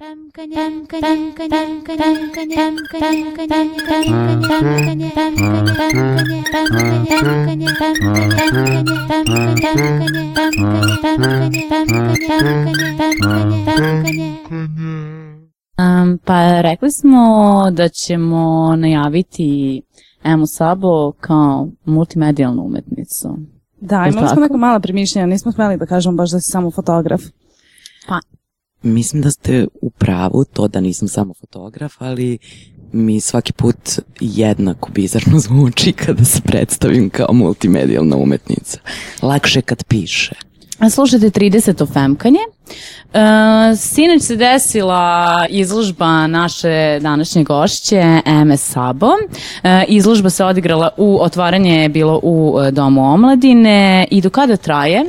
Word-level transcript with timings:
Um, 0.00 0.30
pa 16.24 16.60
rekli 16.60 16.90
smo 16.90 17.70
da 17.70 17.88
ćemo 17.88 18.76
najaviti 18.76 19.82
Emu 20.24 20.46
Sabo 20.46 21.12
kao 21.20 21.68
multimedijalnu 21.84 22.62
umetnicu. 22.62 23.38
Da, 23.80 24.06
imali 24.12 24.28
smo 24.28 24.40
neka 24.40 24.56
mala 24.56 24.80
premišljenja, 24.80 25.26
nismo 25.26 25.52
smeli 25.52 25.76
da 25.76 25.86
kažemo 25.86 26.16
baš 26.16 26.30
da 26.30 26.40
si 26.40 26.50
samo 26.50 26.70
fotograf. 26.70 27.20
Mislim 28.82 29.22
da 29.22 29.30
ste 29.30 29.66
u 29.80 29.90
pravu, 29.90 30.44
to 30.44 30.68
da 30.68 30.80
nisam 30.80 31.08
samo 31.08 31.34
fotograf, 31.34 31.94
ali 31.98 32.38
mi 32.92 33.20
svaki 33.20 33.52
put 33.52 33.78
jednako 34.20 34.90
bizarno 34.90 35.38
zvuči 35.48 35.92
kada 35.92 36.24
se 36.24 36.40
predstavim 36.40 37.10
kao 37.10 37.32
multimedijalna 37.32 38.16
umetnica. 38.16 38.78
Lakše 39.22 39.62
kad 39.62 39.84
piše. 39.84 40.34
A 40.80 40.90
Slušajte 40.90 41.30
30. 41.30 41.92
Femkanje. 41.92 42.38
E, 43.14 43.76
sinoć 43.76 44.22
se 44.22 44.36
desila 44.36 45.46
izložba 45.50 46.26
naše 46.26 46.98
današnje 47.00 47.44
gošće 47.44 48.20
Eme 48.26 48.56
Sabo. 48.56 49.10
E, 49.62 49.84
izložba 49.88 50.30
se 50.30 50.44
odigrala 50.44 50.90
u, 50.96 51.18
otvaranje 51.22 51.82
je 51.82 51.88
bilo 51.88 52.20
u 52.22 52.60
e, 52.60 52.70
Domu 52.70 53.12
omladine 53.12 54.06
i 54.10 54.20
do 54.20 54.30
kada 54.30 54.56
traje? 54.56 55.04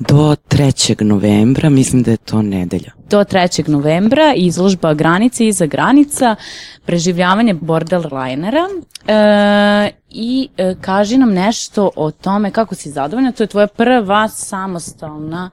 Do 0.00 0.36
3. 0.48 1.02
novembra, 1.02 1.70
mislim 1.70 2.02
da 2.02 2.10
je 2.10 2.16
to 2.16 2.42
nedelja. 2.42 2.92
do 3.10 3.24
3. 3.24 3.68
novembra 3.68 4.34
izložba 4.36 4.94
Granice 4.94 5.46
iza 5.46 5.66
granica, 5.66 6.36
preživljavanje 6.86 7.54
borderlinera 7.54 8.64
e, 9.06 9.90
i 10.10 10.48
e, 10.56 10.74
kaži 10.80 11.18
nam 11.18 11.32
nešto 11.32 11.90
o 11.96 12.10
tome 12.10 12.50
kako 12.50 12.74
si 12.74 12.90
zadovoljna. 12.90 13.32
To 13.32 13.42
je 13.42 13.46
tvoja 13.46 13.66
prva 13.66 14.28
samostalna 14.28 15.50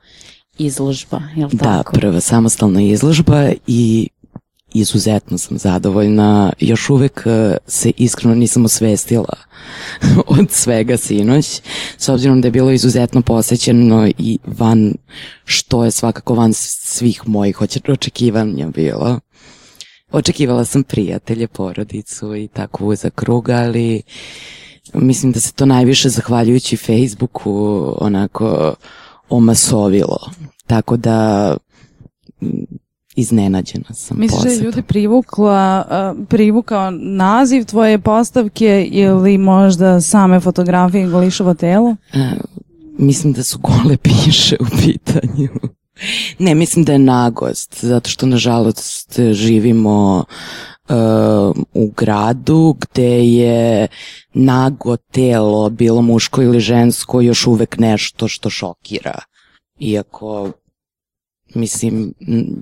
izložba, 0.58 1.22
je 1.36 1.46
li 1.46 1.52
Da, 1.54 1.64
tako? 1.64 1.94
prva 1.94 2.20
samostalna 2.20 2.82
izložba 2.82 3.50
i 3.68 4.10
izuzetno 4.76 5.38
sam 5.38 5.58
zadovoljna. 5.58 6.54
Još 6.60 6.90
uvek 6.90 7.22
eh, 7.26 7.58
se 7.68 7.92
iskreno 7.98 8.36
nisam 8.36 8.66
osvestila 8.66 9.34
od 10.40 10.52
svega 10.52 10.98
sinoć, 10.98 11.62
s 11.98 12.10
obzirom 12.10 12.42
da 12.42 12.48
je 12.48 12.52
bilo 12.52 12.72
izuzetno 12.72 13.22
posećeno 13.22 14.08
i 14.18 14.40
van, 14.46 14.94
što 15.46 15.86
je 15.86 15.92
svakako 15.92 16.34
van 16.34 16.54
svih 16.54 17.22
mojih 17.28 17.58
oče- 17.58 17.92
očekivanja 17.92 18.68
bilo. 18.68 19.20
Očekivala 20.12 20.66
sam 20.66 20.84
prijatelje, 20.84 21.48
porodicu 21.48 22.36
i 22.36 22.48
tako 22.48 22.86
uzak 22.86 23.16
krug, 23.16 23.50
ali 23.50 24.02
mislim 24.94 25.32
da 25.32 25.40
se 25.40 25.54
to 25.54 25.66
najviše 25.66 26.10
zahvaljujući 26.10 26.78
Facebooku 26.78 27.94
onako 28.00 28.76
omasovilo. 29.30 30.32
Tako 30.68 30.98
da 30.98 31.58
iznenađena 33.16 33.94
sam 33.94 34.20
Misliš 34.20 34.44
da 34.44 34.50
je 34.50 34.60
ljudi 34.60 34.82
privukla, 34.82 35.86
uh, 35.90 36.28
privukao 36.28 36.92
naziv 36.92 37.66
tvoje 37.66 38.00
postavke 38.00 38.88
ili 38.92 39.38
možda 39.38 40.02
same 40.02 40.40
fotografije 40.40 41.08
golišovo 41.08 41.54
telo? 41.54 41.96
E, 42.14 42.30
mislim 42.98 43.34
da 43.34 43.44
su 43.44 43.60
gole 43.60 43.98
piše 43.98 44.56
u 44.60 44.66
pitanju. 44.86 45.50
Ne, 46.40 46.56
mislim 46.56 46.86
da 46.86 46.92
je 46.92 47.00
nagost, 47.00 47.86
zato 47.86 48.10
što 48.10 48.26
nažalost 48.26 49.20
živimo 49.32 50.26
e, 50.90 50.94
u 51.74 51.92
gradu 51.98 52.76
gde 52.80 53.28
je 53.28 53.88
nago 54.34 54.98
telo, 54.98 55.70
bilo 55.70 56.02
muško 56.02 56.42
ili 56.42 56.60
žensko, 56.60 57.22
još 57.22 57.48
uvek 57.48 57.78
nešto 57.78 58.28
što 58.28 58.50
šokira. 58.50 59.20
Iako, 59.80 60.52
mislim, 61.56 62.14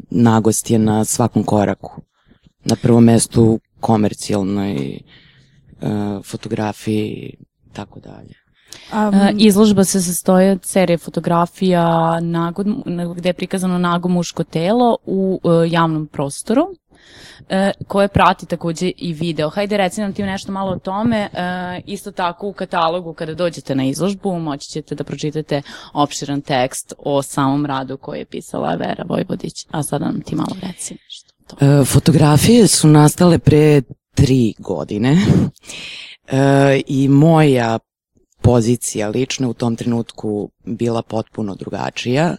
nagost 0.09 0.70
je 0.70 0.80
na 0.80 1.06
svakom 1.06 1.44
koraku. 1.44 2.02
Na 2.66 2.76
prvom 2.81 3.04
mestu 3.04 3.59
komercijalnoj 3.80 4.76
e, 4.76 5.02
fotografiji 6.24 7.08
i 7.08 7.74
tako 7.74 8.00
dalje. 8.00 8.34
E, 8.94 9.34
izložba 9.38 9.84
se 9.84 10.02
sastoji 10.02 10.50
od 10.50 10.66
serije 10.66 10.98
fotografija 10.98 12.20
nago, 12.20 12.64
gde 13.16 13.30
je 13.30 13.34
prikazano 13.34 13.78
nago 13.78 14.09
muško 14.09 14.44
telo 14.44 14.98
u 15.06 15.40
e, 15.44 15.70
javnom 15.70 16.08
prostoru 16.08 16.68
e, 17.50 17.72
koje 17.88 18.08
prati 18.08 18.46
takođe 18.46 18.91
i 18.97 19.14
video. 19.14 19.50
Hajde 19.50 19.78
reci 19.78 20.02
nam 20.02 20.14
ti 20.14 20.24
nešto 20.24 20.52
malo 20.52 20.72
o 20.72 20.80
tome. 20.80 21.18
E, 21.18 21.30
isto 21.86 22.12
tako 22.12 22.47
u 22.47 22.53
katalogu 22.53 23.14
kada 23.14 23.34
dođete 23.34 23.75
na 23.75 23.86
izložbu 23.86 24.40
moći 24.40 24.69
ćete 24.69 24.96
da 24.96 25.03
pročitate 25.03 25.62
opširan 25.94 26.42
tekst 26.42 26.94
o 26.97 27.22
samom 27.22 27.66
radu 27.66 27.97
koji 27.97 28.19
je 28.19 28.25
pisala 28.25 28.75
Vera 28.75 29.03
Vojvodić. 29.09 29.68
A 29.72 29.84
sada 29.84 30.06
nam 30.06 30.22
ti 30.22 30.36
malo 30.36 30.56
reci 30.62 30.97
nešto. 31.03 31.34
E, 31.66 31.86
fotografije 31.86 32.68
su 32.68 32.88
nastale 32.88 33.40
pre 33.40 33.81
tri 34.16 34.53
godine 34.59 35.18
e, 36.28 36.81
i 36.88 37.08
moja 37.08 37.80
pozicija 38.42 39.09
lična 39.09 39.50
u 39.50 39.53
tom 39.53 39.75
trenutku 39.75 40.50
bila 40.66 41.02
potpuno 41.02 41.56
drugačija 41.56 42.36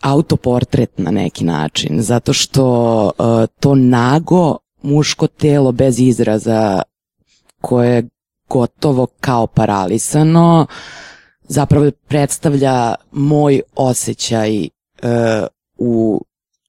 autoportret 0.00 0.98
na 0.98 1.10
neki 1.10 1.44
način, 1.44 2.02
zato 2.02 2.32
što 2.32 3.04
uh, 3.04 3.26
to 3.60 3.74
nago 3.74 4.58
muško 4.86 5.26
telo 5.26 5.72
bez 5.72 6.00
izraza 6.00 6.82
koje 7.60 7.94
je 7.94 8.08
gotovo 8.48 9.06
kao 9.20 9.46
paralisano, 9.46 10.66
zapravo 11.48 11.90
predstavlja 12.08 12.94
moj 13.12 13.60
osjećaj 13.76 14.62
uh, 14.62 15.46
u 15.78 16.20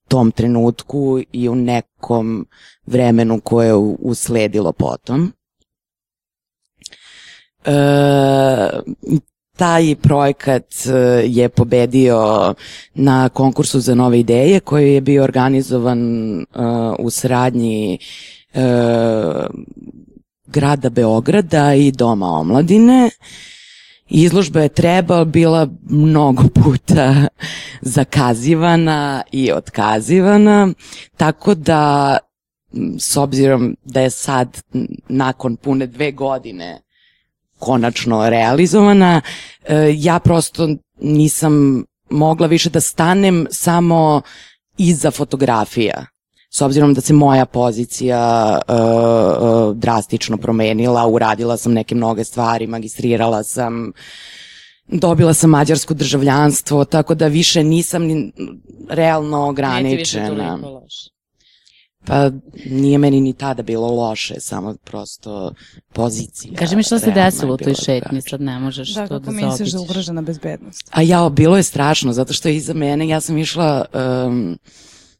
tom 0.07 0.31
trenutku 0.31 1.19
i 1.31 1.49
u 1.49 1.55
nekom 1.55 2.47
vremenu 2.85 3.39
koje 3.43 3.67
je 3.67 3.75
usledilo 3.99 4.71
potom. 4.71 5.33
E, 7.65 7.73
taj 9.57 9.95
projekat 9.95 10.65
e, 10.85 10.91
je 11.25 11.49
pobedio 11.49 12.53
na 12.93 13.29
konkursu 13.29 13.79
za 13.79 13.95
nove 13.95 14.19
ideje 14.19 14.59
koji 14.59 14.93
je 14.93 15.01
bio 15.01 15.23
organizovan 15.23 16.01
e, 16.41 16.45
u 16.99 17.09
saradnji 17.09 17.99
e, 18.53 18.61
grada 20.47 20.89
Beograda 20.89 21.73
i 21.73 21.91
Doma 21.91 22.27
omladine. 22.27 23.09
Izložba 24.09 24.61
je 24.61 24.69
treba 24.69 25.25
bila 25.25 25.67
mnogo 25.89 26.43
puta 26.63 27.27
zakazivana 27.81 29.21
i 29.31 29.51
otkazivana, 29.51 30.73
tako 31.17 31.55
da 31.55 32.17
s 32.99 33.17
obzirom 33.17 33.77
da 33.83 34.01
je 34.01 34.09
sad 34.09 34.61
nakon 35.09 35.55
pune 35.55 35.87
dve 35.87 36.11
godine 36.11 36.81
konačno 37.59 38.29
realizovana, 38.29 39.21
e, 39.65 39.93
ja 39.95 40.19
prosto 40.19 40.69
nisam 41.01 41.83
mogla 42.09 42.47
više 42.47 42.69
da 42.69 42.81
stanem 42.81 43.47
samo 43.51 44.21
iza 44.77 45.11
fotografija. 45.11 46.05
s 46.49 46.61
obzirom 46.61 46.93
da 46.93 47.01
se 47.01 47.13
moja 47.13 47.45
pozicija 47.45 48.59
uh, 48.67 48.75
uh, 48.75 49.75
drastično 49.75 50.37
promenila, 50.37 51.07
uradila 51.07 51.57
sam 51.57 51.73
neke 51.73 51.95
mnoge 51.95 52.23
stvari, 52.23 52.67
magistrirala 52.67 53.43
sam, 53.43 53.91
dobila 54.87 55.33
sam 55.33 55.49
mađarsko 55.49 55.93
državljanstvo, 55.93 56.85
tako 56.85 57.15
da 57.15 57.27
više 57.27 57.63
nisam 57.63 58.03
ni 58.03 58.31
realno 58.89 59.47
ograničena. 59.47 60.27
Ti 60.27 60.31
više 60.31 60.47
toliko 60.47 60.69
loše. 60.69 61.16
Pa 62.05 62.31
nije 62.65 62.97
meni 62.97 63.21
ni 63.21 63.33
tada 63.33 63.63
bilo 63.63 63.87
loše, 63.87 64.39
samo 64.39 64.75
prosto 64.83 65.53
pozicija. 65.93 66.53
Kaži 66.55 66.75
mi 66.75 66.83
šta 66.83 66.99
se 66.99 67.09
je 67.09 67.13
desilo 67.13 67.53
u 67.53 67.57
toj 67.57 67.73
šetnji, 67.75 68.21
sad 68.21 68.41
ne 68.41 68.59
možeš 68.59 68.93
Da, 68.93 69.07
to 69.07 69.19
kako 69.19 69.25
da 69.25 69.31
misliš 69.31 69.57
da 69.57 69.63
je 69.63 69.69
zaobiđeš. 69.69 69.89
ugrožena 69.91 70.21
bezbednost? 70.21 70.89
A 70.91 71.01
ja, 71.01 71.29
bilo 71.29 71.57
je 71.57 71.63
strašno, 71.63 72.13
zato 72.13 72.33
što 72.33 72.49
iza 72.49 72.73
mene, 72.73 73.07
ja 73.07 73.21
sam 73.21 73.37
išla 73.37 73.85
um, 74.25 74.57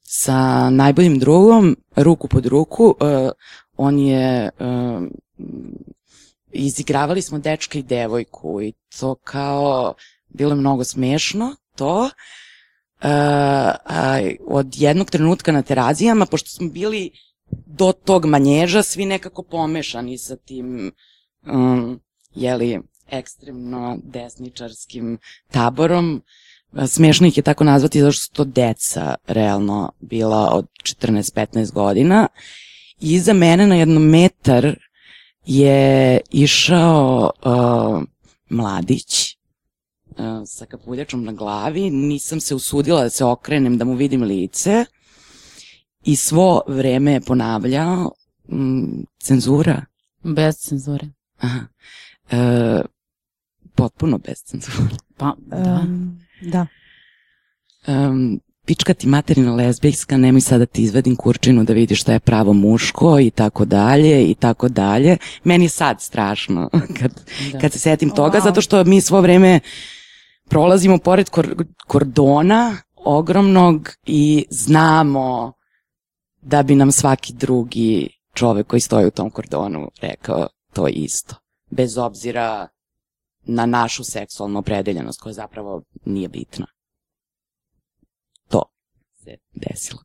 sa 0.03 0.69
najboljim 0.69 1.19
drugom, 1.19 1.77
ruku 1.95 2.27
pod 2.27 2.45
ruku, 2.45 2.85
uh, 2.85 3.31
on 3.77 3.99
je, 3.99 4.49
um, 4.59 5.11
izigravali 6.51 7.21
smo 7.21 7.39
dečka 7.39 7.79
i 7.79 7.83
devojku 7.83 8.61
i 8.61 8.73
to 8.99 9.15
kao, 9.15 9.93
bilo 10.29 10.51
je 10.51 10.55
mnogo 10.55 10.83
smešno, 10.83 11.55
to. 11.75 12.09
Uh, 13.03 13.09
od 14.47 14.67
jednog 14.75 15.09
trenutka 15.09 15.51
na 15.51 15.61
terazijama, 15.61 16.25
pošto 16.25 16.49
smo 16.49 16.69
bili 16.69 17.11
do 17.65 17.91
tog 17.91 18.25
manježa, 18.25 18.83
svi 18.83 19.05
nekako 19.05 19.43
pomešani 19.43 20.17
sa 20.17 20.35
tim, 20.35 20.91
um, 21.53 21.99
jeli, 22.35 22.79
ekstremno 23.09 23.97
desničarskim 24.03 25.17
taborom. 25.51 26.23
Smešno 26.87 27.27
ih 27.27 27.37
je 27.37 27.43
tako 27.43 27.63
nazvati 27.63 28.01
zato 28.01 28.11
što 28.11 28.25
su 28.25 28.31
to 28.31 28.43
deca 28.43 29.15
realno 29.27 29.91
bila 29.99 30.49
od 30.53 30.67
14-15 30.83 31.71
godina. 31.71 32.27
I 32.99 33.13
iza 33.13 33.33
mene 33.33 33.67
na 33.67 33.75
jednom 33.75 34.03
metar 34.03 34.75
je 35.45 36.19
išao 36.31 37.31
uh, 37.45 38.03
mladić 38.49 39.36
sa 40.45 40.65
kapuljačom 40.65 41.23
na 41.23 41.31
glavi. 41.31 41.89
Nisam 41.89 42.39
se 42.39 42.55
usudila 42.55 43.03
da 43.03 43.09
se 43.09 43.25
okrenem 43.25 43.77
da 43.77 43.85
mu 43.85 43.93
vidim 43.95 44.23
lice. 44.23 44.85
I 46.03 46.15
svo 46.15 46.61
vreme 46.67 47.11
je 47.13 47.21
ponavljao 47.21 48.11
mm, 48.51 49.03
cenzura. 49.19 49.85
Bez 50.23 50.55
cenzure. 50.57 51.07
Aha. 51.37 51.59
E, 52.31 52.81
potpuno 53.75 54.17
bez 54.17 54.43
cenzure. 54.43 54.95
Pa, 55.17 55.33
da. 55.37 55.81
Um, 55.83 56.19
da. 56.41 56.67
Um, 57.87 58.39
pička 58.65 58.93
ti 58.93 59.07
materina 59.07 59.55
lezbijska, 59.55 60.17
nemoj 60.17 60.41
sad 60.41 60.59
da 60.59 60.65
ti 60.65 60.81
izvadim 60.81 61.15
kurčinu 61.15 61.63
da 61.63 61.73
vidiš 61.73 62.01
šta 62.01 62.13
je 62.13 62.19
pravo 62.19 62.53
muško 62.53 63.19
i 63.19 63.29
tako 63.29 63.65
dalje 63.65 64.31
i 64.31 64.35
tako 64.35 64.69
dalje. 64.69 65.17
Meni 65.43 65.65
je 65.65 65.69
sad 65.69 66.01
strašno 66.01 66.69
kad, 66.99 67.21
da. 67.51 67.59
kad 67.59 67.71
se 67.73 67.79
setim 67.79 68.09
toga, 68.09 68.37
Wow. 68.39 68.43
zato 68.43 68.61
što 68.61 68.83
mi 68.83 69.01
svo 69.01 69.21
vreme 69.21 69.59
prolazimo 70.49 70.97
pored 70.97 71.29
kor 71.29 71.55
kordona 71.87 72.77
ogromnog 72.95 73.89
i 74.05 74.45
znamo 74.49 75.53
da 76.41 76.63
bi 76.63 76.75
nam 76.75 76.91
svaki 76.91 77.33
drugi 77.33 78.09
čovek 78.33 78.67
koji 78.67 78.79
stoji 78.79 79.07
u 79.07 79.11
tom 79.11 79.29
kordonu 79.29 79.89
rekao 80.01 80.47
to 80.73 80.87
isto. 80.87 81.35
Bez 81.69 81.97
obzira 81.97 82.67
na 83.43 83.65
našu 83.65 84.03
seksualnu 84.03 84.59
opredeljenost 84.59 85.21
koja 85.21 85.33
zapravo 85.33 85.81
nije 86.05 86.29
bitna. 86.29 86.65
To 88.47 88.63
se 89.23 89.37
desilo. 89.53 90.01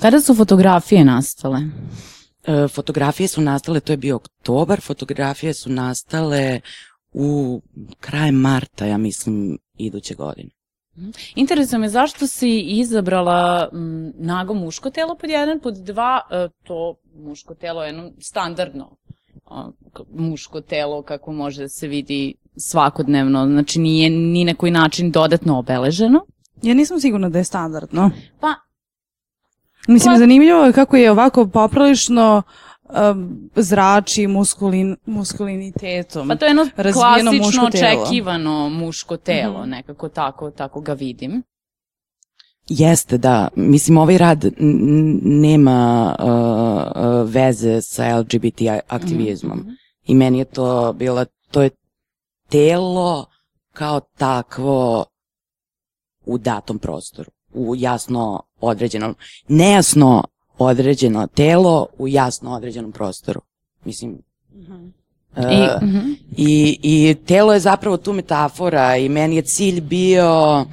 Kada 0.00 0.20
su 0.20 0.34
fotografije 0.34 1.04
nastale? 1.04 1.60
E, 2.44 2.68
fotografije 2.68 3.28
su 3.28 3.40
nastale, 3.40 3.80
to 3.80 3.92
je 3.92 3.96
bio 3.96 4.16
oktobar, 4.16 4.80
fotografije 4.80 5.54
su 5.54 5.70
nastale 5.70 6.60
u 7.12 7.60
kraj 8.00 8.32
marta, 8.32 8.86
ja 8.86 8.98
mislim, 8.98 9.58
iduće 9.78 10.14
godine. 10.14 10.50
Interesuje 11.34 11.78
me 11.78 11.88
zašto 11.88 12.26
si 12.26 12.60
izabrala 12.60 13.68
m, 13.72 14.12
nago 14.18 14.54
muško 14.54 14.90
telo 14.90 15.14
pod 15.14 15.30
jedan, 15.30 15.60
pod 15.60 15.74
dva, 15.74 16.20
e, 16.30 16.48
to 16.62 16.94
muško 17.14 17.54
telo 17.54 17.82
je 17.82 17.88
jedno 17.88 18.10
standardno 18.20 18.96
muško 20.14 20.60
telo 20.60 21.02
kako 21.02 21.32
može 21.32 21.62
da 21.62 21.68
se 21.68 21.88
vidi 21.88 22.34
svakodnevno, 22.56 23.46
znači 23.46 23.78
nije 23.78 24.10
ni 24.10 24.44
na 24.44 24.54
koji 24.54 24.72
način 24.72 25.10
dodatno 25.10 25.58
obeleženo. 25.58 26.26
Ja 26.62 26.74
nisam 26.74 27.00
sigurna 27.00 27.28
da 27.28 27.38
je 27.38 27.44
standardno. 27.44 28.10
Pa, 28.40 28.54
Mislim, 29.88 30.14
Pa- 30.14 30.18
zanimljivo 30.18 30.64
je 30.64 30.72
kako 30.72 30.96
je 30.96 31.10
ovako 31.10 31.46
poprilično 31.46 32.42
um, 33.10 33.50
zrači 33.56 34.26
muskulin, 34.26 34.96
muskulinitetom. 35.06 36.28
pa 36.28 36.36
to 36.36 36.44
je 36.44 36.48
jedno 36.50 36.68
klasično 36.92 37.32
muško 37.32 37.66
očekivano 37.66 38.68
muško 38.68 39.16
telo, 39.16 39.60
Mhm. 39.60 39.70
nekako 39.70 40.08
tako, 40.08 40.50
tako 40.50 40.80
ga 40.80 40.92
vidim. 40.92 41.42
Jeste, 42.68 43.18
da. 43.18 43.48
Mislim, 43.56 43.98
ovaj 43.98 44.18
rad 44.18 44.44
nema 45.22 46.14
uh, 46.18 46.26
uh, 46.26 47.30
veze 47.30 47.80
sa 47.82 48.18
LGBT 48.18 48.60
aktivizmom. 48.88 49.58
Mhm. 49.58 49.70
I 50.06 50.14
meni 50.14 50.38
je 50.38 50.44
to 50.44 50.92
bila, 50.92 51.24
to 51.50 51.62
je 51.62 51.70
telo 52.48 53.26
kao 53.72 54.00
takvo 54.00 55.04
u 56.26 56.38
datom 56.38 56.78
prostoru, 56.78 57.30
u 57.52 57.74
jasno 57.76 58.42
određenom, 58.60 59.14
nejasno 59.48 60.24
određeno 60.58 61.26
telo 61.26 61.86
u 61.98 62.08
jasno 62.08 62.52
određenom 62.52 62.92
prostoru. 62.92 63.40
Mislim, 63.84 64.22
I, 65.36 65.40
uh, 65.40 65.82
mhm. 65.82 66.12
I, 66.36 66.78
I 66.82 67.16
telo 67.26 67.52
je 67.52 67.60
zapravo 67.60 67.96
tu 67.96 68.12
metafora 68.12 68.96
i 68.96 69.08
meni 69.08 69.36
je 69.36 69.42
cilj 69.42 69.80
bio 69.80 70.64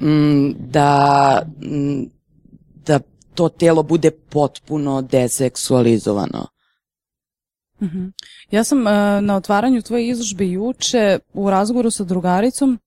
mm, 0.00 0.50
da, 0.58 1.42
mm, 1.62 2.02
da 2.86 3.00
to 3.34 3.48
telo 3.48 3.82
bude 3.82 4.10
potpuno 4.10 5.02
deseksualizovano. 5.02 6.46
Mhm. 7.82 8.06
Ja 8.50 8.64
sam 8.64 8.78
uh, 8.78 8.86
na 9.22 9.36
otvaranju 9.36 9.82
tvoje 9.82 10.08
izložbe 10.08 10.46
juče 10.46 11.18
u 11.32 11.50
razgovoru 11.50 11.90
sa 11.90 12.04
drugaricom 12.04 12.78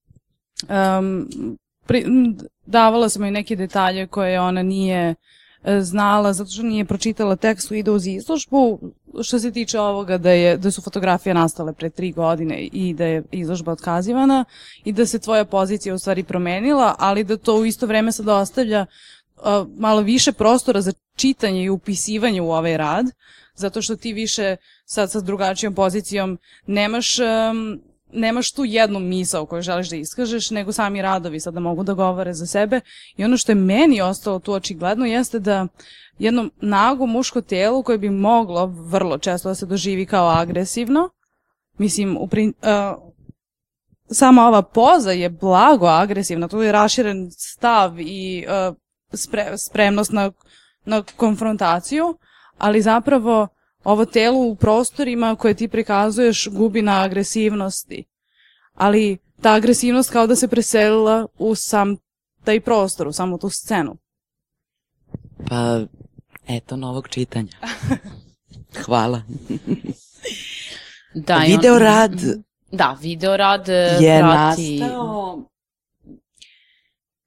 um, 0.68 1.28
pri, 1.86 2.04
m, 2.06 2.36
davala 2.66 3.08
sam 3.08 3.22
joj 3.22 3.30
neke 3.30 3.56
detalje 3.56 4.06
koje 4.06 4.40
ona 4.40 4.62
nije 4.62 5.14
znala 5.80 6.32
zato 6.32 6.50
što 6.50 6.62
nije 6.62 6.84
pročitala 6.84 7.36
tekst 7.36 7.70
u 7.70 7.74
ide 7.74 7.90
uz 7.90 8.06
izložbu. 8.06 8.78
Što 9.22 9.38
se 9.38 9.50
tiče 9.50 9.80
ovoga 9.80 10.18
da, 10.18 10.30
je, 10.30 10.56
da 10.56 10.70
su 10.70 10.82
fotografije 10.82 11.34
nastale 11.34 11.72
pre 11.72 11.90
tri 11.90 12.12
godine 12.12 12.68
i 12.72 12.94
da 12.94 13.04
je 13.04 13.22
izložba 13.30 13.72
otkazivana 13.72 14.44
i 14.84 14.92
da 14.92 15.06
se 15.06 15.18
tvoja 15.18 15.44
pozicija 15.44 15.94
u 15.94 15.98
stvari 15.98 16.22
promenila, 16.22 16.94
ali 16.98 17.24
da 17.24 17.36
to 17.36 17.56
u 17.56 17.64
isto 17.64 17.86
vreme 17.86 18.12
sad 18.12 18.28
ostavlja 18.28 18.86
a, 19.36 19.64
malo 19.76 20.00
više 20.00 20.32
prostora 20.32 20.80
za 20.80 20.92
čitanje 21.16 21.64
i 21.64 21.70
upisivanje 21.70 22.42
u 22.42 22.50
ovaj 22.50 22.76
rad, 22.76 23.06
zato 23.54 23.82
što 23.82 23.96
ti 23.96 24.12
više 24.12 24.56
sad 24.84 25.10
sa 25.10 25.20
drugačijom 25.20 25.74
pozicijom 25.74 26.38
nemaš, 26.66 27.18
um, 27.18 27.80
nemaš 28.14 28.52
tu 28.52 28.64
jednu 28.64 29.00
misao 29.00 29.46
koju 29.46 29.62
želiš 29.62 29.90
da 29.90 29.96
iskažeš, 29.96 30.50
nego 30.50 30.72
sami 30.72 31.02
radovi 31.02 31.40
sada 31.40 31.60
mogu 31.60 31.82
da 31.82 31.94
govore 31.94 32.34
za 32.34 32.46
sebe. 32.46 32.80
I 33.16 33.24
ono 33.24 33.36
što 33.36 33.52
je 33.52 33.56
meni 33.56 34.00
ostalo 34.00 34.38
tu 34.38 34.52
očigledno 34.52 35.06
jeste 35.06 35.38
da 35.38 35.66
jedno 36.18 36.50
nago 36.60 37.06
muško 37.06 37.40
telo 37.40 37.82
koje 37.82 37.98
bi 37.98 38.10
moglo 38.10 38.66
vrlo 38.66 39.18
često 39.18 39.48
da 39.48 39.54
se 39.54 39.66
doživi 39.66 40.06
kao 40.06 40.28
agresivno, 40.28 41.10
mislim, 41.78 42.16
u 42.20 42.28
prin, 42.28 42.54
uh, 42.62 43.12
sama 44.10 44.46
ova 44.48 44.62
poza 44.62 45.10
je 45.10 45.30
blago 45.30 45.86
agresivna, 45.86 46.48
tu 46.48 46.62
je 46.62 46.72
raširen 46.72 47.30
stav 47.30 48.00
i 48.00 48.46
uh, 48.46 48.76
spre, 49.12 49.58
spremnost 49.58 50.12
na, 50.12 50.32
na 50.84 51.02
konfrontaciju, 51.16 52.18
ali 52.58 52.82
zapravo 52.82 53.48
ovo 53.84 54.04
telo 54.04 54.38
u 54.38 54.54
prostorima 54.56 55.36
koje 55.36 55.54
ti 55.54 55.68
prikazuješ 55.68 56.48
gubi 56.48 56.82
na 56.82 57.02
agresivnosti. 57.02 58.04
Ali 58.74 59.18
ta 59.42 59.52
agresivnost 59.52 60.10
kao 60.10 60.26
da 60.26 60.36
se 60.36 60.48
preselila 60.48 61.26
u 61.38 61.54
sam 61.54 61.96
taj 62.44 62.60
prostor, 62.60 63.08
u 63.08 63.12
samu 63.12 63.38
tu 63.38 63.48
scenu. 63.50 63.96
Pa, 65.48 65.80
eto 66.48 66.76
novog 66.76 67.08
čitanja. 67.08 67.52
Hvala. 68.84 69.22
Da, 71.14 71.34
i 71.36 71.52
on- 71.52 71.56
Video 71.56 71.78
rad 71.78 72.12
Da, 72.72 72.98
video 73.00 73.36
rad 73.36 73.68
je 74.00 74.20
prati... 74.20 74.78
nastao 74.80 75.42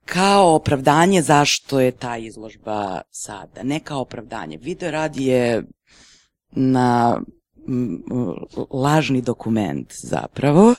kao 0.05 0.55
opravdanje 0.55 1.21
zašto 1.21 1.79
je 1.79 1.91
ta 1.91 2.17
izložba 2.17 3.01
sada. 3.11 3.63
Ne 3.63 3.79
kao 3.79 4.01
opravdanje. 4.01 4.57
Video 4.57 4.91
rad 4.91 5.15
je 5.15 5.63
na 6.57 7.19
lažni 8.71 9.21
dokument 9.21 9.93
zapravo 9.93 10.75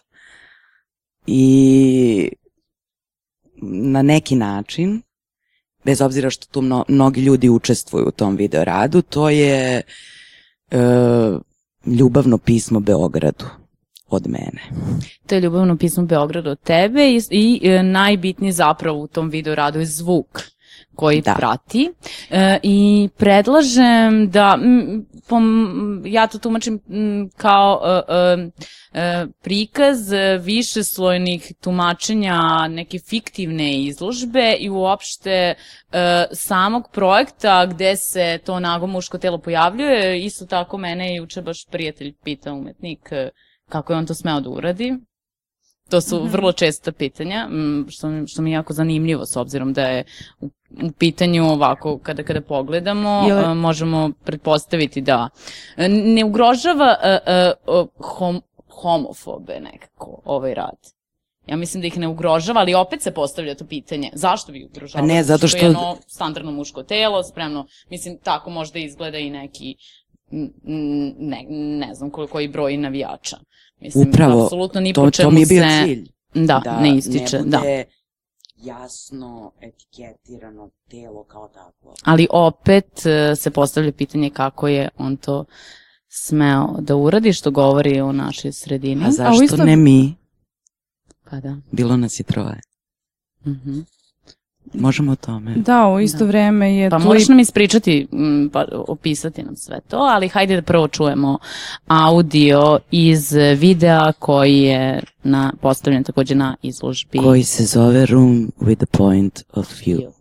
i 1.27 2.31
na 3.63 4.03
neki 4.03 4.37
način 4.37 5.03
bez 5.85 6.01
obzira 6.01 6.31
što 6.31 6.47
tu 6.47 6.63
mno, 6.63 6.85
mnogi 6.89 7.21
ljudi 7.21 7.49
učestvuju 7.49 8.09
u 8.09 8.11
tom 8.11 8.37
video 8.37 8.65
radu, 8.65 9.03
to 9.03 9.31
je 9.31 9.83
e, 10.71 10.79
ljubavno 11.87 12.39
pismo 12.39 12.81
Beogradu 12.81 13.45
od 14.09 14.27
mene. 14.27 14.63
To 15.27 15.35
je 15.35 15.41
ljubavno 15.41 15.77
pismo 15.77 16.05
Beogradu 16.05 16.51
od 16.51 16.61
tebe 16.61 17.11
i, 17.11 17.21
i 17.31 17.69
e, 17.69 17.83
najbitniji 17.83 18.53
zapravo 18.53 18.99
u 18.99 19.07
tom 19.07 19.31
video 19.31 19.55
radu 19.55 19.79
je 19.79 19.87
zvuk 19.87 20.41
koji 20.99 21.21
da. 21.21 21.35
prati 21.35 21.91
e, 22.31 22.59
i 22.63 23.09
predlažem 23.17 24.31
da 24.31 24.59
m, 24.63 25.07
pom, 25.29 26.03
ja 26.07 26.27
to 26.27 26.39
tumačim 26.39 26.81
m, 26.91 27.29
kao 27.37 27.81
e, 27.85 28.15
e, 28.15 28.51
e 29.01 29.27
prikaz 29.43 29.99
višeslojnih 30.41 31.53
tumačenja 31.61 32.69
neke 32.69 32.99
fiktivne 32.99 33.73
izložbe 33.83 34.57
i 34.59 34.71
uopšte 34.71 35.31
e, 35.33 35.55
samog 36.33 36.91
projekta 36.93 37.67
gde 37.67 37.97
se 37.97 38.39
to 38.45 38.61
nago 38.61 38.87
muško 38.87 39.19
telo 39.19 39.39
pojavljuje. 39.39 40.25
Isto 40.25 40.47
tako 40.47 40.79
mene 40.79 41.11
je 41.11 41.17
juče 41.17 41.43
baš 41.43 41.67
prijatelj 41.71 42.15
pitao 42.25 42.55
umetnik 42.55 43.09
e, 43.13 43.29
kako 43.69 43.93
je 43.93 43.99
on 43.99 44.07
to 44.07 44.15
smeo 44.15 44.41
da 44.41 44.51
uradi. 44.51 45.08
To 45.91 46.01
su 46.01 46.17
-hmm. 46.17 46.31
vrlo 46.31 46.53
česta 46.53 46.93
pitanja, 46.93 47.49
što, 47.89 48.27
što 48.27 48.43
mi 48.43 48.51
je 48.51 48.55
jako 48.55 48.73
zanimljivo 48.73 49.27
s 49.27 49.37
obzirom 49.37 49.73
da 49.73 49.83
je 49.83 50.05
u, 50.41 50.47
u 50.83 50.93
pitanju 50.99 51.45
ovako, 51.45 51.99
kada, 51.99 52.23
kada 52.23 52.41
pogledamo, 52.41 53.25
Jel... 53.29 53.39
a, 53.39 53.55
možemo 53.55 54.11
pretpostaviti 54.25 55.01
da 55.01 55.29
ne 55.89 56.25
ugrožava 56.25 56.97
a, 57.03 57.19
a, 57.27 57.53
a, 57.67 57.87
hom, 57.99 58.43
homofobe 58.83 59.61
nekako 59.61 60.21
ovaj 60.25 60.55
rad. 60.55 60.99
Ja 61.47 61.57
mislim 61.57 61.81
da 61.81 61.87
ih 61.87 61.99
ne 61.99 62.09
ugrožava, 62.09 62.61
ali 62.61 62.75
opet 62.75 63.03
se 63.03 63.11
postavlja 63.11 63.55
to 63.55 63.65
pitanje. 63.65 64.11
Zašto 64.13 64.53
bi 64.53 64.65
ugrožavali? 64.65 65.09
Pa 65.09 65.15
ne, 65.15 65.23
zato 65.23 65.49
što... 65.49 65.57
što 65.57 65.67
je 65.67 65.69
jedno 65.69 65.97
standardno 66.07 66.53
muško 66.53 66.83
telo, 66.83 67.23
spremno, 67.23 67.67
mislim, 67.91 68.19
tako 68.23 68.51
možda 68.51 68.79
izgleda 68.79 69.19
i 69.19 69.31
neki, 69.31 69.77
ne, 71.19 71.45
ne 71.51 71.95
znam 71.95 72.11
koji 72.11 72.49
broj 72.49 72.77
navijača. 72.77 73.37
Mislim, 73.81 74.09
Upravo, 74.09 74.45
apsolutno 74.45 74.81
ni 74.81 74.93
to, 74.93 75.11
to 75.11 75.31
mi 75.31 75.41
je 75.41 75.47
bio 75.47 75.63
se... 75.63 75.85
cilj. 75.85 76.09
Da, 76.35 76.61
da 76.65 76.81
ne 76.81 76.97
ističe, 76.97 77.39
ne 77.39 77.45
da. 77.45 77.59
bude 77.59 77.85
jasno 78.57 79.53
etiketirano 79.61 80.71
telo 80.91 81.25
kao 81.25 81.49
takvo. 81.49 81.95
Ali 82.05 82.27
opet 82.31 83.07
e, 83.07 83.37
se 83.37 83.51
postavlja 83.51 83.93
pitanje 83.93 84.31
kako 84.31 84.69
je 84.69 84.89
on 84.99 85.17
to 85.17 85.45
smeo 86.09 86.77
da 86.81 86.97
uradi, 86.97 87.33
što 87.33 87.51
govori 87.51 88.01
o 88.01 88.13
našoj 88.13 88.53
sredini. 88.53 89.05
A 89.05 89.11
zašto 89.11 89.41
A 89.41 89.45
isto... 89.45 89.65
ne 89.65 89.77
mi? 89.77 90.15
Pa 91.31 91.41
da. 91.41 91.57
Bilo 91.71 91.97
nas 91.97 92.21
je 92.21 92.25
troje. 92.25 92.61
Mhm. 93.47 93.71
Mm 93.71 93.98
Možemo 94.75 95.13
o 95.13 95.17
tome. 95.17 95.55
Da, 95.55 95.89
u 95.89 96.01
isto 96.01 96.19
da. 96.19 96.25
vreme 96.25 96.77
je... 96.77 96.91
Pa 96.91 96.99
možeš 96.99 97.29
nam 97.29 97.39
ispričati, 97.39 98.07
pa 98.53 98.65
opisati 98.73 99.43
nam 99.43 99.57
sve 99.57 99.81
to, 99.89 99.97
ali 99.97 100.29
hajde 100.29 100.57
da 100.57 100.63
prvo 100.63 100.89
čujemo 100.89 101.39
audio 101.87 102.79
iz 102.91 103.33
videa 103.59 104.13
koji 104.13 104.59
je 104.59 105.03
na, 105.23 105.53
postavljen 105.61 106.05
takođe 106.05 106.35
na 106.35 106.57
izložbi. 106.63 107.19
Koji 107.19 107.43
se 107.43 107.65
zove 107.65 108.07
Room 108.07 108.53
with 108.61 108.83
a 108.83 108.87
Point 108.99 109.43
of 109.53 109.69
View. 109.87 110.18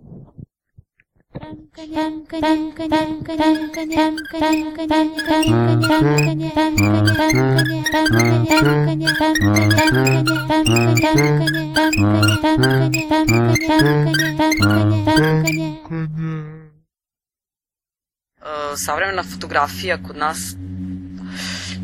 Savremena 18.76 19.24
fotografija 19.24 19.98
kod 20.04 20.18
nas 20.18 20.56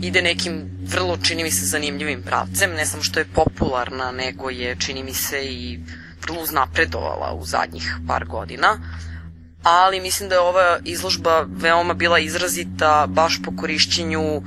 ide 0.02 0.22
nekim 0.22 0.62
vrlo, 0.86 1.18
čini 1.18 1.44
mi 1.44 1.52
se, 1.52 1.66
zanimljivim 1.66 2.24
pravcem, 2.24 2.72
ne 2.72 2.86
samo 2.86 3.04
što 3.04 3.20
je 3.20 3.26
popularna, 3.26 4.12
nego 4.12 4.50
je, 4.50 4.76
čini 4.80 5.04
mi 5.04 5.14
se, 5.14 5.46
i 5.46 5.80
vrlo 6.22 6.42
uznapredovala 6.42 7.34
u 7.34 7.46
zadnjih 7.46 7.96
par 8.08 8.26
godina 8.26 8.78
ali 9.64 10.00
mislim 10.00 10.30
da 10.30 10.36
je 10.36 10.42
ova 10.42 10.80
izložba 10.84 11.46
veoma 11.50 11.94
bila 11.94 12.20
izrazita 12.20 13.08
baš 13.10 13.40
po 13.44 13.56
korišćenju 13.56 14.38
uh, 14.38 14.44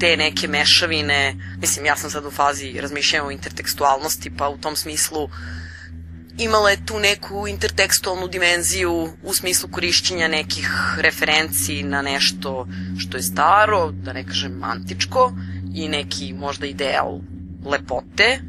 te 0.00 0.16
neke 0.16 0.48
mešavine, 0.48 1.36
mislim 1.60 1.86
ja 1.86 1.96
sam 1.96 2.10
sad 2.10 2.26
u 2.26 2.30
fazi 2.30 2.80
razmišljanja 2.80 3.26
o 3.26 3.30
intertekstualnosti, 3.30 4.36
pa 4.36 4.48
u 4.48 4.58
tom 4.58 4.76
smislu 4.76 5.28
imala 6.38 6.70
je 6.70 6.86
tu 6.86 6.98
neku 6.98 7.48
intertekstualnu 7.48 8.28
dimenziju 8.28 9.12
u 9.22 9.34
smislu 9.34 9.68
korišćenja 9.72 10.28
nekih 10.28 10.68
referenci 10.98 11.82
na 11.82 12.02
nešto 12.02 12.68
što 12.98 13.16
je 13.16 13.22
staro, 13.22 13.90
da 13.90 14.12
ne 14.12 14.24
kažem 14.24 14.64
antičko, 14.64 15.32
i 15.74 15.88
neki 15.88 16.32
možda 16.32 16.66
ideal 16.66 17.20
lepote, 17.64 18.40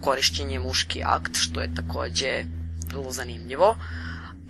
korišćenje 0.00 0.58
muški 0.58 1.02
akt, 1.04 1.36
što 1.36 1.60
je 1.60 1.74
takođe 1.74 2.44
vrlo 2.90 3.12
zanimljivo. 3.12 3.70
Uh, 3.70 4.03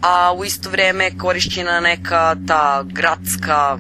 a 0.05 0.33
u 0.33 0.45
isto 0.45 0.71
vreme 0.71 1.19
korišćena 1.19 1.81
neka 1.81 2.37
ta 2.47 2.85
gradska 2.87 3.79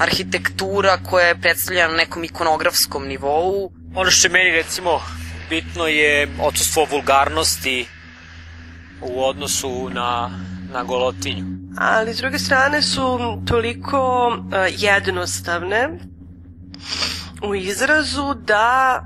arhitektura 0.00 0.98
koja 1.10 1.26
je 1.26 1.40
predstavljena 1.40 1.88
na 1.88 1.96
nekom 1.96 2.24
ikonografskom 2.24 3.06
nivou. 3.06 3.70
Ono 3.94 4.10
što 4.10 4.26
je 4.26 4.32
meni 4.32 4.50
recimo 4.50 5.00
bitno 5.50 5.86
je 5.86 6.28
odsustvo 6.40 6.86
vulgarnosti 6.90 7.86
u 9.00 9.24
odnosu 9.24 9.90
na, 9.90 10.30
na 10.72 10.84
golotinju. 10.84 11.44
Ali 11.78 12.14
s 12.14 12.18
druge 12.18 12.38
strane 12.38 12.82
su 12.82 13.18
toliko 13.46 14.28
uh, 14.28 14.44
jednostavne 14.68 15.88
u 17.42 17.54
izrazu 17.54 18.34
da 18.34 19.04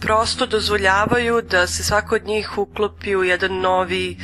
prosto 0.00 0.46
dozvoljavaju 0.46 1.42
da 1.50 1.66
se 1.66 1.84
svako 1.84 2.14
od 2.14 2.24
njih 2.26 2.58
uklopi 2.58 3.16
u 3.16 3.24
jedan 3.24 3.60
novi 3.60 4.16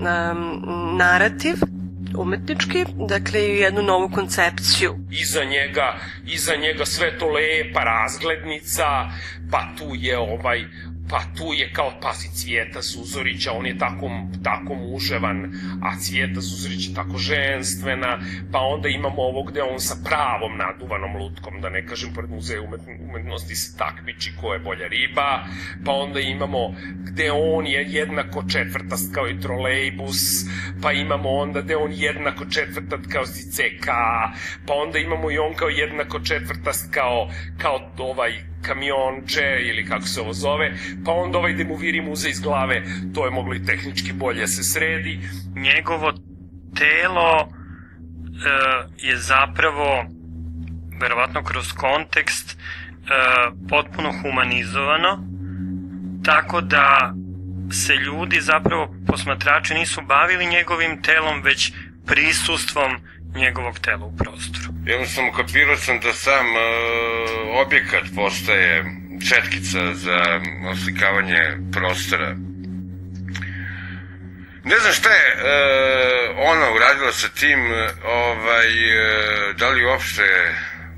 um, 0.00 0.96
narativ 0.96 1.54
umetnički, 2.16 2.84
dakle 3.08 3.40
i 3.40 3.58
jednu 3.58 3.82
novu 3.82 4.10
koncepciju. 4.14 4.98
Iza 5.10 5.44
njega, 5.44 5.98
iza 6.26 6.56
njega 6.56 6.84
sve 6.84 7.18
to 7.18 7.26
lepa 7.26 7.84
razglednica, 7.84 8.84
pa 9.50 9.68
tu 9.78 9.84
je 9.94 10.18
ovaj 10.18 10.64
pa 11.10 11.20
tu 11.36 11.52
je 11.52 11.72
kao 11.72 11.92
pasi 12.02 12.28
Cvijeta 12.34 12.80
Zuzorića, 12.82 13.52
on 13.52 13.66
je 13.66 13.78
tako, 13.78 14.10
tako 14.44 14.74
muževan, 14.74 15.52
a 15.82 15.98
Cvijeta 15.98 16.40
Zuzorić 16.40 16.88
je 16.88 16.94
tako 16.94 17.18
ženstvena, 17.18 18.18
pa 18.52 18.58
onda 18.58 18.88
imamo 18.88 19.22
ovo 19.22 19.42
gde 19.42 19.62
on 19.62 19.80
sa 19.80 19.94
pravom 20.04 20.56
naduvanom 20.56 21.16
lutkom, 21.16 21.60
da 21.60 21.68
ne 21.70 21.86
kažem, 21.86 22.14
pored 22.14 22.30
muzeja 22.30 22.62
umetnosti 23.00 23.54
se 23.54 23.76
takmiči 23.78 24.32
ko 24.40 24.52
je 24.52 24.58
bolja 24.58 24.86
riba, 24.88 25.44
pa 25.84 25.92
onda 25.92 26.20
imamo 26.20 26.74
gde 26.94 27.30
on 27.32 27.66
je 27.66 27.86
jednako 27.88 28.44
četvrtast 28.48 29.14
kao 29.14 29.28
i 29.28 29.40
trolejbus, 29.40 30.44
pa 30.82 30.92
imamo 30.92 31.30
onda 31.30 31.60
gde 31.60 31.76
on 31.76 31.92
jednako 31.92 32.44
četvrtat 32.44 33.00
kao 33.12 33.24
Ziceka, 33.24 34.32
pa 34.66 34.74
onda 34.74 34.98
imamo 34.98 35.30
i 35.30 35.38
on 35.38 35.54
kao 35.54 35.68
jednako 35.68 36.20
četvrtast 36.20 36.94
kao, 36.94 37.30
kao 37.58 37.90
ovaj 37.98 38.49
kamionče 38.62 39.58
ili 39.60 39.86
kako 39.86 40.06
se 40.06 40.20
ovo 40.20 40.32
zove, 40.32 40.72
pa 41.04 41.12
onda 41.12 41.38
ovaj 41.38 41.54
demoviri 41.54 42.00
muze 42.00 42.28
iz 42.28 42.40
glave, 42.40 42.82
to 43.14 43.24
je 43.24 43.30
moglo 43.30 43.54
i 43.54 43.64
tehnički 43.64 44.12
bolje 44.12 44.46
se 44.46 44.62
sredi. 44.62 45.20
Njegovo 45.54 46.12
telo 46.74 47.40
e, 47.40 47.46
je 48.98 49.16
zapravo, 49.16 50.04
verovatno 51.00 51.42
kroz 51.42 51.72
kontekst, 51.72 52.52
e, 52.52 52.56
potpuno 53.68 54.12
humanizovano, 54.22 55.24
tako 56.24 56.60
da 56.60 57.14
se 57.72 57.94
ljudi 57.94 58.40
zapravo 58.40 58.94
posmatrači 59.06 59.74
nisu 59.74 60.00
bavili 60.06 60.46
njegovim 60.46 61.02
telom, 61.02 61.42
već 61.42 61.72
prisustvom 62.06 62.90
njegovog 63.34 63.78
tela 63.78 64.06
u 64.06 64.16
prostoru. 64.16 64.79
Jednostavno 64.90 65.32
kapirao 65.32 65.76
sam 65.76 66.00
da 66.00 66.12
sam 66.12 66.46
e, 66.46 66.60
objekat 67.66 68.04
postaje 68.14 68.84
četkica 69.28 69.94
za 69.94 70.40
oslikavanje 70.70 71.42
prostora. 71.72 72.34
Ne 74.64 74.78
znam 74.78 74.92
šta 74.92 75.08
je 75.08 75.28
e, 75.28 75.40
ona 76.36 76.72
uradila 76.72 77.12
sa 77.12 77.28
tim, 77.28 77.60
ovaj, 78.04 78.68
e, 78.68 79.54
da 79.58 79.68
li 79.68 79.84
uopšte 79.84 80.54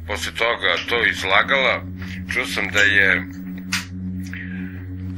posle 0.06 0.32
toga 0.32 0.76
to 0.88 1.06
izlagala. 1.06 1.82
Čuo 2.34 2.46
sam 2.46 2.68
da 2.68 2.80
je 2.80 3.22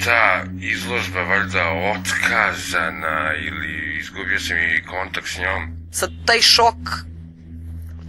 ta 0.04 0.44
izložba 0.60 1.22
valjda 1.22 1.64
otkazana 1.70 3.34
ili 3.34 3.98
izgubio 3.98 4.40
sam 4.40 4.56
i 4.58 4.82
kontakt 4.86 5.28
s 5.28 5.38
njom 5.38 5.84
sad 5.94 6.10
taj 6.26 6.40
šok 6.40 7.13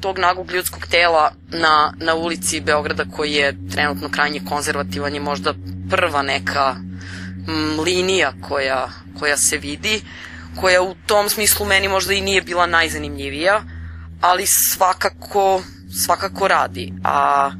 tog 0.06 0.20
nagog 0.20 0.52
ljudskog 0.52 0.86
tela 0.86 1.32
na, 1.50 1.94
na 1.98 2.16
ulici 2.16 2.62
Beograda 2.62 3.06
koji 3.16 3.34
je 3.34 3.58
trenutno 3.72 4.10
krajnje 4.10 4.42
konzervativan 4.50 5.14
je 5.14 5.20
možda 5.20 5.54
prva 5.90 6.22
neka 6.22 6.76
m, 7.48 7.80
linija 7.80 8.34
koja, 8.42 8.90
koja 9.20 9.38
se 9.38 9.58
vidi. 9.58 10.02
koja 10.62 10.82
u 10.82 10.96
tom 11.06 11.30
smislu 11.30 11.66
meni 11.66 11.88
možda 11.88 12.14
i 12.14 12.22
nije 12.22 12.42
bila 12.42 12.66
najzanimljivija, 12.66 13.62
ali 14.22 14.46
svakako, 14.46 15.64
svakako 16.04 16.48
radi. 16.48 16.94
A 17.04 17.52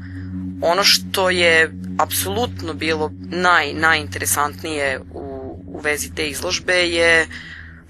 ono 0.62 0.84
što 0.84 1.30
je 1.30 1.72
apsolutno 1.98 2.74
bilo 2.74 3.10
naj, 3.30 3.72
najinteresantnije 3.72 5.00
u, 5.12 5.58
u 5.66 5.80
vezi 5.80 6.14
te 6.14 6.28
izložbe 6.28 6.74
je 6.74 7.26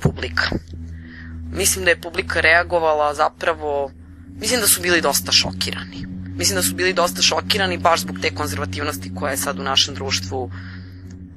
publika. 0.01 0.49
Mislim 1.53 1.85
da 1.85 1.91
je 1.91 2.01
publika 2.01 2.41
reagovala 2.41 3.15
zapravo, 3.15 3.91
mislim 4.40 4.61
da 4.61 4.66
su 4.66 4.81
bili 4.81 5.00
dosta 5.00 5.33
šokirani. 5.33 6.07
Mislim 6.37 6.57
da 6.57 6.62
su 6.62 6.75
bili 6.75 6.93
dosta 6.93 7.23
šokirani 7.23 7.78
baš 7.78 8.00
zbog 8.00 8.16
te 8.23 8.35
konzervativnosti 8.35 9.14
koja 9.14 9.31
je 9.31 9.37
sad 9.37 9.59
u 9.59 9.62
našem 9.62 9.95
društvu 9.95 10.50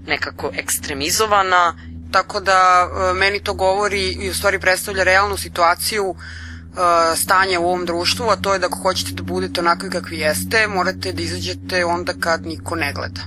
nekako 0.07 0.51
ekstremizovana. 0.53 1.73
Tako 2.11 2.39
da 2.39 2.87
e, 2.87 3.13
meni 3.13 3.39
to 3.39 3.53
govori 3.53 4.11
i 4.11 4.29
u 4.29 4.33
stvari 4.33 4.59
predstavlja 4.59 5.03
realnu 5.03 5.37
situaciju 5.37 6.15
e, 6.15 7.15
stanja 7.15 7.59
u 7.59 7.65
ovom 7.65 7.85
društvu, 7.85 8.29
a 8.29 8.35
to 8.35 8.53
je 8.53 8.59
da 8.59 8.67
ako 8.67 8.79
hoćete 8.79 9.13
da 9.13 9.23
budete 9.23 9.61
onakvi 9.61 9.89
kakvi 9.89 10.17
jeste, 10.17 10.67
morate 10.67 11.11
da 11.11 11.21
izađete 11.21 11.85
onda 11.85 12.13
kad 12.19 12.45
niko 12.45 12.75
ne 12.75 12.93
gleda. 12.93 13.21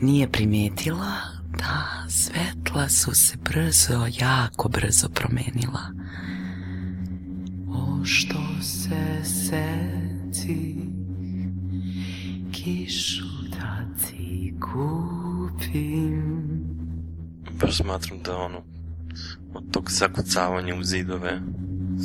Nije 0.00 0.32
primetila 0.32 1.12
da 1.58 2.04
svetla 2.08 2.88
su 2.88 3.14
se 3.14 3.36
brzo, 3.36 4.06
jako 4.18 4.68
brzo 4.68 5.08
promenila. 5.08 5.90
O 7.74 8.04
što 8.04 8.38
se 8.60 8.94
smatram 17.74 18.18
da 18.24 18.36
ono, 18.36 18.62
od 19.54 19.70
tog 19.70 19.90
zakucavanja 19.90 20.74
u 20.74 20.82
zidove, 20.82 21.40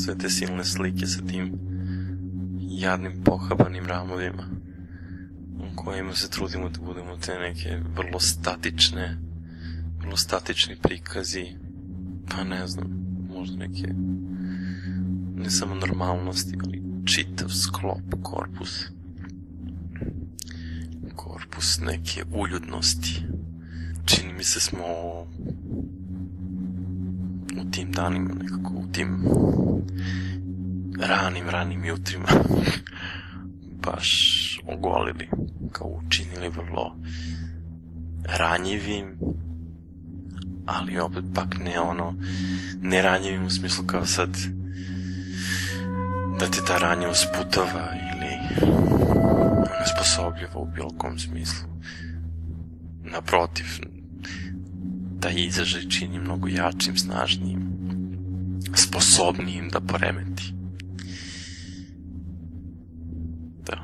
sve 0.04 0.18
te 0.18 0.30
silne 0.30 0.66
slike 0.66 1.06
sa 1.06 1.22
tim 1.26 1.60
jadnim 2.60 3.24
pohabanim 3.24 3.86
ramovima, 3.86 4.44
u 5.58 5.76
kojima 5.76 6.14
se 6.14 6.30
trudimo 6.30 6.70
da 6.70 6.80
budemo 6.82 7.18
te 7.18 7.40
neke 7.40 7.80
vrlo 7.96 8.20
statične, 8.20 9.18
vrlo 10.00 10.18
statični 10.18 10.76
prikazi, 10.82 11.46
pa 12.30 12.44
ne 12.44 12.68
znam, 12.68 12.88
možda 13.34 13.58
neke 13.58 13.94
ne 15.44 15.50
samo 15.50 15.76
normalnosti, 15.76 16.58
ali 16.64 16.84
čitav 17.06 17.50
sklop, 17.50 18.24
korpus 18.24 18.90
korpus 21.16 21.80
neke 21.80 22.24
uljudnosti. 22.32 23.24
Čini 24.06 24.34
mi 24.34 24.44
se 24.44 24.60
smo 24.60 24.86
u 27.62 27.72
tim 27.72 27.92
danima, 27.92 28.34
nekako 28.34 28.74
u 28.74 28.92
tim 28.92 29.26
ranim, 31.00 31.50
ranim 31.50 31.86
jutrima 31.86 32.28
baš 33.86 34.60
ogolili, 34.68 35.30
kao 35.72 35.88
učinili 35.88 36.50
vrlo 36.50 36.96
ranjivim, 38.24 39.16
ali 40.66 41.00
opet 41.00 41.24
pak 41.34 41.58
ne 41.64 41.80
ono, 41.80 42.16
ne 42.82 43.02
ranjivim 43.02 43.46
u 43.46 43.50
smislu 43.50 43.86
kao 43.86 44.06
sad 44.06 44.38
da 46.40 46.46
te 46.46 46.62
ta 46.68 46.78
ranja 46.78 47.10
usputava 47.10 47.88
ili 48.14 48.32
nesposobljava 49.80 50.60
u 50.60 50.66
bilo 50.66 50.90
kom 50.98 51.20
smislu. 51.20 51.70
Naprotiv, 53.04 53.66
taj 55.22 55.34
izražaj 55.36 55.82
čini 55.82 56.20
mnogo 56.20 56.48
jačim, 56.48 56.98
snažnijim, 56.98 57.62
sposobnijim 58.76 59.70
da 59.70 59.80
poremeti. 59.80 60.54
Da. 63.66 63.76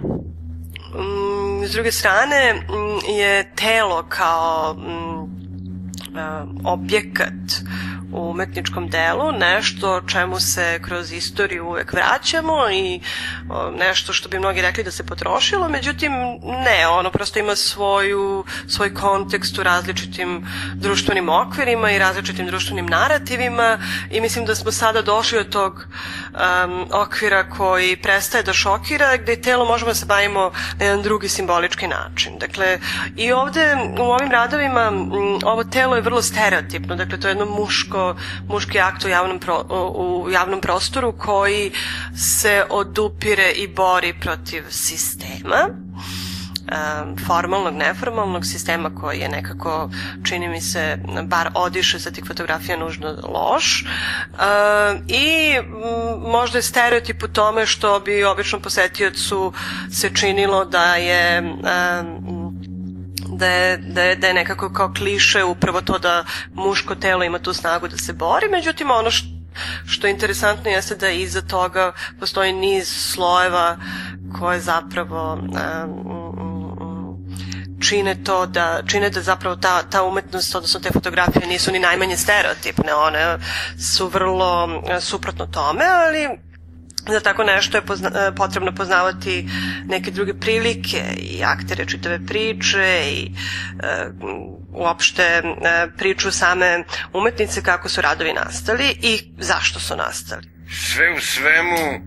Mm, 1.00 1.66
s 1.68 1.72
druge 1.72 1.92
strane, 1.92 2.54
mm, 2.54 3.16
je 3.18 3.56
telo 3.56 4.06
kao 4.10 4.74
mm, 4.74 5.36
objekat 6.64 7.34
u 8.12 8.30
umetničkom 8.30 8.90
delu, 8.90 9.32
nešto 9.32 10.02
čemu 10.02 10.40
se 10.40 10.80
kroz 10.82 11.12
istoriju 11.12 11.68
uvek 11.68 11.94
vraćamo 11.94 12.70
i 12.72 13.00
nešto 13.80 14.14
što 14.14 14.30
bi 14.30 14.40
mnogi 14.40 14.62
rekli 14.62 14.84
da 14.84 14.92
se 14.92 15.06
potrošilo, 15.06 15.70
međutim 15.70 16.12
ne, 16.44 16.88
ono 16.88 17.12
prosto 17.12 17.40
ima 17.40 17.56
svoju, 17.56 18.44
svoj 18.68 18.94
kontekst 18.94 19.58
u 19.58 19.64
različitim 19.64 20.48
društvenim 20.74 21.30
okvirima 21.30 21.92
i 21.92 22.00
različitim 22.00 22.46
društvenim 22.46 22.86
narativima 22.86 23.80
i 24.12 24.22
mislim 24.22 24.46
da 24.46 24.56
smo 24.56 24.72
sada 24.72 25.02
došli 25.02 25.40
od 25.40 25.50
tog 25.50 25.74
um, 25.76 26.88
okvira 26.92 27.50
koji 27.50 27.96
prestaje 27.96 28.44
da 28.44 28.54
šokira, 28.54 29.18
gde 29.18 29.42
telo 29.42 29.66
možemo 29.66 29.92
da 29.92 29.96
se 29.96 30.06
bavimo 30.06 30.52
na 30.80 30.86
jedan 30.86 31.02
drugi 31.02 31.30
simbolički 31.30 31.88
način. 31.88 32.38
Dakle, 32.40 32.80
i 33.16 33.32
ovde 33.32 33.78
u 34.00 34.04
ovim 34.04 34.32
radovima 34.32 34.82
m, 34.82 35.12
ovo 35.44 35.64
telo 35.64 35.96
je 35.96 36.02
vrlo 36.02 36.22
stereotipno, 36.22 36.96
dakle 36.96 37.20
to 37.20 37.28
je 37.28 37.32
jedno 37.32 37.46
muško 37.46 37.95
muški 38.48 38.80
akt 38.80 39.06
u 39.06 39.10
javnom, 39.10 39.40
pro, 39.40 39.66
u 39.96 40.30
javnom 40.32 40.62
prostoru 40.62 41.12
koji 41.18 41.72
se 42.18 42.66
odupire 42.70 43.52
i 43.52 43.68
bori 43.68 44.14
protiv 44.22 44.64
sistema 44.70 45.68
formalnog, 47.28 47.74
neformalnog 47.74 48.46
sistema 48.46 48.96
koji 49.02 49.20
je 49.20 49.30
nekako, 49.30 49.90
čini 50.24 50.48
mi 50.48 50.62
se, 50.62 50.98
bar 51.24 51.50
odiše 51.54 52.00
sa 52.00 52.12
tih 52.12 52.24
fotografija 52.28 52.78
nužno 52.78 53.16
loš. 53.24 53.86
I 55.08 55.54
možda 56.28 56.58
je 56.58 56.62
stereotip 56.62 57.24
u 57.24 57.28
tome 57.28 57.66
što 57.66 58.00
bi 58.00 58.24
običnom 58.24 58.62
posetiocu 58.62 59.54
se 59.92 60.10
činilo 60.16 60.66
da 60.66 60.96
je 60.96 61.44
da 63.30 63.48
je, 63.48 63.78
da, 63.78 64.04
je, 64.04 64.16
da 64.16 64.28
je 64.28 64.34
nekako 64.34 64.70
kao 64.74 64.94
kliše 64.94 65.44
upravo 65.44 65.82
to 65.82 66.00
da 66.00 66.26
muško 66.54 66.96
telo 66.96 67.24
ima 67.24 67.40
tu 67.40 67.54
snagu 67.54 67.88
da 67.88 67.98
se 67.98 68.14
bori, 68.14 68.48
međutim 68.52 68.92
ono 68.92 69.12
što 69.12 69.36
što 69.86 70.08
je 70.08 70.12
interesantno 70.12 70.72
jeste 70.72 70.96
da 70.96 71.10
iza 71.10 71.42
toga 71.42 71.94
postoji 72.20 72.54
niz 72.54 72.88
slojeva 72.88 73.78
koje 74.40 74.60
zapravo 74.60 75.34
um, 75.34 76.16
čine 77.82 78.24
to 78.24 78.46
da 78.46 78.82
čine 78.88 79.10
da 79.10 79.22
zapravo 79.22 79.56
ta, 79.56 79.84
ta 79.84 80.04
umetnost, 80.04 80.56
odnosno 80.56 80.80
te 80.80 80.90
fotografije 80.94 81.48
nisu 81.48 81.72
ni 81.72 81.80
najmanje 81.80 82.18
stereotipne, 82.18 82.94
one 82.94 83.38
su 83.80 84.08
vrlo 84.08 84.70
suprotno 85.02 85.46
tome, 85.46 85.86
ali 85.86 86.40
za 87.08 87.20
tako 87.20 87.44
nešto 87.44 87.78
je 87.78 87.82
pozna, 87.82 88.10
e, 88.16 88.36
potrebno 88.36 88.72
poznavati 88.72 89.50
neke 89.88 90.12
druge 90.12 90.34
prilike 90.34 91.02
i 91.18 91.44
aktere 91.44 91.86
čitave 91.86 92.20
priče 92.26 93.04
i 93.12 93.32
e, 93.84 94.08
uopšte 94.72 95.24
e, 95.24 95.42
priču 95.98 96.32
same 96.32 96.84
umetnice 97.14 97.62
kako 97.64 97.90
su 97.90 98.02
radovi 98.02 98.34
nastali 98.34 98.98
i 99.02 99.20
zašto 99.38 99.80
su 99.80 99.96
nastali. 99.96 100.44
Sve 100.72 101.14
u 101.18 101.20
svemu 101.20 102.02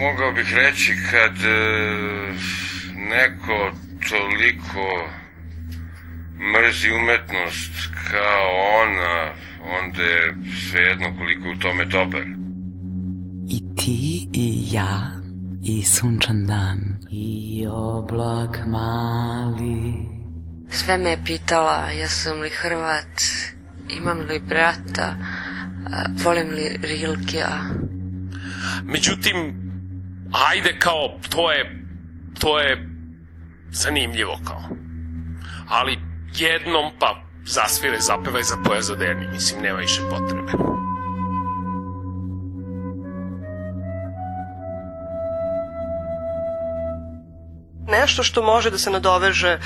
mogao 0.00 0.32
bih 0.32 0.54
reći 0.54 0.96
kad 1.10 1.36
e, 1.44 1.92
neko 2.96 3.72
toliko 4.08 5.08
mrzi 6.52 6.90
umetnost 6.90 7.72
kao 8.10 8.48
ona 8.82 9.32
onda 9.64 10.02
je 10.02 10.34
svejedno 10.70 11.16
koliko 11.18 11.48
u 11.48 11.58
tome 11.58 11.84
dobar. 11.84 12.22
I 13.48 13.76
ti 13.76 14.28
i 14.32 14.64
ja 14.72 15.22
i 15.62 15.82
sunčan 15.82 16.46
dan 16.46 16.78
i 17.10 17.66
oblak 17.70 18.58
mali. 18.66 19.94
Sve 20.70 20.98
me 20.98 21.10
je 21.10 21.24
pitala 21.24 21.90
jesam 21.90 22.40
li 22.40 22.50
Hrvat, 22.50 23.22
imam 24.00 24.18
li 24.18 24.40
brata, 24.48 25.16
volim 26.24 26.48
li 26.48 26.78
Rilkija. 26.82 27.60
Međutim, 28.84 29.36
ajde 30.50 30.78
kao, 30.78 31.18
to 31.30 31.52
je, 31.52 31.84
to 32.40 32.58
je 32.58 32.88
zanimljivo 33.70 34.38
kao. 34.44 34.62
Ali 35.68 35.98
jednom 36.34 36.90
pa 36.98 37.31
zasvire, 37.46 38.00
zapevaj 38.00 38.42
za 38.42 38.56
pojazodeni. 38.64 39.28
Mislim, 39.32 39.62
nema 39.62 39.78
više 39.78 40.00
potrebe. 40.10 40.72
nešto 47.92 48.22
što 48.22 48.42
može 48.42 48.70
da 48.70 48.78
se 48.78 48.90
nadoveže 48.90 49.58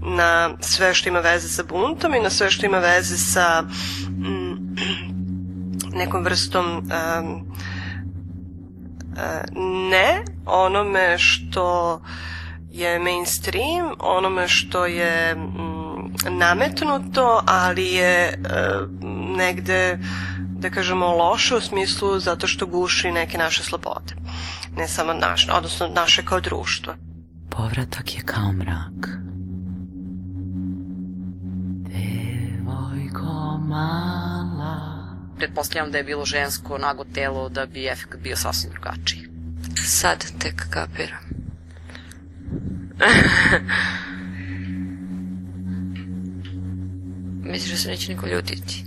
na 0.00 0.50
sve 0.60 0.94
što 0.94 1.08
ima 1.08 1.20
veze 1.20 1.48
sa 1.48 1.62
buntom 1.62 2.14
i 2.14 2.20
na 2.20 2.30
sve 2.30 2.50
što 2.50 2.66
ima 2.66 2.78
veze 2.78 3.16
sa 3.18 3.62
mm, 4.08 4.76
nekom 6.00 6.24
vrstom 6.24 6.66
um, 6.66 7.52
ne 9.90 10.24
onome 10.46 11.18
što 11.18 12.00
je 12.70 12.98
mainstream, 12.98 13.94
onome 13.98 14.48
što 14.48 14.86
je 14.86 15.36
nametnuto, 16.30 17.42
ali 17.46 17.92
je 17.92 18.28
e, 18.28 18.34
negde 19.36 19.98
da 20.62 20.70
kažemo 20.70 21.06
loše 21.06 21.54
u 21.54 21.60
smislu 21.60 22.18
zato 22.18 22.46
što 22.46 22.66
guši 22.66 23.12
neke 23.12 23.38
naše 23.38 23.62
slobode. 23.62 24.14
Ne 24.76 24.88
samo 24.88 25.12
naše, 25.12 25.52
odnosno 25.52 25.88
naše 25.88 26.24
kao 26.24 26.40
društvo. 26.40 26.94
Povratak 27.50 28.14
je 28.14 28.20
kao 28.24 28.52
mrak. 28.52 29.08
Devojko 31.88 33.58
mala. 33.58 34.76
Pretpostavljam 35.38 35.92
da 35.92 35.98
je 35.98 36.04
bilo 36.04 36.24
žensko 36.24 36.78
nago 36.78 37.04
telo 37.04 37.48
da 37.48 37.66
bi 37.66 37.88
efekt 37.88 38.18
bio 38.22 38.36
sasvim 38.36 38.72
drugačiji. 38.72 39.28
Sad 39.86 40.24
tek 40.38 40.66
kapiram. 40.70 41.22
Misliš 47.42 47.70
da 47.70 47.76
se 47.76 47.88
neće 47.88 48.12
niko 48.14 48.26
ljutiti? 48.26 48.84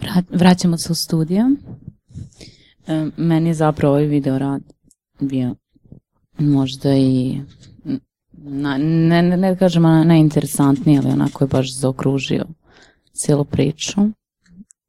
Vra- 0.00 0.22
vraćamo 0.30 0.78
se 0.78 0.92
u 0.92 0.94
studio. 0.94 1.50
E, 2.86 3.06
meni 3.16 3.50
je 3.50 3.54
zapravo 3.54 3.94
ovaj 3.94 4.06
video 4.06 4.38
rad 4.38 4.62
bio 5.20 5.54
možda 6.38 6.94
i 6.96 7.40
na, 8.50 8.78
ne, 8.78 9.22
ne, 9.22 9.36
ne 9.36 9.56
kažem 9.56 9.82
na- 9.82 10.04
najinteresantniji, 10.04 10.98
ali 10.98 11.10
onako 11.12 11.44
je 11.44 11.48
baš 11.48 11.74
zaokružio 11.74 12.44
cijelu 13.12 13.44
priču 13.44 14.00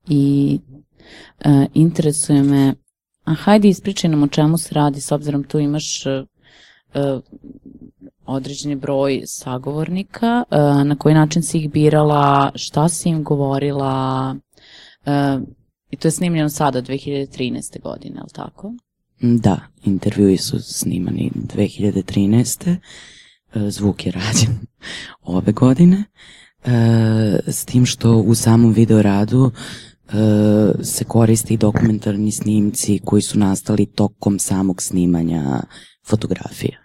i 0.08 0.60
e, 1.40 1.66
interesuje 1.74 2.44
me 2.44 2.74
a 3.24 3.34
hajde 3.34 3.70
ispričaj 3.70 4.10
nam 4.10 4.24
o 4.24 4.28
čemu 4.28 4.58
se 4.58 4.76
radi 4.76 5.02
s 5.02 5.12
obzirom 5.12 5.44
tu 5.44 5.60
imaš 5.60 6.06
e, 6.06 6.10
e, 6.94 7.20
određeni 8.26 8.76
broj 8.76 9.22
sagovornika, 9.26 10.44
e, 10.52 10.58
na 10.84 10.96
koji 10.96 11.16
način 11.16 11.44
si 11.44 11.58
ih 11.58 11.72
birala, 11.72 12.52
šta 12.56 12.90
si 12.90 13.10
im 13.10 13.24
govorila, 13.24 14.36
e, 15.06 15.40
i 15.92 15.98
to 15.98 16.08
je 16.08 16.12
snimljeno 16.12 16.50
sada, 16.50 16.82
2013. 16.82 17.82
godine, 17.82 18.16
je 18.16 18.24
li 18.24 18.30
tako? 18.34 18.74
Da, 19.22 19.60
intervjui 19.86 20.38
su 20.38 20.60
snimani 20.60 21.32
2013. 21.36 22.76
E, 23.56 23.72
Zvuk 23.72 24.06
je 24.06 24.12
rađen 24.12 24.60
ove 25.22 25.52
godine. 25.52 26.04
E, 26.66 26.72
s 27.48 27.66
tim 27.66 27.86
što 27.86 28.18
u 28.18 28.36
samom 28.36 28.74
videoradu 28.74 29.52
e, 29.52 30.84
se 30.84 31.04
koriste 31.04 31.54
i 31.54 31.58
dokumentarni 31.58 32.32
snimci 32.32 33.00
koji 33.06 33.22
su 33.22 33.40
nastali 33.40 33.86
tokom 33.86 34.40
samog 34.40 34.82
snimanja 34.82 35.62
fotografija. 36.08 36.78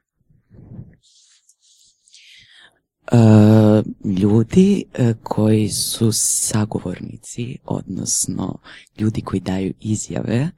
Ljudi 4.05 4.85
koji 5.22 5.68
su 5.68 6.11
sagovornici, 6.12 7.59
odnosno 7.64 8.59
ljudi 8.98 9.20
koji 9.20 9.40
daju 9.40 9.72
izjave, 9.81 10.50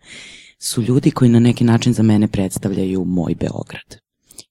su 0.59 0.83
ljudi 0.83 1.11
koji 1.11 1.31
na 1.31 1.41
neki 1.41 1.65
način 1.65 1.93
za 1.93 2.03
mene 2.03 2.29
predstavljaju 2.29 3.05
moj 3.05 3.35
Beograd 3.35 4.01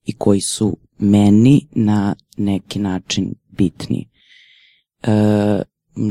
i 0.05 0.13
koji 0.17 0.41
su 0.41 0.77
meni 0.99 1.67
na 1.71 2.15
neki 2.38 2.79
način 2.79 3.33
bitni. 3.49 4.10
E, 5.03 5.62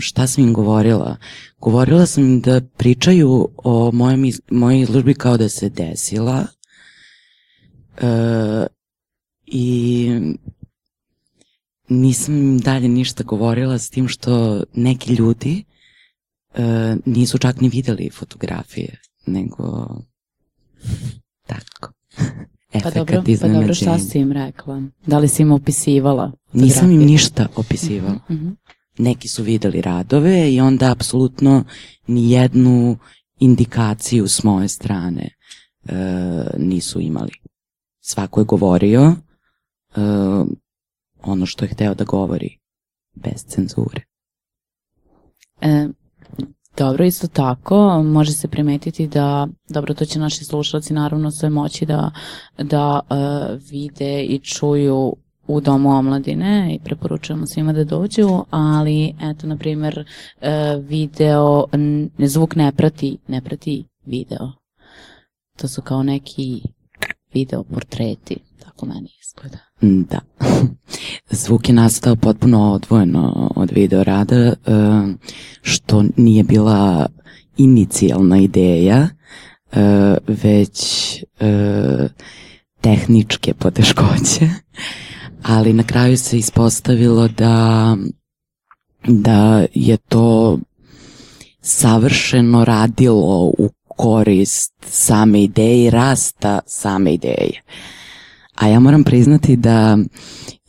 šta 0.01 0.27
sam 0.27 0.44
im 0.44 0.55
govorila? 0.55 1.16
Govorila 1.59 2.07
sam 2.07 2.25
im 2.25 2.40
da 2.40 2.61
pričaju 2.77 3.49
o 3.57 3.90
mojem 3.92 4.25
iz, 4.25 4.40
mojoj 4.51 4.81
izložbi 4.81 5.14
kao 5.14 5.37
da 5.37 5.49
se 5.49 5.68
desila 5.68 6.46
e, 7.96 8.66
i 9.46 10.11
nisam 11.88 12.37
im 12.37 12.59
dalje 12.59 12.88
ništa 12.88 13.25
govorila 13.25 13.79
s 13.79 13.90
tim 13.90 14.09
što 14.09 14.64
neki 14.75 15.14
ljudi 15.14 15.64
e, 16.55 16.96
nisu 17.07 17.38
čak 17.38 17.61
ni 17.61 17.68
videli 17.68 18.11
fotografije, 18.11 19.01
nego 19.27 19.88
tako. 21.46 21.92
Pa 22.72 22.79
Efekat 22.79 22.94
dobro, 22.94 23.22
pa 23.40 23.48
dobro, 23.48 23.74
šta 23.74 23.98
si 23.98 24.18
im 24.18 24.33
rekla? 24.33 24.83
Da 25.07 25.18
li 25.18 25.29
si 25.29 25.42
im 25.42 25.52
opisivala? 25.52 26.33
Nisam 26.52 26.90
im 26.90 27.00
ništa 27.00 27.48
opisivala. 27.57 28.18
Mhm. 28.31 28.48
Neki 28.98 29.29
su 29.29 29.42
videli 29.42 29.81
radove 29.81 30.52
i 30.52 30.61
onda 30.61 30.92
apsolutno 30.92 31.64
ni 32.07 32.31
jednu 32.31 32.98
indikaciju 33.40 34.29
s 34.29 34.42
moje 34.42 34.68
strane 34.68 35.29
e, 35.85 35.94
nisu 36.59 37.00
imali. 37.00 37.33
Svako 38.00 38.40
je 38.40 38.44
govorio 38.44 39.02
e, 39.02 39.14
ono 41.22 41.46
što 41.46 41.64
je 41.64 41.68
hteo 41.68 41.94
da 41.94 42.05
govori, 42.05 42.59
bez 43.14 43.44
cenzure. 43.46 44.02
E, 45.61 45.88
dobro, 46.79 47.05
isto 47.05 47.27
tako, 47.27 48.03
može 48.03 48.33
se 48.33 48.49
primetiti 48.49 49.09
da, 49.09 49.49
dobro, 49.69 49.95
to 49.95 50.05
će 50.05 50.19
naši 50.19 50.45
slušalci 50.45 50.93
naravno 50.93 51.31
sve 51.31 51.51
moći 51.51 51.87
da, 51.87 52.11
da 52.59 53.01
e, 53.11 53.15
vide 53.71 54.23
i 54.23 54.39
čuju 54.39 55.17
u 55.47 55.61
Domu 55.61 55.91
omladine 55.91 56.75
i 56.75 56.85
preporučujemo 56.85 57.47
svima 57.47 57.73
da 57.73 57.85
dođu, 57.85 58.45
ali 58.51 59.15
eto, 59.23 59.47
na 59.47 59.57
primjer, 59.57 60.05
e, 60.41 60.77
video, 60.81 61.65
zvuk 62.19 62.57
ne 62.57 62.73
prati, 62.73 63.19
ne 63.29 63.41
prati 63.41 63.85
video. 64.07 64.53
To 65.57 65.69
su 65.69 65.83
kao 65.83 66.03
neki 66.03 66.62
video 67.35 67.62
portreti, 67.62 68.37
tako 68.65 68.87
meni 68.87 69.09
izgleda. 69.23 69.59
Da. 69.81 70.21
Zvuk 71.31 71.69
je 71.69 71.75
nastao 71.75 72.17
potpuno 72.17 72.73
odvojeno 72.73 73.53
od 73.57 73.71
video 73.71 74.05
rada, 74.05 74.37
e, 74.37 74.55
što 75.62 76.05
nije 76.17 76.45
bila 76.45 77.07
inicijalna 77.57 78.39
ideja, 78.39 79.09
e, 79.73 80.17
već 80.27 80.83
e, 81.41 82.09
tehničke 82.81 83.55
poteškoće, 83.55 84.49
ali 85.57 85.73
na 85.73 85.83
kraju 85.83 86.17
se 86.17 86.39
ispostavilo 86.39 87.29
da, 87.29 87.97
da 89.09 89.67
je 89.75 89.97
to 89.97 90.59
savršeno 91.61 92.65
radilo 92.65 93.53
u 93.59 93.71
korist 93.89 94.75
same 94.87 95.43
ideje 95.43 95.85
i 95.85 95.91
rasta 95.91 96.61
same 96.67 97.15
ideje. 97.15 97.62
A 98.55 98.69
ja 98.69 98.81
moram 98.81 99.05
priznati 99.05 99.57
da 99.57 99.99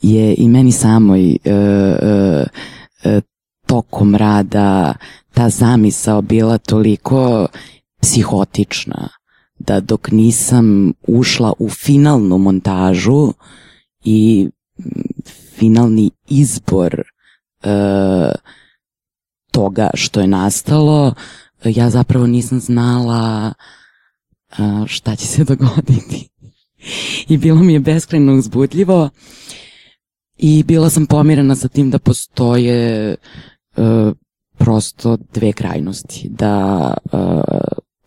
je 0.02 0.36
i 0.38 0.48
meni 0.48 0.72
samoj 0.72 1.32
e, 1.32 1.38
e, 1.46 2.46
e, 3.04 3.22
tokom 3.66 4.16
rada 4.16 4.94
ta 5.34 5.50
zamisao 5.50 6.22
bila 6.22 6.58
toliko 6.58 7.48
psihotična 8.02 9.10
da 9.60 9.80
dok 9.80 10.12
nisam 10.12 10.94
ušla 11.08 11.54
u 11.60 11.70
finalnu 11.70 12.38
montažu 12.38 13.34
i 14.04 14.50
mm, 14.80 14.86
finalni 15.58 16.12
izbor 16.30 17.02
e, 17.64 17.72
toga 19.52 19.90
što 19.94 20.20
je 20.22 20.28
nastalo, 20.28 21.14
ja 21.64 21.90
zapravo 21.90 22.28
nisam 22.28 22.60
znala 22.60 23.54
e, 24.52 24.56
šta 24.88 25.16
će 25.16 25.28
se 25.28 25.44
dogoditi. 25.54 26.30
I 27.28 27.38
bilo 27.38 27.60
mi 27.64 27.74
je 27.74 27.80
beskrajno 27.80 28.36
uzbudljivo 28.36 29.10
i 30.38 30.64
bila 30.64 30.90
sam 30.90 31.06
pomirena 31.06 31.56
sa 31.56 31.68
tim 31.68 31.90
da 31.92 32.00
postoje 32.00 33.12
e, 33.12 33.16
prosto 34.58 35.18
dve 35.34 35.54
krajnosti. 35.54 36.30
Da 36.30 36.94
e, 37.14 37.18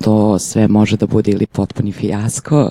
to 0.00 0.38
sve 0.38 0.68
može 0.68 0.96
da 0.96 1.06
bude 1.06 1.30
ili 1.30 1.46
potpuni 1.46 1.92
fijasko 1.92 2.70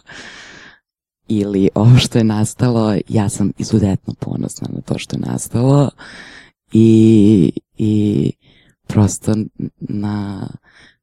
ili 1.28 1.70
ovo 1.76 1.98
što 1.98 2.18
je 2.18 2.24
nastalo, 2.24 2.96
ja 3.10 3.30
sam 3.30 3.52
izuzetno 3.58 4.14
ponosna 4.20 4.68
na 4.72 4.82
to 4.82 4.98
što 4.98 5.16
je 5.16 5.20
nastalo 5.20 5.90
i, 6.74 7.52
i 7.78 8.32
prosto 8.88 9.36
na 9.80 10.48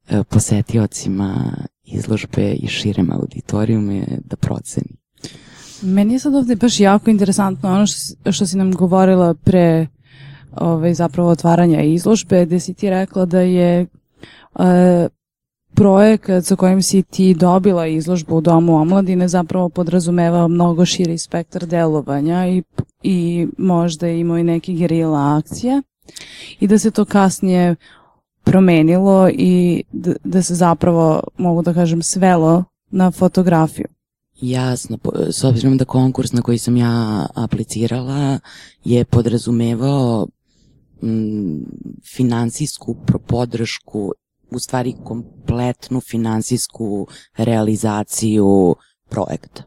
e, 0.09 0.23
posetiocima 0.23 1.53
izložbe 1.83 2.51
i 2.53 2.67
širem 2.67 3.11
auditorijume 3.11 4.05
da 4.25 4.35
proceni. 4.35 4.95
Meni 5.81 6.13
je 6.13 6.19
sad 6.19 6.35
ovde 6.35 6.55
baš 6.55 6.79
jako 6.79 7.09
interesantno 7.09 7.69
ono 7.69 7.87
što, 7.87 8.31
što 8.31 8.45
si 8.45 8.57
nam 8.57 8.71
govorila 8.71 9.33
pre 9.33 9.87
ovaj, 10.55 10.93
zapravo 10.93 11.29
otvaranja 11.29 11.81
izložbe, 11.81 12.45
gde 12.45 12.59
si 12.59 12.73
ti 12.73 12.89
rekla 12.89 13.25
da 13.25 13.41
je 13.41 13.85
e, 14.59 15.09
projekat 15.75 16.45
sa 16.45 16.55
kojim 16.55 16.81
si 16.81 17.03
ti 17.03 17.33
dobila 17.33 17.87
izložbu 17.87 18.35
u 18.35 18.41
Domu 18.41 18.75
omladine 18.75 19.27
zapravo 19.27 19.69
podrazumevao 19.69 20.47
mnogo 20.47 20.85
širi 20.85 21.17
spektar 21.17 21.65
delovanja 21.65 22.47
i, 22.47 22.63
i 23.03 23.47
možda 23.57 24.07
imao 24.07 24.37
i 24.37 24.43
neke 24.43 24.73
gerila 24.73 25.37
akcije 25.37 25.81
i 26.59 26.67
da 26.67 26.79
se 26.79 26.91
to 26.91 27.05
kasnije 27.05 27.75
promenilo 28.43 29.29
i 29.29 29.83
da, 29.91 30.13
da 30.23 30.41
se 30.43 30.55
zapravo, 30.55 31.23
mogu 31.37 31.61
da 31.61 31.73
kažem, 31.73 32.01
svelo 32.01 32.63
na 32.91 33.11
fotografiju. 33.11 33.85
Jasno, 34.41 34.97
s 35.29 35.43
obzirom 35.43 35.77
da 35.77 35.85
konkurs 35.85 36.31
na 36.31 36.41
koji 36.41 36.57
sam 36.57 36.77
ja 36.77 37.25
aplicirala 37.35 38.39
je 38.83 39.05
podrazumevao 39.05 40.27
mm, 41.03 41.57
finansijsku 42.15 42.95
podršku, 43.27 44.11
u 44.51 44.59
stvari 44.59 44.95
kompletnu 45.03 46.01
finansijsku 46.01 47.07
realizaciju 47.37 48.75
projekta. 49.09 49.63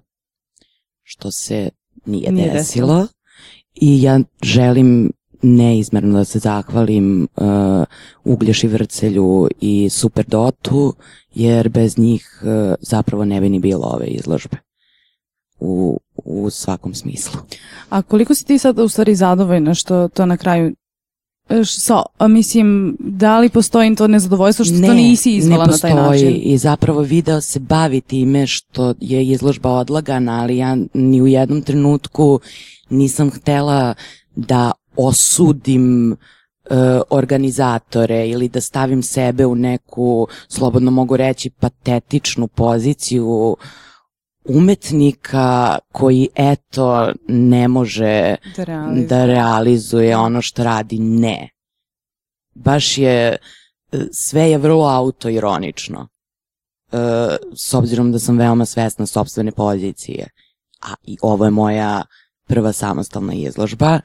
Što 1.03 1.31
se 1.31 1.71
nije, 2.07 2.33
Nije 2.33 2.53
desilo. 2.53 2.95
desilo. 2.95 3.09
I 3.75 4.03
ja 4.03 4.21
želim 4.43 5.13
neizmerno 5.43 6.19
da 6.19 6.25
se 6.25 6.39
zahvalim 6.39 7.29
uh, 7.37 7.47
Uglješi 8.25 8.69
Vrcelju 8.69 9.49
i 9.61 9.89
Superdotu, 9.91 10.95
jer 11.35 11.69
bez 11.69 11.99
njih 11.99 12.43
uh, 12.43 12.75
zapravo 12.81 13.25
ne 13.25 13.41
bi 13.41 13.49
ni 13.49 13.59
bilo 13.59 13.87
ove 13.87 14.07
izložbe 14.07 14.57
u, 15.61 16.01
u 16.25 16.51
svakom 16.51 16.95
smislu. 16.95 17.41
A 17.89 18.03
koliko 18.03 18.35
si 18.35 18.45
ti 18.47 18.59
sad 18.59 18.79
u 18.79 18.89
stvari 18.89 19.15
zadovoljna 19.15 19.75
što 19.75 20.09
to 20.09 20.27
na 20.27 20.37
kraju 20.37 20.73
e, 21.49 21.63
a 22.19 22.29
mislim, 22.29 22.97
da 22.99 23.39
li 23.39 23.49
postoji 23.49 23.95
to 23.97 24.07
nezadovoljstvo 24.07 24.65
što 24.65 24.75
to 24.75 24.95
nisi 24.95 25.33
izvala 25.33 25.65
ne 25.65 25.73
na 25.73 25.79
taj 25.79 25.91
postoji 25.91 26.25
način? 26.25 26.41
i 26.43 26.59
zapravo 26.59 27.01
video 27.01 27.41
se 27.41 27.61
bavi 27.61 28.01
time 28.01 28.47
što 28.47 28.95
je 29.01 29.27
izložba 29.27 29.71
odlagana, 29.71 30.43
ali 30.43 30.57
ja 30.57 30.77
ni 30.95 31.23
u 31.23 31.27
jednom 31.27 31.63
trenutku 31.63 32.41
nisam 32.91 33.31
htela 33.31 33.95
da 34.37 34.73
osudim 34.97 36.13
e, 36.13 36.17
organizatore 37.11 38.29
ili 38.29 38.49
da 38.49 38.61
stavim 38.61 39.03
sebe 39.03 39.47
u 39.47 39.55
neku, 39.55 40.29
slobodno 40.49 40.91
mogu 40.91 41.17
reći, 41.17 41.51
patetičnu 41.51 42.47
poziciju 42.49 43.57
umetnika 44.45 45.79
koji 45.93 46.29
eto 46.35 47.13
ne 47.29 47.69
može 47.69 48.37
Da 48.57 48.65
realizuje. 48.65 49.07
da 49.07 49.27
realizuje 49.27 50.17
ono 50.17 50.43
što 50.43 50.65
radi. 50.65 50.99
Ne. 50.99 51.49
Baš 52.55 52.99
je, 52.99 53.37
e, 53.93 53.99
sve 54.13 54.51
je 54.51 54.59
vrlo 54.59 54.85
autoironično. 54.87 56.09
E, 56.93 56.97
s 57.57 57.75
obzirom 57.75 58.13
da 58.13 58.19
sam 58.19 58.39
veoma 58.39 58.67
svesna 58.67 59.07
sobstvene 59.07 59.53
pozicije. 59.53 60.29
A 60.83 60.95
i 61.03 61.17
ovo 61.23 61.45
je 61.45 61.51
moja 61.51 62.03
prva 62.47 62.73
samostalna 62.73 63.35
izložba. 63.35 64.01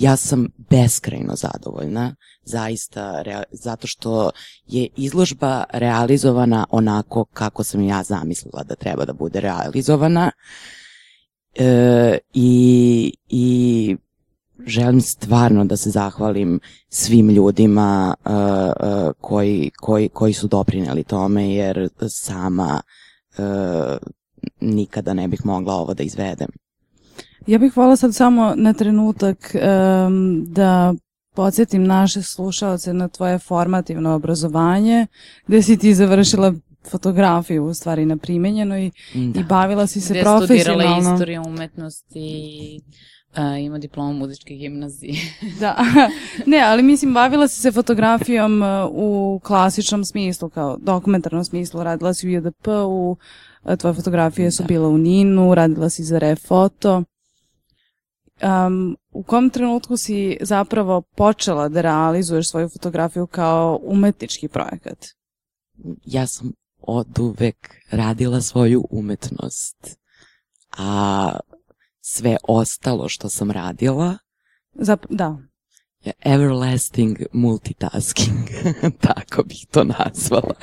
Ja 0.00 0.16
sam 0.16 0.46
beskrajno 0.70 1.36
zadovoljna, 1.36 2.14
zaista, 2.44 3.22
zato 3.50 3.86
što 3.86 4.30
je 4.66 4.88
izložba 4.96 5.64
realizovana 5.72 6.66
onako 6.70 7.24
kako 7.24 7.64
sam 7.64 7.82
ja 7.82 8.02
zamislila 8.02 8.62
da 8.62 8.74
treba 8.74 9.04
da 9.04 9.12
bude 9.12 9.40
realizovana. 9.40 10.30
E, 11.54 12.18
i, 12.34 13.12
I 13.28 13.96
želim 14.66 15.00
stvarno 15.00 15.64
da 15.64 15.76
se 15.76 15.90
zahvalim 15.90 16.60
svim 16.88 17.28
ljudima 17.28 18.14
uh, 18.24 18.32
uh, 18.32 19.12
koji, 19.20 19.70
koji, 19.80 20.08
koji 20.08 20.32
su 20.32 20.48
doprineli 20.48 21.04
tome, 21.04 21.54
jer 21.54 21.88
sama 22.08 22.82
uh, 23.38 23.96
nikada 24.60 25.14
ne 25.14 25.28
bih 25.28 25.40
mogla 25.44 25.74
ovo 25.74 25.94
da 25.94 26.02
izvedem. 26.02 26.48
Ja 27.46 27.58
bih 27.58 27.76
volila 27.76 27.96
sad 27.96 28.14
samo 28.14 28.52
na 28.56 28.72
trenutak 28.72 29.54
em, 29.54 30.44
da 30.44 30.94
podsjetim 31.34 31.84
naše 31.84 32.22
slušalce 32.22 32.92
na 32.92 33.08
tvoje 33.08 33.38
formativno 33.38 34.14
obrazovanje, 34.14 35.06
gde 35.46 35.62
si 35.62 35.78
ti 35.78 35.94
završila 35.94 36.54
fotografiju 36.84 37.64
u 37.64 37.74
stvari 37.74 38.06
na 38.06 38.16
primenjenoj 38.16 38.90
Da. 39.14 39.40
i 39.40 39.44
bavila 39.44 39.86
si 39.86 40.00
se 40.00 40.12
Gde 40.12 40.18
je 40.18 40.24
studirala 40.24 40.46
profesionalno. 40.76 41.12
istoriju 41.14 41.42
umetnosti 41.46 42.20
i 42.20 42.80
a, 43.34 43.56
ima 43.56 43.78
diplomu 43.78 44.12
muzičke 44.12 44.54
gimnazije. 44.54 45.14
Da, 45.60 45.76
ne, 46.46 46.60
ali 46.60 46.82
mislim 46.82 47.14
bavila 47.14 47.48
si 47.48 47.60
se 47.60 47.72
fotografijom 47.72 48.62
uh, 48.62 48.68
u 48.92 49.40
klasičnom 49.44 50.04
smislu, 50.04 50.48
kao 50.48 50.76
dokumentarnom 50.76 51.44
smislu, 51.44 51.82
radila 51.82 52.14
si 52.14 52.28
u 52.28 52.30
JDP, 52.30 52.66
u, 52.86 53.16
uh, 53.62 53.76
tvoje 53.76 53.94
fotografije 53.94 54.50
su 54.50 54.64
bile 54.64 54.86
u 54.86 54.98
Ninu, 54.98 55.54
radila 55.54 55.90
si 55.90 56.04
za 56.04 56.18
Refoto. 56.18 57.02
Um, 58.42 58.96
u 59.10 59.22
kom 59.22 59.50
trenutku 59.50 59.96
si 59.96 60.36
zapravo 60.40 61.00
počela 61.00 61.68
da 61.68 61.80
realizuješ 61.80 62.50
svoju 62.50 62.68
fotografiju 62.68 63.26
kao 63.26 63.80
umetnički 63.82 64.48
projekat? 64.48 65.06
Ja 66.04 66.26
sam 66.26 66.52
od 66.80 67.18
uvek 67.18 67.56
radila 67.90 68.40
svoju 68.40 68.84
umetnost, 68.90 69.98
a 70.78 71.32
sve 72.00 72.36
ostalo 72.48 73.08
što 73.08 73.28
sam 73.28 73.50
radila 73.50 74.18
Zap 74.74 75.06
da. 75.10 75.38
everlasting 76.24 77.18
multitasking, 77.32 78.48
tako 79.06 79.42
bih 79.42 79.66
to 79.70 79.84
nazvala. 79.84 80.54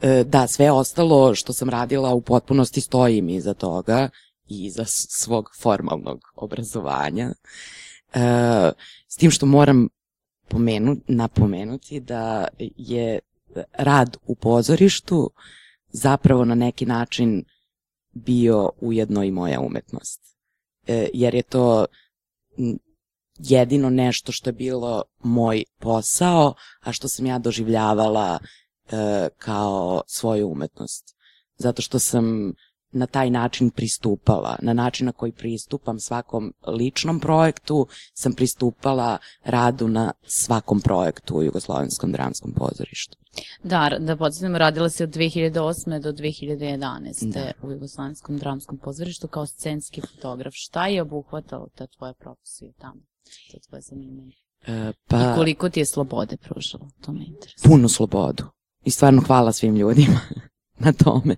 E, 0.00 0.24
Da, 0.24 0.46
sve 0.46 0.70
ostalo 0.70 1.34
što 1.34 1.52
sam 1.52 1.68
radila 1.68 2.14
u 2.14 2.20
potpunosti 2.20 2.80
stojim 2.80 3.28
iza 3.28 3.54
toga 3.54 4.08
i 4.50 4.64
iza 4.64 4.84
svog 4.86 5.50
formalnog 5.60 6.20
obrazovanja. 6.36 7.32
E, 8.14 8.72
S 9.08 9.16
tim 9.16 9.30
što 9.30 9.46
moram 9.46 9.88
pomenu, 10.48 10.96
napomenuti 11.08 12.00
da 12.00 12.48
je 12.76 13.18
rad 13.72 14.16
u 14.26 14.34
pozorištu 14.34 15.30
zapravo 15.92 16.44
na 16.44 16.54
neki 16.54 16.86
način 16.86 17.44
bio 18.12 18.70
ujedno 18.80 19.24
i 19.24 19.30
moja 19.30 19.60
umetnost. 19.60 20.20
E, 20.86 21.08
jer 21.14 21.34
je 21.34 21.42
to 21.42 21.86
jedino 23.38 23.90
nešto 23.90 24.32
što 24.32 24.48
je 24.48 24.54
bilo 24.54 25.02
moj 25.22 25.64
posao, 25.78 26.54
a 26.80 26.92
što 26.92 27.08
sam 27.08 27.26
ja 27.26 27.38
doživljavala 27.38 28.38
e, 28.38 29.28
kao 29.38 30.02
svoju 30.06 30.48
umetnost. 30.48 31.16
Zato 31.56 31.82
što 31.82 31.98
sam 31.98 32.52
na 32.92 33.06
taj 33.06 33.30
način 33.30 33.70
pristupala, 33.70 34.56
na 34.62 34.72
način 34.72 35.06
na 35.06 35.12
koji 35.12 35.32
pristupam 35.32 36.00
svakom 36.00 36.52
ličnom 36.66 37.20
projektu, 37.20 37.86
sam 38.14 38.32
pristupala 38.32 39.18
radu 39.44 39.88
na 39.88 40.12
svakom 40.22 40.80
projektu 40.80 41.34
u 41.36 41.42
Jugoslovenskom 41.42 42.12
dramskom 42.12 42.52
pozorištu. 42.52 43.16
Da, 43.62 43.90
da 44.00 44.16
podsjetimo, 44.16 44.58
radila 44.58 44.88
si 44.88 45.02
od 45.02 45.10
2008. 45.10 46.00
do 46.00 46.12
2011. 46.12 47.32
Da. 47.32 47.52
u 47.62 47.70
Jugoslavenskom 47.70 48.38
dramskom 48.38 48.78
pozorištu 48.78 49.28
kao 49.28 49.46
scenski 49.46 50.00
fotograf. 50.00 50.52
Šta 50.56 50.86
je 50.86 51.02
obuhvatalo 51.02 51.68
ta 51.74 51.86
tvoja 51.86 52.14
profesija 52.14 52.72
tamo? 52.78 53.00
To 53.50 53.56
je 53.56 53.60
tvoje 53.68 53.80
zanimanje. 53.80 54.32
E, 54.66 54.90
I 54.90 54.92
pa 55.08 55.34
koliko 55.34 55.68
ti 55.68 55.80
je 55.80 55.86
slobode 55.86 56.36
pružalo? 56.36 56.90
To 57.00 57.12
me 57.12 57.24
interesuje. 57.26 57.70
punu 57.70 57.88
slobodu. 57.88 58.44
I 58.84 58.90
stvarno 58.90 59.22
hvala 59.26 59.52
svim 59.52 59.76
ljudima 59.76 60.20
na 60.84 60.92
tome 60.92 61.36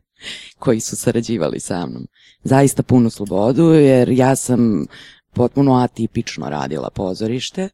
koji 0.59 0.81
su 0.81 0.97
sarađivali 0.97 1.61
sa 1.61 1.87
mnom. 1.87 2.07
Zaista 2.45 2.83
punu 2.83 3.11
slobodu 3.11 3.63
jer 3.63 4.09
ja 4.09 4.37
sam 4.37 4.87
potpuno 5.33 5.75
atipično 5.75 6.49
radila 6.49 6.91
pozorište. 6.95 7.69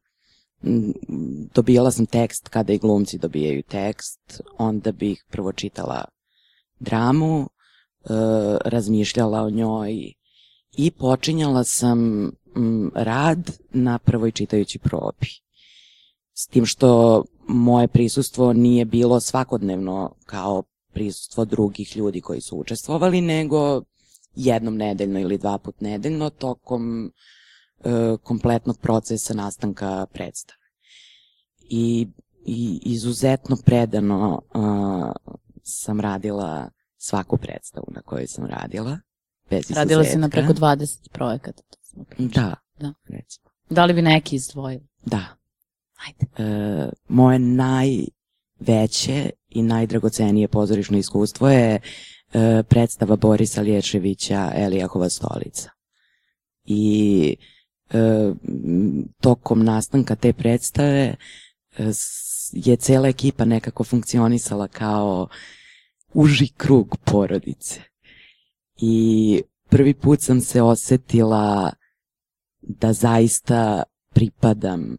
Mm, 0.65 0.91
Dobijala 1.55 1.91
sam 1.91 2.07
tekst 2.07 2.49
kada 2.49 2.73
i 2.73 2.79
glumci 2.79 3.19
dobijaju 3.19 3.63
tekst, 3.63 4.41
onda 4.59 4.93
bih 4.93 5.25
prvo 5.31 5.53
čitala 5.53 6.05
dramu, 6.81 7.41
e, 7.43 7.49
razmišljala 8.65 9.43
o 9.43 9.51
njoj 9.51 10.13
i 10.77 10.91
počinjala 10.91 11.65
sam 11.65 11.99
mm, 12.57 12.89
rad 12.95 13.51
na 13.71 13.99
prvoj 13.99 14.31
čitajući 14.31 14.79
probi. 14.79 15.29
S 16.35 16.47
tim 16.47 16.67
što 16.67 17.25
moje 17.49 17.89
prisustvo 17.89 18.53
nije 18.53 18.85
bilo 18.85 19.21
svakodnevno 19.21 20.15
kao 20.27 20.63
prisustvo 20.93 21.45
drugih 21.45 21.97
ljudi 21.97 22.21
koji 22.21 22.41
su 22.41 22.57
učestvovali, 22.57 23.21
nego 23.21 23.83
jednom 24.35 24.77
nedeljno 24.77 25.21
ili 25.21 25.39
dva 25.39 25.59
put 25.59 25.81
nedeljno 25.81 26.31
tokom 26.31 27.13
e, 27.85 28.17
kompletnog 28.23 28.79
procesa 28.79 29.35
nastanka 29.35 30.07
predstave. 30.13 30.65
I, 31.71 32.09
i 32.47 32.81
izuzetno 32.83 33.57
predano 33.65 34.43
a, 34.55 35.13
sam 35.63 36.01
radila 36.01 36.71
svaku 36.97 37.37
predstavu 37.37 37.87
na 37.95 38.03
kojoj 38.03 38.27
sam 38.27 38.47
radila. 38.47 38.99
Bez 39.51 39.71
Radila 39.71 40.05
si 40.05 40.19
na 40.19 40.29
preko 40.29 40.53
20 40.53 41.09
projekata. 41.13 41.63
To 41.63 41.79
smo. 41.83 42.05
Da, 42.19 42.55
Da. 42.79 42.93
recimo. 43.05 43.49
Da 43.71 43.85
li 43.85 43.95
bi 43.95 44.03
neki 44.03 44.37
izdvojili? 44.37 44.89
Da. 45.05 45.25
Ajde. 46.07 46.51
E, 46.51 46.91
moje 47.09 47.39
najveće 47.39 49.31
i 49.59 49.63
najdragocenije 49.63 50.49
pozorišno 50.49 50.99
iskustvo 50.99 51.49
je 51.51 51.75
e, 51.75 52.63
predstava 52.69 53.17
Borisa 53.17 53.63
Lječevića 53.63 54.53
Elijahova 54.55 55.09
stolica. 55.09 55.71
I 56.65 57.37
tokom 59.21 59.65
nastanka 59.65 60.15
te 60.15 60.33
predstave 60.33 61.17
e, 61.79 61.91
je 62.53 62.77
cela 62.77 63.09
ekipa 63.09 63.45
nekako 63.45 63.85
funkcionisala 63.85 64.69
kao 64.69 65.29
uži 66.15 66.49
krug 66.57 66.97
porodice. 67.05 67.81
I 68.81 69.43
prvi 69.69 69.95
put 69.95 70.23
sam 70.23 70.41
se 70.41 70.63
osetila 70.63 71.73
da 72.61 72.93
zaista 72.93 73.83
pripadam 74.15 74.97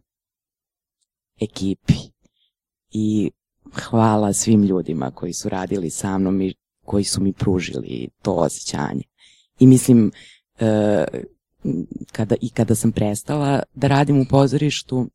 ekipi. 1.40 1.94
I 2.90 3.30
hvala 3.74 4.32
svim 4.32 4.62
ljudima 4.62 5.10
koji 5.10 5.32
su 5.32 5.48
radili 5.48 5.90
sa 5.90 6.18
mnom 6.18 6.40
i 6.40 6.54
koji 6.84 7.04
su 7.04 7.22
mi 7.22 7.32
pružili 7.32 8.08
to 8.22 8.32
osjećanje. 8.32 9.02
I 9.58 9.66
mislim, 9.66 10.12
e, 10.58 11.04
kada, 12.12 12.34
i 12.40 12.50
kada 12.50 12.74
sam 12.74 12.92
prestala 12.92 13.62
da 13.74 13.86
radim 13.86 14.20
u 14.20 14.24
pozorištu, 14.30 15.06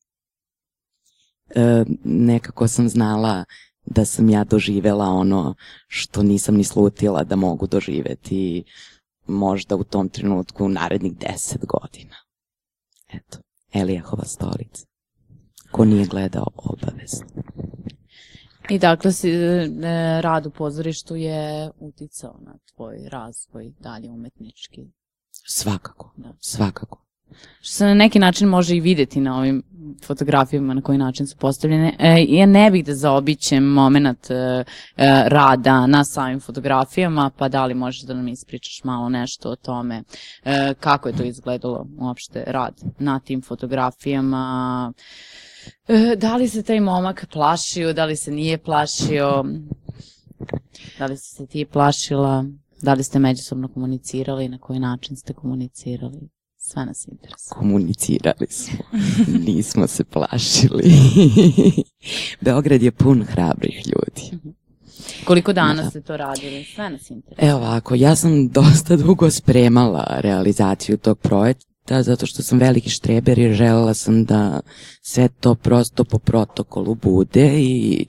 e, 1.56 1.84
nekako 2.04 2.68
sam 2.68 2.90
znala 2.90 3.46
da 3.86 4.06
sam 4.06 4.30
ja 4.30 4.44
doživela 4.44 5.06
ono 5.06 5.56
što 5.88 6.24
nisam 6.24 6.56
ni 6.56 6.64
slutila 6.64 7.24
da 7.24 7.36
mogu 7.36 7.68
doživeti 7.68 8.64
možda 9.28 9.76
u 9.76 9.84
tom 9.84 10.10
trenutku 10.10 10.70
narednih 10.70 11.14
deset 11.18 11.66
godina. 11.66 12.16
Eto, 13.14 13.38
Elijahova 13.74 14.26
stolica. 14.26 14.86
Ko 15.72 15.86
nije 15.86 16.06
gledao 16.06 16.48
obavezno. 16.56 17.26
I 18.70 18.80
dakle, 18.80 19.12
si, 19.12 19.30
e, 19.30 20.22
rad 20.22 20.46
u 20.46 20.50
pozorištu 20.52 21.16
je 21.16 21.70
uticao 21.80 22.40
na 22.46 22.54
tvoj 22.76 23.10
razvoj 23.10 23.74
dalje 23.80 24.10
umetnički. 24.10 24.82
Svakako, 25.48 26.14
Da. 26.18 26.34
svakako. 26.40 27.06
Što 27.60 27.74
se 27.74 27.86
na 27.86 27.94
neki 27.94 28.20
način 28.20 28.48
može 28.48 28.76
i 28.76 28.80
videti 28.80 29.20
na 29.20 29.38
ovim 29.38 29.64
fotografijama 30.06 30.74
na 30.74 30.82
koji 30.82 30.98
način 30.98 31.28
su 31.28 31.38
postavljene. 31.38 31.96
E, 32.00 32.26
ja 32.30 32.46
ne 32.46 32.72
bih 32.72 32.86
da 32.86 32.96
zaobićem 32.96 33.64
moment 33.64 34.32
e, 34.32 34.34
e, 34.34 34.64
rada 35.28 35.88
na 35.88 36.04
samim 36.04 36.40
fotografijama, 36.40 37.32
pa 37.38 37.50
da 37.50 37.66
li 37.66 37.74
možeš 37.74 38.02
da 38.02 38.14
nam 38.14 38.28
ispričaš 38.28 38.84
malo 38.84 39.10
nešto 39.10 39.50
o 39.50 39.56
tome 39.56 40.04
e, 40.46 40.74
kako 40.80 41.10
je 41.10 41.18
to 41.18 41.24
izgledalo 41.24 41.88
uopšte 41.98 42.44
rad 42.48 42.74
na 43.00 43.20
tim 43.20 43.42
fotografijama, 43.42 44.94
e, 44.98 45.02
da 46.18 46.36
li 46.36 46.50
se 46.50 46.64
taj 46.64 46.80
momak 46.80 47.26
plašio, 47.34 47.94
da 47.94 48.06
li 48.06 48.16
se 48.16 48.32
nije 48.32 48.58
plašio, 48.58 49.46
da 51.00 51.06
li 51.06 51.18
si 51.18 51.36
se 51.36 51.48
ti 51.48 51.66
plašila, 51.66 52.46
da 52.82 52.94
li 52.94 53.04
ste 53.04 53.20
međusobno 53.20 53.68
komunicirali, 53.68 54.50
na 54.50 54.58
koji 54.58 54.80
način 54.80 55.16
ste 55.16 55.34
komunicirali. 55.34 56.30
Sve 56.58 56.86
nas 56.86 57.08
interesuje. 57.08 57.60
Komunicirali 57.60 58.48
smo. 58.50 58.78
Nismo 59.48 59.88
se 59.88 60.04
plašili. 60.04 60.84
Beograd 62.42 62.82
je 62.82 62.92
pun 62.92 63.24
hrabrih 63.24 63.84
ljudi. 63.88 64.40
Koliko 65.26 65.54
dana 65.54 65.84
Da. 65.84 65.90
ste 65.90 66.02
to 66.02 66.18
radili? 66.18 66.64
Sve 66.76 66.90
nas 66.90 67.10
interesuje. 67.10 67.50
Evo 67.50 67.58
ovako, 67.60 67.96
ja 67.96 68.16
sam 68.16 68.50
dosta 68.50 68.96
dugo 68.96 69.32
spremala 69.32 70.06
realizaciju 70.20 70.98
tog 70.98 71.20
projekta 71.20 71.75
zato 71.90 72.26
što 72.26 72.44
sam 72.44 72.60
veliki 72.60 72.90
štreber 72.90 73.40
i 73.40 73.54
želela 73.54 73.94
sam 73.94 74.26
da 74.26 74.60
sve 75.02 75.28
to 75.28 75.56
prosto 75.56 76.04
po 76.04 76.20
protokolu 76.20 76.96
bude 76.96 77.52
i 77.60 78.06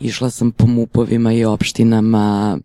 išla 0.00 0.30
sam 0.30 0.50
po 0.50 0.66
mupovima 0.66 1.32
i 1.32 1.44
opštinama 1.44 2.58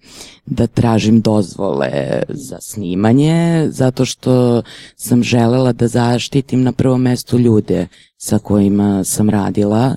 da 0.46 0.68
tražim 0.68 1.22
dozvole 1.22 2.24
za 2.30 2.58
snimanje 2.62 3.68
zato 3.70 4.06
što 4.06 4.62
sam 4.96 5.24
želela 5.24 5.74
da 5.74 5.88
zaštitim 5.88 6.64
na 6.64 6.72
prvom 6.72 7.02
mestu 7.02 7.40
ljude 7.40 7.88
sa 8.18 8.40
kojima 8.40 9.04
sam 9.04 9.30
radila 9.30 9.96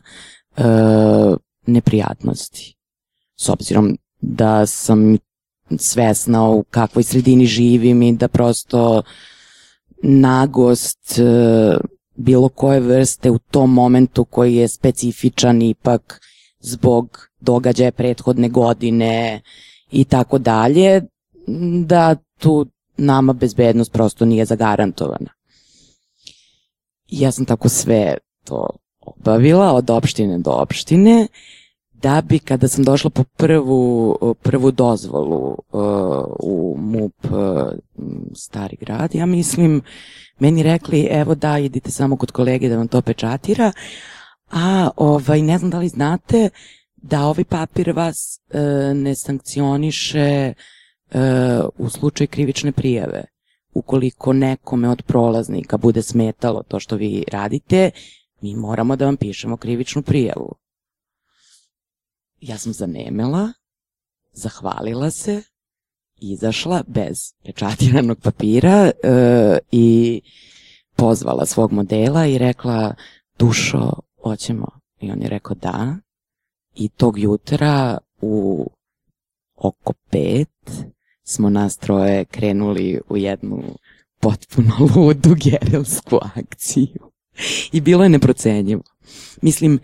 e, 0.57 0.63
neprijatnosti. 1.67 2.77
S 3.37 3.49
obzirom 3.49 3.99
da 4.21 4.67
sam 4.67 5.17
svesna 5.79 6.49
u 6.49 6.63
kakvoj 6.63 7.03
sredini 7.03 7.47
živim 7.47 8.03
i 8.03 8.17
da 8.17 8.29
prosto 8.29 9.03
nagost 10.03 11.19
e, 11.19 11.77
bilo 12.17 12.49
koje 12.49 12.81
vrste 12.81 13.31
u 13.31 13.39
tom 13.39 13.73
momentu 13.73 14.25
koji 14.25 14.55
je 14.55 14.69
specifičan 14.69 15.63
ipak 15.63 16.21
zbog 16.61 17.29
događaja 17.41 17.93
prethodne 17.93 18.49
godine 18.49 19.41
i 19.91 20.05
tako 20.05 20.39
dalje, 20.39 21.03
da 21.87 22.17
tu 22.39 22.67
nama 22.97 23.33
bezbednost 23.33 23.93
prosto 23.93 24.25
nije 24.25 24.45
zagarantovana. 24.45 25.31
Ja 27.09 27.33
sam 27.33 27.45
tako 27.45 27.69
sve 27.69 28.17
to 28.45 28.67
obavila 29.01 29.73
od 29.73 29.91
opštine 29.91 30.39
do 30.39 30.51
opštine 30.51 31.27
da 32.05 32.23
bi 32.29 32.39
kada 32.39 32.69
sam 32.69 32.85
došla 32.85 33.11
po 33.11 33.25
prvu, 33.25 34.17
prvu 34.43 34.71
dozvolu 34.71 35.57
u 36.41 36.77
MUP 36.79 37.15
Stari 38.37 38.77
grad, 38.81 39.15
ja 39.15 39.27
mislim, 39.27 39.83
meni 40.39 40.63
rekli, 40.63 41.09
evo 41.11 41.35
da, 41.35 41.59
idite 41.59 41.91
samo 41.91 42.17
kod 42.17 42.31
kolege 42.31 42.69
da 42.69 42.77
vam 42.77 42.89
to 42.89 43.03
pečatira, 43.03 43.73
a 44.51 44.91
ovaj, 44.97 45.43
ne 45.43 45.59
znam 45.59 45.71
da 45.71 45.79
li 45.79 45.89
znate 45.89 46.49
da 46.97 47.27
ovaj 47.27 47.45
papir 47.45 47.93
vas 47.93 48.41
uh, 48.49 48.97
ne 48.97 49.15
sankcioniše 49.15 50.53
uh, 51.15 51.21
u 51.79 51.91
slučaju 51.91 52.29
krivične 52.29 52.73
prijave. 52.73 53.25
Ukoliko 53.75 54.33
nekome 54.33 54.89
od 54.89 55.03
prolaznika 55.03 55.77
bude 55.77 56.03
smetalo 56.03 56.63
to 56.63 56.81
što 56.81 56.97
vi 56.97 57.25
radite, 57.33 57.91
mi 58.41 58.57
moramo 58.57 58.97
da 58.97 59.05
vam 59.05 59.17
pišemo 59.17 59.57
krivičnu 59.57 60.03
prijavu 60.03 60.64
ja 62.49 62.59
sam 62.59 62.73
zanemela, 62.73 63.53
zahvalila 64.33 65.11
se, 65.11 65.43
izašla 66.21 66.83
bez 66.87 67.33
pečatiranog 67.45 68.21
papira 68.21 68.91
e, 68.91 68.93
i 69.71 70.21
pozvala 70.97 71.47
svog 71.47 71.73
modela 71.73 72.27
i 72.27 72.39
rekla, 72.39 72.95
Dušo, 73.39 73.93
hoćemo. 74.23 74.69
I 75.01 75.11
on 75.11 75.23
je 75.23 75.29
rekao 75.29 75.57
da. 75.57 75.97
I 76.75 76.89
tog 76.89 77.19
jutra 77.19 77.99
u 78.21 78.67
oko 79.57 79.93
pet 80.11 80.71
smo 81.23 81.51
nas 81.51 81.77
troje 81.77 82.25
krenuli 82.25 83.01
u 83.09 83.17
jednu 83.17 83.63
potpuno 84.21 84.73
ludu 84.97 85.35
gerelsku 85.35 86.19
akciju. 86.37 87.11
I 87.73 87.81
bilo 87.81 88.03
je 88.03 88.09
neprocenjivo. 88.09 88.83
Mislim, 89.43 89.79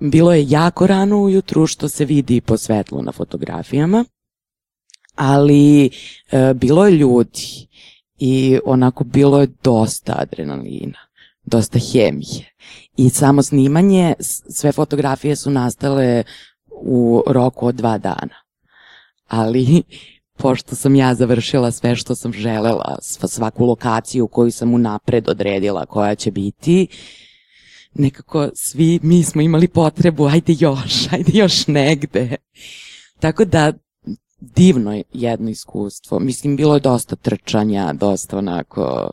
bilo 0.00 0.32
je 0.32 0.46
jako 0.48 0.86
rano 0.86 1.22
ujutru 1.22 1.66
što 1.66 1.88
se 1.88 2.04
vidi 2.04 2.40
po 2.40 2.56
svetlu 2.56 3.02
na 3.02 3.12
fotografijama, 3.12 4.04
ali 5.14 5.86
e, 5.86 6.54
bilo 6.54 6.86
je 6.86 6.92
ljudi 6.92 7.68
i 8.18 8.58
onako 8.64 9.04
bilo 9.04 9.40
je 9.40 9.48
dosta 9.62 10.14
adrenalina, 10.18 10.98
dosta 11.44 11.78
hemije. 11.78 12.54
I 12.96 13.10
samo 13.10 13.42
snimanje, 13.42 14.14
sve 14.50 14.72
fotografije 14.72 15.36
su 15.36 15.50
nastale 15.50 16.24
u 16.70 17.22
roku 17.26 17.66
od 17.66 17.74
dva 17.74 17.98
dana. 17.98 18.34
Ali 19.28 19.82
pošto 20.42 20.76
sam 20.76 20.94
ja 20.94 21.14
završila 21.14 21.70
sve 21.70 21.96
što 21.96 22.14
sam 22.14 22.32
želela, 22.32 22.98
sva- 23.02 23.28
svaku 23.28 23.64
lokaciju 23.64 24.26
koju 24.26 24.50
sam 24.50 24.74
unapred 24.74 25.28
odredila 25.28 25.86
koja 25.86 26.14
će 26.14 26.30
biti, 26.30 26.86
nekako 27.94 28.48
svi 28.54 29.00
mi 29.02 29.22
smo 29.22 29.42
imali 29.42 29.68
potrebu, 29.68 30.26
ajde 30.26 30.56
još, 30.58 31.06
ajde 31.12 31.32
još 31.34 31.66
negde. 31.66 32.36
Tako 33.20 33.44
da 33.44 33.72
divno 34.40 34.94
je 34.94 35.02
jedno 35.12 35.50
iskustvo. 35.50 36.18
Mislim, 36.18 36.56
bilo 36.56 36.74
je 36.74 36.80
dosta 36.80 37.16
trčanja, 37.16 37.92
dosta 37.92 38.38
onako... 38.38 39.10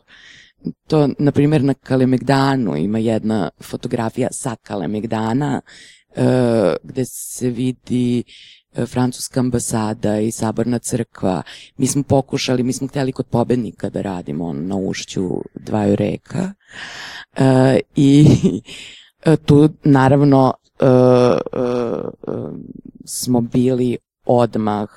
To, 0.88 1.08
na 1.18 1.32
primjer, 1.32 1.64
na 1.64 1.74
Kalemegdanu 1.74 2.76
ima 2.76 2.98
jedna 2.98 3.50
fotografija 3.60 4.28
sa 4.30 4.56
Kalemegdana 4.62 5.60
e, 6.16 6.76
gde 6.82 7.04
se 7.04 7.50
vidi 7.50 8.22
francuska 8.86 9.40
ambasada 9.40 10.20
i 10.20 10.30
saborna 10.30 10.78
crkva. 10.78 11.42
Mi 11.76 11.86
smo 11.86 12.02
pokušali, 12.02 12.62
mi 12.62 12.72
smo 12.72 12.88
hteli 12.88 13.12
kod 13.12 13.26
pobednika 13.26 13.90
da 13.90 14.02
radimo 14.02 14.46
on, 14.46 14.66
na 14.66 14.76
ušću 14.76 15.30
dvaju 15.54 15.96
reka. 15.96 16.52
E, 17.36 17.80
I 17.96 18.26
e, 19.24 19.36
tu 19.36 19.68
naravno 19.84 20.54
e, 20.80 20.86
e, 20.86 20.88
e, 20.88 22.32
smo 23.04 23.40
bili 23.40 23.98
odmah 24.24 24.88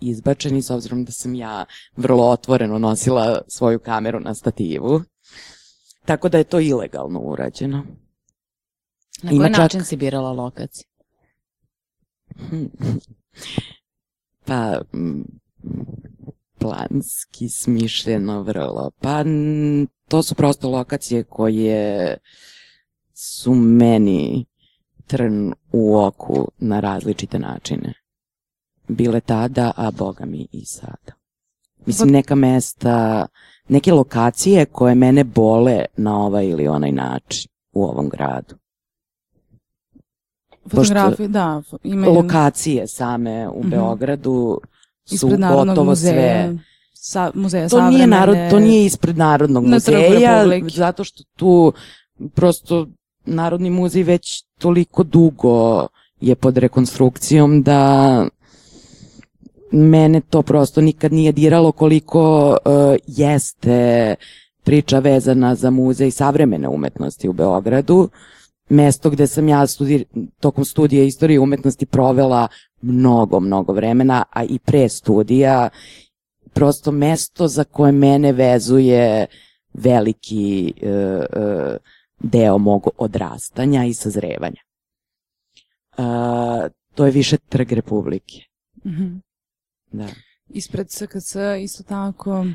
izbačeni 0.00 0.62
s 0.62 0.70
obzirom 0.70 1.04
da 1.04 1.12
sam 1.12 1.34
ja 1.34 1.64
vrlo 1.96 2.24
otvoreno 2.30 2.78
nosila 2.78 3.40
svoju 3.48 3.78
kameru 3.78 4.20
na 4.20 4.34
stativu. 4.34 5.02
Tako 6.04 6.28
da 6.28 6.38
je 6.38 6.44
to 6.44 6.60
ilegalno 6.60 7.20
urađeno. 7.20 7.84
Na 9.22 9.30
Ima 9.30 9.44
koji 9.44 9.54
čak- 9.54 9.58
način 9.58 9.84
si 9.84 9.96
birala 9.96 10.32
lokaciju? 10.32 10.86
Pa, 14.44 14.80
planski 16.58 17.48
smišljeno 17.48 18.42
vrlo. 18.42 18.90
Pa, 19.00 19.24
to 20.08 20.22
su 20.22 20.34
prosto 20.34 20.70
lokacije 20.70 21.24
koje 21.24 22.16
su 23.14 23.54
meni 23.54 24.46
trn 25.06 25.52
u 25.72 25.98
oku 25.98 26.50
na 26.58 26.80
različite 26.80 27.38
načine. 27.38 27.94
Bile 28.88 29.20
tada, 29.20 29.72
a 29.76 29.90
boga 29.90 30.24
mi 30.24 30.48
i 30.52 30.64
sada. 30.64 31.12
Mislim, 31.86 32.10
neka 32.10 32.34
mesta, 32.34 33.26
neke 33.68 33.92
lokacije 33.92 34.66
koje 34.66 34.94
mene 34.94 35.24
bole 35.24 35.84
na 35.96 36.24
ovaj 36.26 36.46
ili 36.46 36.68
onaj 36.68 36.92
način 36.92 37.50
u 37.72 37.84
ovom 37.84 38.08
gradu. 38.08 38.56
Fotografije, 40.68 41.28
da, 41.28 41.62
imaju 41.84 42.12
Lokacije 42.12 42.86
same 42.86 43.48
u 43.48 43.60
Mhm. 43.60 43.70
Beogradu 43.70 44.60
su 45.04 45.14
ispred 45.14 45.40
gotovo 45.40 45.84
muzeja, 45.84 46.46
sve. 46.46 46.58
Sa, 46.92 47.30
muzeja 47.34 47.68
To 47.68 47.90
nije, 47.90 48.06
narod, 48.06 48.36
to 48.50 48.58
nije 48.60 48.84
ispred 48.84 49.18
Narodnog 49.18 49.64
Na 49.64 49.76
muzeja, 49.76 50.44
zato 50.74 51.04
što 51.04 51.24
tu 51.36 51.72
prosto 52.34 52.86
Narodni 53.24 53.70
muzej 53.70 54.02
već 54.02 54.44
toliko 54.58 55.02
dugo 55.02 55.86
je 56.20 56.34
pod 56.34 56.58
rekonstrukcijom 56.58 57.62
da 57.62 58.24
mene 59.72 60.20
to 60.20 60.42
prosto 60.42 60.80
nikad 60.80 61.12
nije 61.12 61.32
diralo 61.32 61.72
koliko 61.72 62.48
uh, 62.48 62.96
jeste 63.06 64.14
priča 64.64 64.98
vezana 64.98 65.54
za 65.54 65.70
muzej 65.70 66.10
savremene 66.10 66.68
umetnosti 66.68 67.28
u 67.28 67.32
Beogradu. 67.32 68.08
Mesto 68.68 69.10
gde 69.10 69.26
sam 69.26 69.48
ja 69.48 69.66
studi, 69.66 70.04
tokom 70.40 70.64
studija 70.64 71.04
istorije 71.04 71.40
umetnosti 71.40 71.86
provela 71.86 72.48
mnogo, 72.80 73.40
mnogo 73.40 73.72
vremena, 73.72 74.24
a 74.30 74.44
i 74.44 74.58
pre 74.58 74.88
studija 74.88 75.68
prosto 76.52 76.92
mesto 76.92 77.48
za 77.48 77.64
koje 77.64 77.92
mene 77.92 78.32
vezuje 78.32 79.26
veliki 79.74 80.74
e, 80.82 80.88
e, 80.88 81.76
deo 82.18 82.58
mog 82.58 82.88
odrastanja 82.98 83.84
i 83.84 83.94
sazrevanja. 83.94 84.60
E, 85.98 86.02
to 86.94 87.06
je 87.06 87.12
više 87.12 87.36
trg 87.36 87.72
Republike. 87.72 88.36
Mhm. 88.86 89.16
Da. 89.92 90.06
Ispred 90.48 90.90
SKC 90.90 91.36
isto 91.62 91.82
tako. 91.82 92.46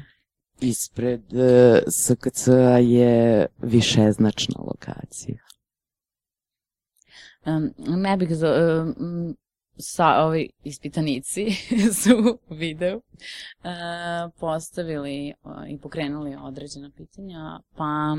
Ispred 0.62 1.34
e, 1.34 1.82
SKC 1.92 2.48
je 2.82 3.46
višeznačna 3.62 4.56
lokacija. 4.68 5.53
Um, 7.46 7.74
ne 7.78 8.18
bih 8.18 8.36
za, 8.36 8.84
um, 8.98 9.36
sa 9.78 10.26
ovi 10.26 10.50
ispitanici 10.64 11.46
su 12.02 12.40
u 12.50 12.54
videu 12.54 12.98
uh, 12.98 13.04
postavili 14.40 15.34
uh, 15.44 15.52
i 15.70 15.78
pokrenuli 15.78 16.36
određena 16.42 16.90
pitanja, 16.98 17.60
pa 17.76 18.18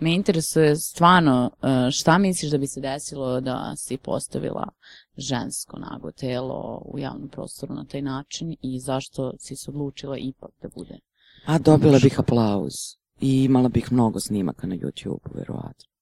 me 0.00 0.14
interesuje 0.14 0.76
stvarno 0.76 1.50
uh, 1.52 1.68
šta 1.90 2.18
misliš 2.18 2.50
da 2.50 2.58
bi 2.58 2.66
se 2.66 2.80
desilo 2.80 3.40
da 3.40 3.72
si 3.76 3.96
postavila 3.96 4.68
žensko 5.16 5.78
nago 5.78 6.12
telo 6.12 6.82
u 6.84 6.98
javnom 6.98 7.28
prostoru 7.28 7.74
na 7.74 7.84
taj 7.84 8.02
način 8.02 8.56
i 8.62 8.80
zašto 8.80 9.32
si 9.38 9.56
se 9.56 9.70
odlučila 9.70 10.18
ipak 10.18 10.50
da 10.62 10.68
bude 10.74 10.98
A 11.46 11.58
dobila 11.58 11.98
bih 12.02 12.20
aplauz 12.20 12.74
i 13.20 13.44
imala 13.44 13.68
bih 13.68 13.92
mnogo 13.92 14.20
snimaka 14.20 14.66
na 14.66 14.76
YouTube-u, 14.76 15.30
verovatno. 15.34 15.95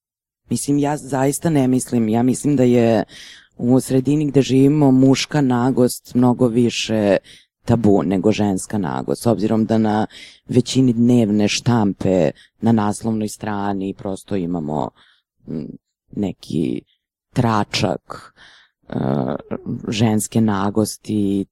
Mislim, 0.51 0.79
ja 0.79 0.97
zaista 0.97 1.51
ne 1.51 1.69
mislim, 1.69 2.09
ja 2.09 2.23
mislim 2.23 2.57
da 2.57 2.63
je 2.63 3.05
u 3.57 3.81
sredini 3.81 4.27
gde 4.27 4.43
živimo 4.43 4.91
muška 4.91 5.41
nagost 5.41 6.15
mnogo 6.15 6.49
više 6.49 7.17
tabu 7.65 8.03
nego 8.03 8.33
ženska 8.33 8.79
nagost, 8.79 9.23
s 9.23 9.27
obzirom 9.27 9.65
da 9.65 9.79
na 9.79 10.07
većini 10.49 10.93
dnevne 10.93 11.49
štampe 11.49 12.31
na 12.61 12.73
naslovnoj 12.73 13.29
strani 13.29 13.95
prosto 13.99 14.37
imamo 14.37 14.91
neki 16.17 16.83
tračak 17.33 18.35
uh, 18.89 19.35
ženske 19.89 20.41
nagosti, 20.41 21.47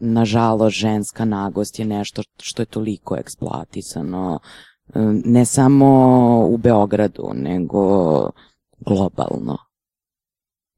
nažalost 0.00 0.76
ženska 0.76 1.24
nagost 1.24 1.78
je 1.78 1.84
nešto 1.84 2.22
što 2.42 2.62
je 2.62 2.66
toliko 2.66 3.16
eksploatisano 3.16 4.38
ne 5.24 5.44
samo 5.44 5.88
u 6.46 6.56
Beogradu, 6.56 7.30
nego 7.34 7.80
globalno. 8.78 9.58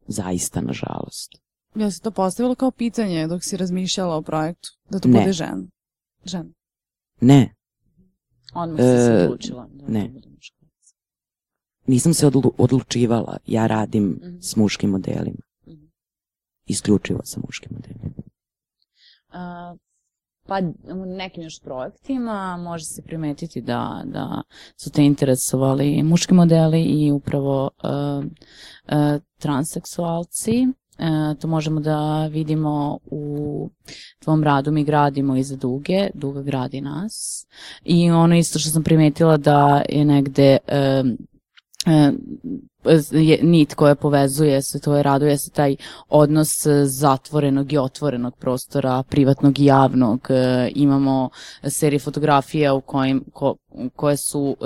Zaista, 0.07 0.61
nažalost. 0.61 1.33
Ja 1.75 1.91
se 1.91 2.01
to 2.01 2.11
postavila 2.11 2.55
kao 2.55 2.71
pitanje 2.71 3.27
dok 3.27 3.45
si 3.45 3.57
razmišljala 3.57 4.17
o 4.17 4.23
projektu, 4.23 4.69
da 4.91 4.99
to 4.99 5.09
Ne. 5.09 5.19
bude 5.19 5.33
žen. 5.33 5.71
Žen. 6.25 6.53
Ne, 7.21 7.55
Odmah 8.55 8.79
si 8.79 8.83
se 8.83 9.13
E, 9.13 9.25
odlučila. 9.25 9.69
Da 9.71 9.85
ne. 9.89 10.09
muškarac. 10.09 10.95
nisam 11.87 12.15
se 12.15 12.27
odlu 12.27 12.53
odlučivala. 12.59 13.39
Ja 13.47 13.67
radim 13.67 14.05
Mhm. 14.05 14.37
s 14.41 14.57
muškim 14.57 14.91
modelima. 14.91 15.43
Mhm. 15.67 15.85
Isključivo 16.67 17.21
sa 17.25 17.41
muškim 17.41 17.71
modelima. 17.73 18.23
A, 19.29 19.75
pa 20.47 20.61
u 20.92 21.07
nekim 21.07 21.42
još 21.42 21.61
projektima 21.61 22.57
može 22.57 22.84
se 22.84 23.03
primetiti 23.03 23.61
da, 23.61 24.03
da 24.05 24.42
su 24.76 24.90
te 24.90 25.05
interesovali 25.05 26.03
muški 26.03 26.34
modeli 26.34 26.82
i 26.82 27.12
upravo 27.12 27.70
uh, 27.84 28.24
uh, 28.24 29.20
transseksualci. 29.38 30.66
Uh, 30.99 31.38
to 31.40 31.49
možemo 31.49 31.80
da 31.80 32.26
vidimo 32.26 32.99
u 33.11 33.70
tvom 34.24 34.44
radu. 34.44 34.72
Mi 34.72 34.84
gradimo 34.84 35.36
iza 35.36 35.57
Duge, 35.57 36.09
Duga 36.14 36.42
gradi 36.42 36.80
nas. 36.80 37.47
I 37.84 38.11
ono 38.11 38.36
isto 38.36 38.59
što 38.59 38.70
sam 38.70 38.82
primetila 38.82 39.36
da 39.36 39.82
je 39.88 40.05
negde 40.05 40.59
um, 41.03 41.16
je 43.11 43.39
nit 43.43 43.74
koja 43.74 43.95
povezuje 43.95 44.62
se 44.62 44.80
tvoje 44.80 45.03
raduje 45.03 45.39
se 45.39 45.51
taj 45.51 45.76
odnos 46.09 46.66
e, 46.66 46.84
zatvorenog 46.84 47.72
i 47.72 47.78
otvorenog 47.78 48.37
prostora, 48.37 49.03
privatnog 49.03 49.59
i 49.59 49.64
javnog. 49.64 50.26
E, 50.30 50.70
Imamo 50.74 51.30
serije 51.68 52.01
fotografija 52.01 52.74
u 52.74 52.80
kojim, 52.80 53.24
ko, 53.32 53.57
koje 53.97 54.16
su 54.16 54.57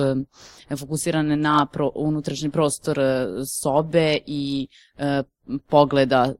e, 0.70 0.76
fokusirane 0.76 1.36
na 1.36 1.66
pro, 1.72 1.90
unutrašnji 1.94 2.50
prostor 2.50 2.98
e, 2.98 3.26
sobe 3.46 4.18
i 4.26 4.68
e, 4.98 5.22
pogleda 5.68 6.32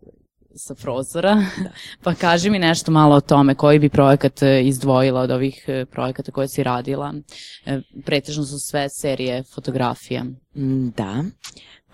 sa 0.55 0.75
prozora. 0.75 1.35
Da. 1.35 1.71
pa 2.05 2.15
kaži 2.15 2.51
mi 2.51 2.59
nešto 2.59 2.93
malo 2.93 3.17
o 3.17 3.21
tome, 3.21 3.55
koji 3.55 3.79
bi 3.79 3.89
projekat 3.89 4.43
e, 4.43 4.63
izdvojila 4.63 5.21
od 5.21 5.31
ovih 5.31 5.65
e, 5.69 5.85
projekata 5.85 6.33
koje 6.33 6.49
si 6.49 6.63
radila. 6.63 7.15
E, 7.67 7.81
Pretežno 8.05 8.45
su 8.45 8.59
sve 8.59 8.89
serije 8.89 9.43
fotografija. 9.55 10.25
Mm, 10.57 10.89
Da. 10.97 11.25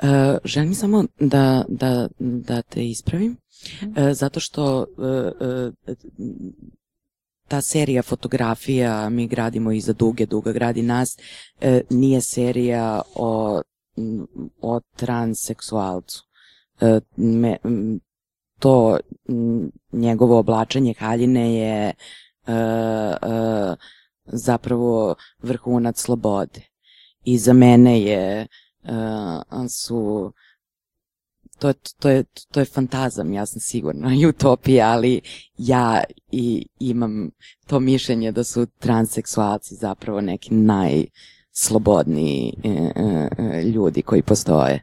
E, 0.02 0.38
želim 0.44 0.74
samo 0.74 1.04
da, 1.20 1.64
da, 1.68 2.08
da 2.18 2.62
te 2.62 2.86
ispravim, 2.86 3.36
e, 3.96 4.14
zato 4.14 4.40
što 4.40 4.86
e, 5.40 5.70
ta 7.48 7.60
serija 7.60 8.02
fotografija 8.02 9.08
Mi 9.08 9.26
gradimo 9.26 9.72
iza 9.72 9.92
duge, 9.92 10.26
duga 10.26 10.52
gradi 10.52 10.82
nas, 10.82 11.18
e, 11.60 11.80
nije 11.90 12.20
serija 12.20 13.02
o, 13.14 13.62
o 14.60 14.80
transseksualcu. 14.96 16.22
Me, 17.16 17.56
to 18.58 18.98
njegovo 19.92 20.38
oblačenje 20.38 20.94
haljine 20.98 21.54
je 21.54 21.86
e, 21.86 21.94
e, 22.52 23.74
zapravo 24.24 25.14
vrhunac 25.42 26.00
slobode. 26.00 26.60
I 27.24 27.38
za 27.38 27.52
mene 27.52 28.00
je 28.00 28.46
uh, 28.84 29.66
su 29.68 30.32
to 31.58 31.72
to, 31.98 32.08
je, 32.08 32.24
to 32.52 32.60
je 32.60 32.66
fantazam, 32.66 33.32
ja 33.32 33.46
sam 33.46 33.60
sigurna, 33.60 34.14
i 34.14 34.26
utopija, 34.26 34.88
ali 34.88 35.20
ja 35.58 36.02
i 36.30 36.66
imam 36.78 37.30
to 37.66 37.80
mišljenje 37.80 38.32
da 38.32 38.44
su 38.44 38.66
transseksualci 38.78 39.74
zapravo 39.74 40.20
neki 40.20 40.54
najslobodniji 40.54 42.52
e, 42.64 42.68
e, 42.68 43.28
e, 43.38 43.62
ljudi 43.62 44.02
koji 44.02 44.22
postoje. 44.22 44.82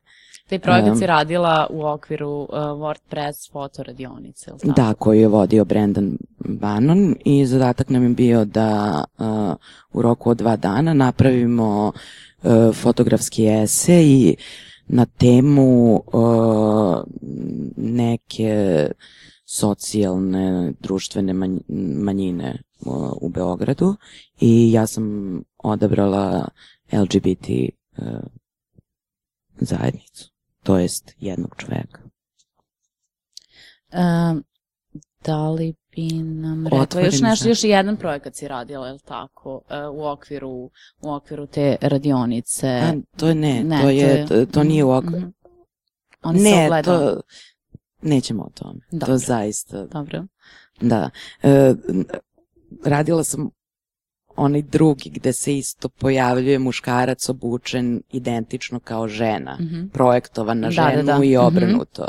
Taj 0.49 0.59
projekat 0.59 0.89
Em, 0.89 0.95
si 0.95 1.05
radila 1.05 1.67
u 1.69 1.85
okviru 1.85 2.29
uh, 2.29 2.47
WordPress 2.51 3.51
fotoradionice, 3.51 4.51
ili 4.51 4.59
tako? 4.59 4.73
Da, 4.81 4.93
koju 4.93 5.19
je 5.19 5.27
vodio 5.27 5.65
Brendan 5.65 6.17
Bannon 6.39 7.15
i 7.25 7.45
zadatak 7.45 7.89
nam 7.89 8.03
je 8.03 8.09
bio 8.09 8.45
da 8.45 9.03
uh, 9.17 9.55
u 9.93 10.01
roku 10.01 10.29
od 10.29 10.37
dva 10.37 10.55
dana 10.55 10.93
napravimo 10.93 11.91
uh, 12.43 12.75
fotografski 12.75 13.47
esej 13.47 14.35
na 14.87 15.05
temu 15.05 15.95
uh, 15.95 17.03
neke 17.77 18.87
socijalne, 19.45 20.73
društvene 20.79 21.33
manj, 21.33 21.57
manjine 22.03 22.61
uh, 22.85 23.11
u 23.21 23.29
Beogradu 23.29 23.95
i 24.39 24.71
ja 24.71 24.87
sam 24.87 25.37
odabrala 25.57 26.47
LGBT 26.91 27.49
uh, 27.97 28.05
zajednicu, 29.57 30.32
to 30.63 30.77
jest 30.77 31.15
jednog 31.19 31.55
čoveka. 31.57 31.99
Um, 33.93 34.43
Da 35.25 35.49
li 35.49 35.73
bi 35.91 36.07
nam 36.13 36.67
rekla 36.67 37.01
još 37.01 37.21
nešto, 37.21 37.43
za- 37.43 37.49
još 37.49 37.63
jedan 37.63 37.97
projekat 37.97 38.35
si 38.35 38.47
radila, 38.47 38.87
je 38.87 38.93
li 38.93 38.99
tako, 38.99 39.61
e, 39.69 39.87
u 39.87 40.05
okviru, 40.05 40.49
u 41.01 41.11
okviru 41.11 41.47
te 41.47 41.77
radionice? 41.81 42.67
A, 42.69 42.93
to 43.17 43.27
je 43.27 43.35
ne, 43.35 43.63
Ne, 43.63 43.81
to, 43.81 43.89
je, 43.89 44.25
to, 44.27 44.45
to 44.45 44.63
nije 44.63 44.83
u 44.83 44.91
ok... 44.91 45.03
Mhm. 45.05 45.25
Oni 46.23 46.39
se 46.39 46.43
Ne, 46.45 46.65
ogledala. 46.65 47.11
to... 47.11 47.21
Nećemo 48.01 48.43
o 48.43 48.49
tome. 48.53 48.79
Dobro. 48.91 49.05
To 49.07 49.17
zaista... 49.17 49.85
Dobro. 49.85 50.23
Da. 50.81 51.09
E, 51.43 51.73
radila 52.85 53.23
sam 53.23 53.49
onaj 54.35 54.61
drugi 54.61 55.09
gde 55.09 55.33
se 55.33 55.57
isto 55.57 55.89
pojavljuje 55.89 56.59
muškarac 56.59 57.29
obučen 57.29 58.01
identično 58.11 58.79
kao 58.79 59.07
žena, 59.07 59.57
Mhm. 59.61 59.87
projektovan 59.87 60.59
na 60.59 60.69
Da, 60.69 60.75
da, 60.75 60.89
ženu 60.89 61.03
da. 61.03 61.19
i 61.23 61.29
Mhm. 61.29 61.45
obrnuto. 61.45 62.07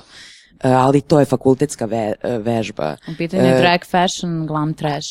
E, 0.63 0.71
ali 0.71 1.01
to 1.01 1.19
je 1.19 1.25
fakultetska 1.27 1.85
ve, 1.87 2.13
e, 2.23 2.39
vežba. 2.39 2.97
U 3.09 3.17
pitanju 3.19 3.43
je 3.43 3.57
E, 3.57 3.61
drag 3.61 3.81
fashion, 3.85 4.47
glam 4.47 4.75
trash. 4.75 5.09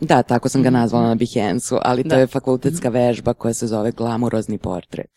Da, 0.00 0.22
tako 0.22 0.48
sam 0.48 0.62
ga 0.62 0.70
nazvala 0.70 1.06
na 1.06 1.14
Behance-u, 1.14 1.78
ali 1.82 2.02
to 2.02 2.08
Da. 2.08 2.14
Mhm. 2.14 2.20
je 2.20 2.26
fakultetska 2.26 2.88
vežba 2.88 3.34
koja 3.34 3.54
se 3.54 3.66
zove 3.66 3.92
glamurozni 3.92 4.58
portret. 4.58 5.10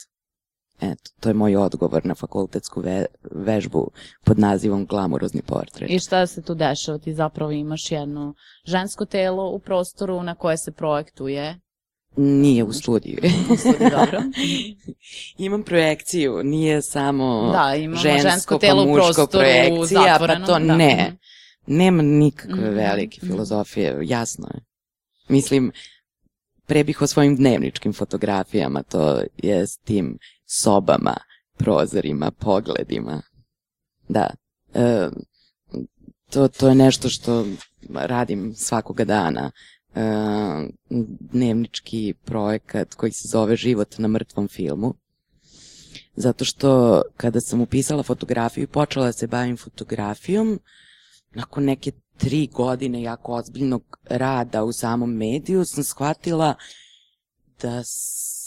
Eto, 0.82 1.12
to 1.20 1.30
je 1.30 1.34
moj 1.34 1.56
odgovor 1.56 2.06
na 2.06 2.16
fakultetsku 2.16 2.82
ve, 2.82 3.06
vežbu 3.32 3.92
pod 4.24 4.40
nazivom 4.40 4.86
glamurozni 4.86 5.42
portret. 5.42 5.90
I 5.90 6.00
šta 6.00 6.28
se 6.28 6.42
tu 6.42 6.56
dešava? 6.56 6.98
Ti 6.98 7.14
zapravo 7.14 7.52
imaš 7.52 7.92
jedno 7.92 8.34
žensko 8.66 9.06
telo 9.06 9.50
u 9.50 9.60
prostoru 9.60 10.24
na 10.24 10.36
koje 10.36 10.58
se 10.58 10.72
projektuje. 10.72 11.60
Nije 12.18 12.64
u 12.64 12.74
studiju. 12.74 13.18
U 13.52 13.58
studiju, 13.58 13.90
dobro. 13.92 14.22
Imam 15.38 15.64
projekciju, 15.64 16.44
nije 16.44 16.82
samo 16.82 17.52
Da, 17.54 17.76
imamo 17.76 18.02
žensko, 18.02 18.30
žensko 18.30 18.58
telo 18.58 18.84
pa 18.86 18.90
muško 18.90 19.28
projekcija, 19.28 20.18
pa 20.20 20.36
to 20.36 20.54
da. 20.54 20.60
ne. 20.60 21.18
Nema 21.68 22.02
nikakve 22.02 22.56
Mhm, 22.56 22.76
velike 22.76 23.20
filozofije, 23.22 23.98
jasno 24.02 24.48
je. 24.54 24.60
Mislim, 25.28 25.72
pre 26.66 26.84
bih 26.84 27.02
o 27.02 27.08
svojim 27.08 27.36
dnevničkim 27.36 27.94
fotografijama, 27.94 28.84
to 28.84 29.22
je 29.38 29.68
s 29.68 29.78
tim 29.78 30.18
sobama, 30.46 31.16
prozorima, 31.58 32.32
pogledima. 32.32 33.22
Da. 34.08 34.30
E, 34.74 35.10
to, 36.30 36.48
to 36.48 36.68
je 36.68 36.76
nešto 36.76 37.10
što 37.10 37.46
radim 37.94 38.54
svakoga 38.56 39.06
dana. 39.06 39.52
E, 39.96 40.02
dnevnički 41.20 42.14
projekat 42.26 42.94
koji 42.94 43.12
se 43.12 43.28
zove 43.28 43.56
Život 43.56 43.98
na 43.98 44.08
mrtvom 44.08 44.48
filmu. 44.48 44.94
Zato 46.16 46.46
što 46.46 47.02
kada 47.18 47.42
sam 47.42 47.62
upisala 47.62 48.04
fotografiju 48.04 48.64
i 48.64 48.68
počela 48.68 49.06
da 49.06 49.12
se 49.12 49.28
bavim 49.28 49.58
fotografijom, 49.58 50.60
nakon 51.34 51.64
neke 51.64 51.92
tri 52.18 52.48
godine 52.48 53.02
jako 53.02 53.34
ozbiljnog 53.34 53.98
rada 54.06 54.64
u 54.64 54.72
samom 54.72 55.14
mediju 55.14 55.66
sam 55.66 55.84
shvatila 55.84 56.56
da 57.62 57.84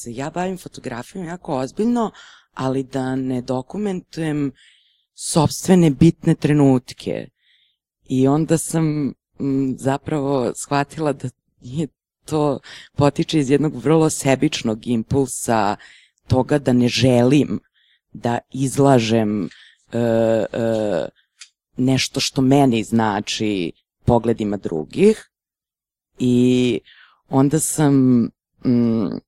se 0.03 0.14
ja 0.14 0.30
bavim 0.30 0.59
fotografijom 0.59 1.26
jako 1.26 1.59
ozbiljno, 1.59 2.11
ali 2.55 2.82
da 2.82 3.16
ne 3.16 3.42
dokumentujem 3.42 4.53
sobstvene 5.14 5.90
bitne 5.90 6.34
trenutke. 6.34 7.28
I 8.09 8.28
onda 8.28 8.59
sam 8.59 9.14
m, 9.40 9.74
zapravo 9.78 10.53
shvatila 10.55 11.12
da 11.12 11.28
nije 11.61 11.88
to 12.24 12.61
potiče 12.96 13.38
iz 13.38 13.51
jednog 13.51 13.76
vrlo 13.76 14.11
sebičnog 14.11 14.86
impulsa 14.86 15.76
toga 16.26 16.59
da 16.59 16.72
ne 16.72 16.88
želim 16.88 17.61
da 18.12 18.38
izlažem 18.53 19.44
e, 19.44 19.49
e, 19.99 21.09
nešto 21.76 22.20
što 22.20 22.42
meni 22.42 22.84
znači 22.84 23.72
pogledima 24.05 24.57
drugih 24.57 25.30
i 26.18 26.80
onda 27.28 27.61
sam 27.61 27.94
mm, 28.64 28.70
mm, 28.70 29.20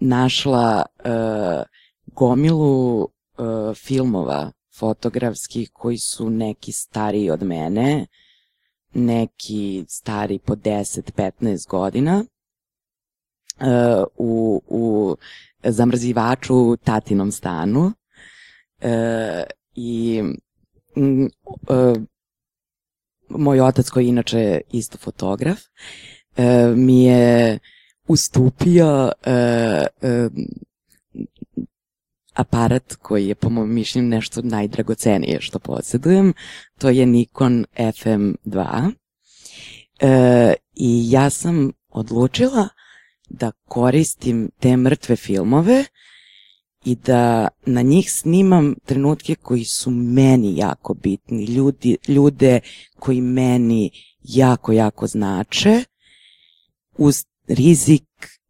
našla 0.00 0.82
e, 1.04 1.10
gomilu 2.06 3.02
e, 3.04 3.74
filmova 3.74 4.52
fotografskih 4.78 5.70
koji 5.72 5.98
su 5.98 6.30
neki 6.30 6.72
stariji 6.72 7.30
od 7.30 7.42
mene, 7.42 8.06
neki 8.94 9.84
stari 9.88 10.38
po 10.38 10.54
10-15 10.54 11.68
godina 11.68 12.24
e, 13.60 13.64
u, 14.16 14.62
u 14.68 15.16
zamrzivaču 15.64 16.56
u 16.56 16.76
tatinom 16.76 17.32
stanu 17.32 17.92
e, 18.80 19.44
i 19.74 20.22
e, 20.96 21.94
moj 23.28 23.60
otac 23.60 23.90
koji 23.90 24.04
je 24.04 24.08
inače 24.08 24.60
isto 24.72 24.98
fotograf 24.98 25.58
e, 26.36 26.72
mi 26.76 27.04
je 27.04 27.58
ustupio 28.08 29.12
e, 29.24 29.32
e, 30.02 30.28
aparat 32.34 32.94
koji 32.94 33.28
je 33.28 33.34
po 33.34 33.50
mom 33.50 33.74
mišljenju 33.74 34.08
nešto 34.08 34.42
najdragocenije 34.42 35.40
što 35.40 35.58
posjedujem. 35.58 36.32
To 36.78 36.88
je 36.88 37.06
Nikon 37.06 37.64
FM2. 37.76 38.90
E, 40.00 40.54
I 40.74 41.10
ja 41.10 41.30
sam 41.30 41.72
odlučila 41.88 42.68
da 43.28 43.50
koristim 43.64 44.50
te 44.60 44.76
mrtve 44.76 45.16
filmove 45.16 45.84
i 46.84 46.94
da 46.94 47.48
na 47.66 47.82
njih 47.82 48.12
snimam 48.12 48.74
trenutke 48.84 49.34
koji 49.34 49.64
su 49.64 49.90
meni 49.90 50.56
jako 50.56 50.94
bitni, 50.94 51.44
ljudi, 51.44 51.96
ljude 52.08 52.60
koji 52.98 53.20
meni 53.20 53.90
jako, 54.22 54.72
jako 54.72 55.06
znače, 55.06 55.84
uz 56.98 57.24
rizik 57.48 58.04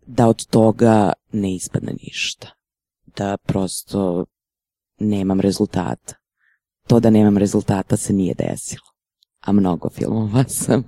da 0.06 0.28
od 0.28 0.46
toga 0.46 1.12
ne 1.32 1.54
ispadne 1.54 1.92
ništa. 2.02 2.48
Da 3.16 3.36
prosto 3.36 4.24
nemam 4.98 5.40
rezultata. 5.40 6.14
To 6.86 7.00
da 7.00 7.10
nemam 7.10 7.38
rezultata 7.38 7.96
se 7.96 8.12
nije 8.12 8.34
desilo. 8.34 8.86
A 9.40 9.52
mnogo 9.52 9.90
filmova 9.90 10.44
sam 10.64 10.84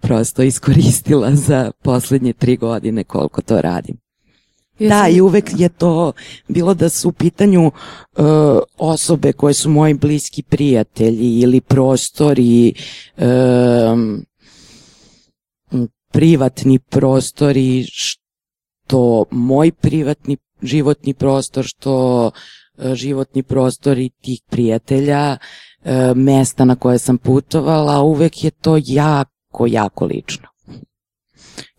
prosto 0.00 0.42
iskoristila 0.42 1.34
za 1.34 1.70
poslednje 1.82 2.32
tri 2.32 2.56
godine 2.56 3.04
koliko 3.04 3.42
to 3.42 3.60
radim. 3.60 3.96
Da, 4.78 5.08
i 5.08 5.20
uvek 5.20 5.50
je 5.56 5.68
to 5.68 6.12
bilo 6.48 6.74
da 6.74 6.88
su 6.88 7.08
u 7.08 7.12
pitanju 7.12 7.66
uh, 7.66 7.72
osobe 8.78 9.32
koje 9.32 9.54
su 9.54 9.70
moji 9.70 9.94
bliski 9.94 10.42
prijatelji 10.42 11.40
ili 11.40 11.60
prostori, 11.60 12.74
um, 13.16 14.24
privatni 16.12 16.78
prostori, 16.78 17.84
što 17.88 19.24
moj 19.30 19.72
privatni 19.72 20.36
životni 20.62 21.14
prostor, 21.14 21.64
što 21.64 22.26
uh, 22.26 22.94
životni 22.94 23.42
prostori 23.42 24.10
tih 24.10 24.40
prijatelja, 24.50 25.36
uh, 25.36 26.16
mesta 26.16 26.64
na 26.64 26.76
koje 26.76 26.98
sam 26.98 27.18
putovala, 27.18 28.02
uvek 28.02 28.44
je 28.44 28.50
to 28.50 28.78
jako, 28.86 29.66
jako 29.66 30.04
lično. 30.04 30.48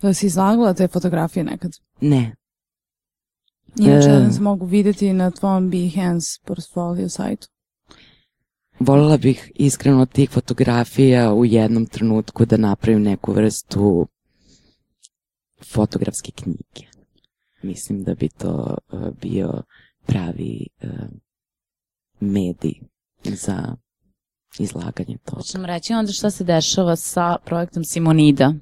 Da 0.01 0.13
si 0.13 0.25
izlagala 0.25 0.73
te 0.73 0.88
fotografije 0.88 1.43
nekad? 1.43 1.71
Ne. 2.01 2.36
Inače, 3.77 4.09
E. 4.09 4.19
da 4.19 4.32
se 4.32 4.41
mogu 4.41 4.65
videti 4.65 5.13
na 5.13 5.32
tvom 5.32 5.69
Behance 5.69 6.39
portfolio 6.45 7.09
sajtu. 7.09 7.47
Volela 8.80 9.17
bih 9.17 9.51
iskreno 9.55 10.01
od 10.01 10.11
tih 10.11 10.30
fotografija 10.30 11.34
u 11.34 11.45
jednom 11.45 11.86
trenutku 11.86 12.45
da 12.45 12.57
napravim 12.57 13.01
neku 13.01 13.34
vrstu 13.34 14.07
fotografske 15.66 16.32
knjige. 16.32 16.88
Mislim 17.62 18.03
da 18.03 18.16
bi 18.16 18.30
to 18.30 18.78
uh, 18.91 18.99
bio 19.22 19.64
pravi 20.05 20.68
uh, 20.82 20.89
medij 22.20 22.74
za 23.24 23.76
izlaganje 24.60 25.18
toga. 25.26 25.38
Hoćemo 25.38 25.68
reći 25.68 25.93
onda 25.93 26.12
šta 26.12 26.32
se 26.32 26.43
dešava 26.43 26.95
sa 26.95 27.38
projektom 27.45 27.84
Simonida. 27.84 28.53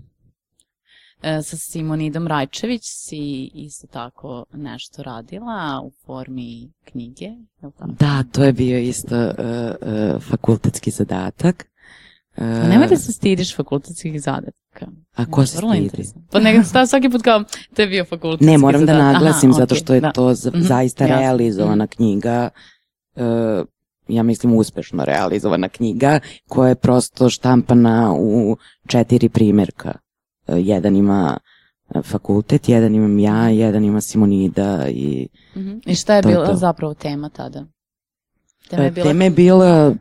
E, 1.22 1.41
sa 1.41 1.58
Simonidom 1.58 2.28
Rajčević 2.28 2.82
si 2.84 3.52
isto 3.54 3.88
tako 3.88 4.45
nešto 4.54 5.04
radila 5.04 5.82
u 5.84 5.91
formi 6.06 6.72
knjige, 6.86 7.26
je 7.26 7.68
li 7.68 7.72
tako? 7.78 7.91
Da, 8.00 8.24
to 8.32 8.43
je 8.43 8.54
bio 8.54 8.80
isto 8.80 9.16
uh, 9.16 9.34
uh, 9.34 10.22
fakultetski 10.22 10.91
zadatak. 10.91 11.68
Uh, 12.38 12.44
nemoj 12.44 12.88
da 12.88 12.98
se 12.98 13.12
stidiš 13.12 13.56
fakultetskih 13.56 14.22
zadataka. 14.22 14.86
A 15.16 15.26
ko 15.26 15.46
se 15.46 15.58
Vrlo 15.58 15.74
stidi? 15.74 16.04
Pa 16.32 16.40
nego 16.40 16.64
sta 16.64 16.86
svaki 16.86 17.10
put 17.10 17.22
kao, 17.22 17.44
to 17.76 17.82
je 17.82 17.88
bio 17.88 18.06
fakultetski 18.06 18.46
Ne, 18.46 18.58
moram 18.58 18.82
da 18.82 18.86
zadatak. 18.88 19.14
naglasim 19.14 19.50
Aha, 19.50 19.58
zato 19.58 19.76
što 19.76 19.94
je 19.94 20.02
da. 20.02 20.12
to 20.12 20.34
za, 20.34 20.52
Mhm, 20.52 20.62
zaista 20.62 21.04
jasno. 21.04 21.18
realizovana 21.18 21.84
Mhm. 21.84 21.92
knjiga, 21.92 22.50
e, 23.16 23.24
ja 24.08 24.24
mislim 24.24 24.54
uspešno 24.54 25.06
realizovana 25.06 25.70
knjiga, 25.70 26.20
koja 26.46 26.70
je 26.70 26.76
prosto 26.76 27.30
štampana 27.30 28.14
u 28.14 28.58
četiri 28.88 29.30
primjerka. 29.30 29.94
E, 30.48 30.54
jedan 30.56 30.96
ima 30.96 31.38
e, 31.90 32.02
fakultet, 32.02 32.70
jedan 32.70 32.96
imam 32.96 33.20
ja, 33.20 33.50
jedan 33.50 33.84
ima 33.84 34.02
Simonida 34.02 34.88
i 34.90 35.28
Mhm. 35.56 35.78
I 35.86 35.96
šta 35.96 36.16
je 36.16 36.22
to 36.22 36.30
bila 36.30 36.46
to. 36.46 36.56
zapravo 36.56 36.94
tema 36.94 37.30
tada? 37.30 37.66
Tema 38.70 38.84
je 38.84 38.92
bila... 38.92 39.08
tema 39.08 39.24
je 39.24 39.30
bila 39.30 39.94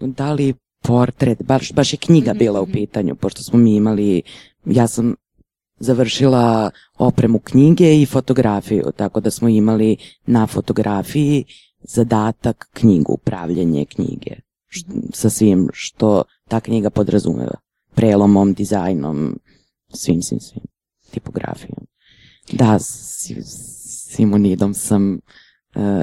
da 0.00 0.32
li 0.32 0.54
portret, 0.82 1.42
baš, 1.42 1.72
baš 1.72 1.92
je 1.92 1.96
knjiga 1.96 2.30
Mhm, 2.30 2.38
bila 2.38 2.60
u 2.60 2.64
mhm. 2.64 2.72
pitanju, 2.72 3.14
pošto 3.14 3.42
smo 3.42 3.58
mi 3.58 3.76
imali, 3.76 4.22
ja 4.64 4.86
sam 4.86 5.14
završila 5.78 6.70
opremu 6.98 7.38
knjige 7.38 8.02
i 8.02 8.06
fotografiju, 8.06 8.84
tako 8.96 9.20
da 9.20 9.30
smo 9.30 9.48
imali 9.48 9.96
na 10.26 10.46
fotografiji 10.46 11.44
zadatak 11.82 12.68
knjigu, 12.72 13.12
upravljanje 13.12 13.84
knjige, 13.84 14.30
š- 14.68 14.84
sa 15.12 15.30
svim 15.30 15.68
što 15.72 16.22
ta 16.48 16.60
knjiga 16.60 16.90
podrazumeva. 16.90 17.54
Prelomom, 17.94 18.54
dizajnom, 18.54 19.38
svim, 19.88 20.22
svim, 20.22 20.40
svim. 20.40 20.64
Tipografijom. 21.10 21.86
Da, 22.52 22.78
s 22.78 23.32
Simonidom 24.10 24.74
sam 24.74 25.14
e, 25.14 25.18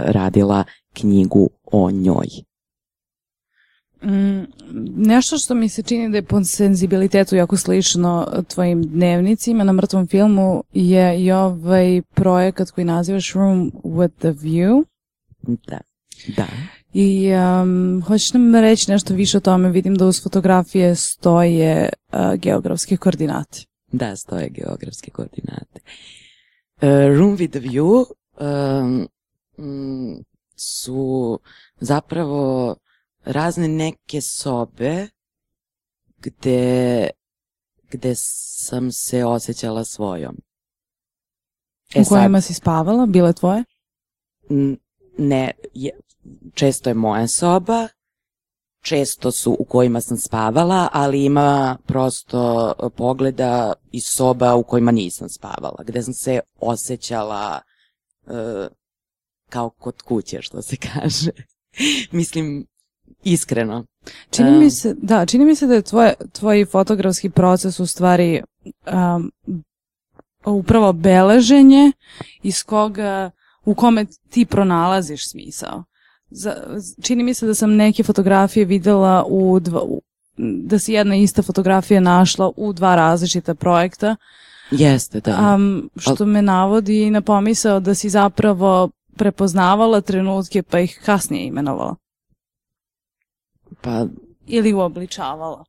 radila 0.06 0.64
knjigu 0.94 1.50
o 1.64 1.92
njoj. 1.92 2.28
Mm, 4.06 4.46
nešto 4.96 5.38
što 5.38 5.56
mi 5.56 5.70
se 5.70 5.84
čini 5.84 6.10
da 6.10 6.18
je 6.18 6.24
po 6.24 6.44
senzibilitetu 6.44 7.36
jako 7.36 7.58
slično 7.58 8.44
tvojim 8.48 8.84
dnevnicima 8.84 9.64
na 9.64 9.74
mrtvom 9.74 10.08
filmu 10.08 10.64
je 10.74 11.24
i 11.24 11.32
ovaj 11.32 12.02
projekat 12.14 12.72
koji 12.72 12.86
nazivaš 12.86 13.34
Room 13.34 13.72
with 13.84 14.12
the 14.20 14.32
View. 14.32 14.84
Da. 15.42 15.80
Da. 16.38 16.48
I 16.94 17.32
um, 17.34 18.04
hoćeš 18.08 18.34
nam 18.34 18.56
reći 18.56 18.92
nešto 18.92 19.14
više 19.14 19.38
o 19.38 19.42
tome? 19.42 19.70
Vidim 19.70 19.96
da 19.96 20.06
uz 20.06 20.24
fotografije 20.24 20.96
stoje 20.96 21.90
uh, 22.14 22.40
geografske 22.40 22.98
koordinate. 22.98 23.60
Da, 23.92 24.16
stoje 24.16 24.50
geografske 24.50 25.12
koordinate. 25.12 25.80
Uh, 26.82 26.90
room 27.18 27.38
with 27.38 27.50
the 27.50 27.60
view 27.60 28.06
um, 28.40 29.08
mm, 29.58 30.24
su 30.56 31.40
zapravo 31.80 32.76
razne 33.26 33.68
neke 33.68 34.22
sobe 34.22 35.08
gde, 36.18 37.10
gde 37.92 38.14
sam 38.16 38.92
se 38.92 39.26
osjećala 39.26 39.84
svojom. 39.84 40.36
u 41.96 42.04
kojima 42.10 42.42
si 42.42 42.54
spavala? 42.54 43.06
Bile 43.06 43.34
tvoje? 43.34 43.64
N- 44.50 44.78
ne, 45.18 45.52
je, 45.74 45.92
često 46.54 46.90
je 46.90 46.94
moja 46.94 47.28
soba, 47.28 47.88
često 48.82 49.32
su 49.32 49.58
u 49.60 49.66
kojima 49.66 50.02
sam 50.02 50.18
spavala, 50.18 50.90
ali 50.94 51.26
ima 51.26 51.78
prosto 51.86 52.74
pogleda 52.98 53.74
iz 53.92 54.04
soba 54.06 54.56
u 54.56 54.64
kojima 54.64 54.92
nisam 54.92 55.30
spavala, 55.30 55.84
gde 55.84 56.04
sam 56.04 56.14
se 56.14 56.40
osjećala 56.60 57.62
e, 58.28 58.68
kao 59.50 59.70
kod 59.70 60.02
kuće, 60.02 60.42
što 60.42 60.62
se 60.62 60.76
kaže. 60.94 61.32
Mislim, 62.12 62.68
iskreno. 63.24 63.86
Čini 64.30 64.52
mi 64.52 64.70
se, 64.70 64.96
da, 65.02 65.26
čini 65.26 65.46
mi 65.46 65.56
se 65.56 65.68
da 65.68 65.74
je 65.74 65.82
tvoj, 65.82 66.14
tvoj 66.32 66.66
fotografski 66.66 67.30
proces 67.30 67.80
u 67.80 67.86
stvari 67.86 68.42
um, 69.16 69.32
upravo 70.46 70.94
beleženje 70.94 71.92
iz 72.44 72.64
koga, 72.64 73.32
u 73.66 73.76
kome 73.76 74.06
ti 74.30 74.46
pronalaziš 74.46 75.30
smisao. 75.30 75.84
Za, 76.30 76.56
čini 77.02 77.24
mi 77.24 77.34
se 77.34 77.46
da 77.46 77.54
sam 77.54 77.76
neke 77.76 78.04
fotografije 78.04 78.66
videla 78.66 79.26
u 79.28 79.60
dva, 79.60 79.82
u, 79.82 80.02
da 80.38 80.80
si 80.80 80.94
jedna 80.94 81.16
ista 81.16 81.42
fotografija 81.42 82.00
našla 82.00 82.52
u 82.58 82.74
dva 82.74 82.96
različita 82.96 83.56
projekta, 83.56 84.16
Jeste, 84.72 85.20
da. 85.20 85.56
um, 85.56 85.90
što 85.98 86.26
me 86.26 86.42
navodi 86.42 87.10
na 87.10 87.22
pomisao 87.22 87.80
da 87.80 87.96
si 87.96 88.10
zapravo 88.10 88.90
prepoznavala 89.16 90.02
trenutke 90.02 90.64
pa 90.64 90.80
ih 90.80 91.02
kasnije 91.06 91.48
imenovala 91.48 91.96
Pa 93.82 94.06
ili 94.48 94.74
uobličavala. 94.74 95.66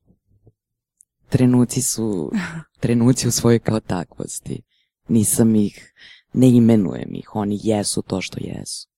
trenuci 1.29 1.83
su 1.83 2.33
trenuci 2.83 3.29
u 3.29 3.31
svojoj 3.31 3.59
kao 3.59 3.81
takvosti. 3.81 4.63
Nisam 5.09 5.55
ih, 5.55 5.93
ne 6.33 6.49
imenujem 6.49 7.15
ih, 7.15 7.35
oni 7.35 7.59
jesu 7.63 8.03
to 8.03 8.21
što 8.21 8.39
jesu. 8.41 8.89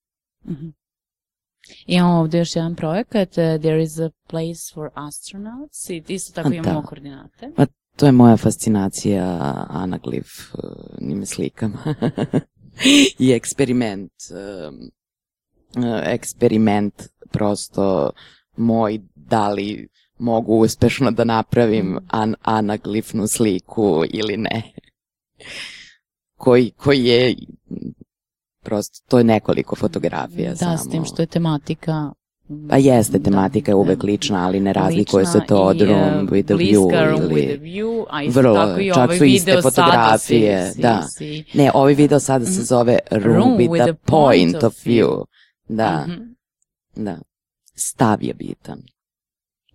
Mhm. 0.45 0.67
Imamo 1.85 2.19
ovdje 2.19 2.37
još 2.37 2.55
jedan 2.55 2.75
projekat, 2.75 3.29
uh, 3.29 3.61
There 3.61 3.83
is 3.83 3.99
a 3.99 4.09
place 4.27 4.73
for 4.73 4.89
astronauts, 4.93 5.89
i 5.89 6.03
isto 6.07 6.33
tako 6.33 6.53
imamo 6.53 6.81
da. 6.81 6.87
koordinate. 6.87 7.51
Pa 7.55 7.65
to 7.95 8.05
je 8.05 8.11
moja 8.11 8.37
fascinacija 8.37 9.39
anaglif 9.69 10.27
uh, 10.53 10.61
njime 11.01 11.25
slikama. 11.25 11.77
I 13.19 13.31
eksperiment. 13.31 14.11
um, 14.31 14.91
uh, 15.77 16.01
eksperiment 16.05 17.03
prosto 17.31 18.11
moj 18.59 18.99
da 19.15 19.49
li 19.49 19.87
mogu 20.19 20.55
uspešno 20.55 21.11
da 21.11 21.23
napravim 21.23 21.97
an 22.09 22.35
anaglifnu 22.41 23.27
sliku 23.27 24.03
ili 24.09 24.37
ne. 24.37 24.61
koji, 26.35 26.71
koji 26.71 27.05
je 27.05 27.35
prosto, 28.61 28.99
to 29.07 29.17
je 29.17 29.23
nekoliko 29.23 29.75
fotografija 29.75 30.49
Da, 30.49 30.55
samo. 30.57 30.77
s 30.77 30.89
tim 30.89 31.05
što 31.05 31.21
je 31.21 31.25
tematika 31.25 32.11
Pa 32.69 32.77
jeste, 32.77 33.19
tematika 33.19 33.71
je 33.71 33.75
uvek 33.75 34.03
lična, 34.03 34.45
ali 34.45 34.59
ne 34.59 34.73
razlikuje 34.73 35.25
se 35.25 35.39
to 35.47 35.57
od 35.57 35.81
i, 35.81 35.85
room 35.85 35.99
e, 35.99 36.21
with 36.23 36.45
the 36.45 36.55
bliska 36.55 36.75
view 36.77 37.09
room 37.09 37.21
ili... 37.21 37.33
with 37.35 37.47
the 37.49 37.57
view, 37.59 38.05
a 38.09 38.23
isto 38.23 38.39
Vrlo, 38.41 38.55
tako 38.57 38.79
i 38.79 38.87
čak 38.87 38.97
ovaj 38.97 39.17
su 39.17 39.23
iste 39.25 39.61
fotografije, 39.61 40.71
si- 40.71 40.81
da. 40.81 41.01
si- 41.07 41.43
Ne, 41.53 41.71
ovaj 41.73 41.93
video 41.93 42.19
sada 42.19 42.45
se 42.45 42.51
Mhm. 42.51 42.61
zove 42.61 42.99
Room, 43.11 43.23
Room 43.35 43.57
with, 43.57 43.69
with 43.69 43.85
the, 43.85 43.93
the 43.93 43.99
point, 44.01 44.51
point 44.51 44.63
of 44.63 44.73
view. 44.75 45.07
view. 45.07 45.23
Da, 45.67 46.05
Mhm. 46.07 46.23
da. 46.95 47.17
Stav 47.79 48.23
je 48.23 48.33
bitan. 48.33 48.81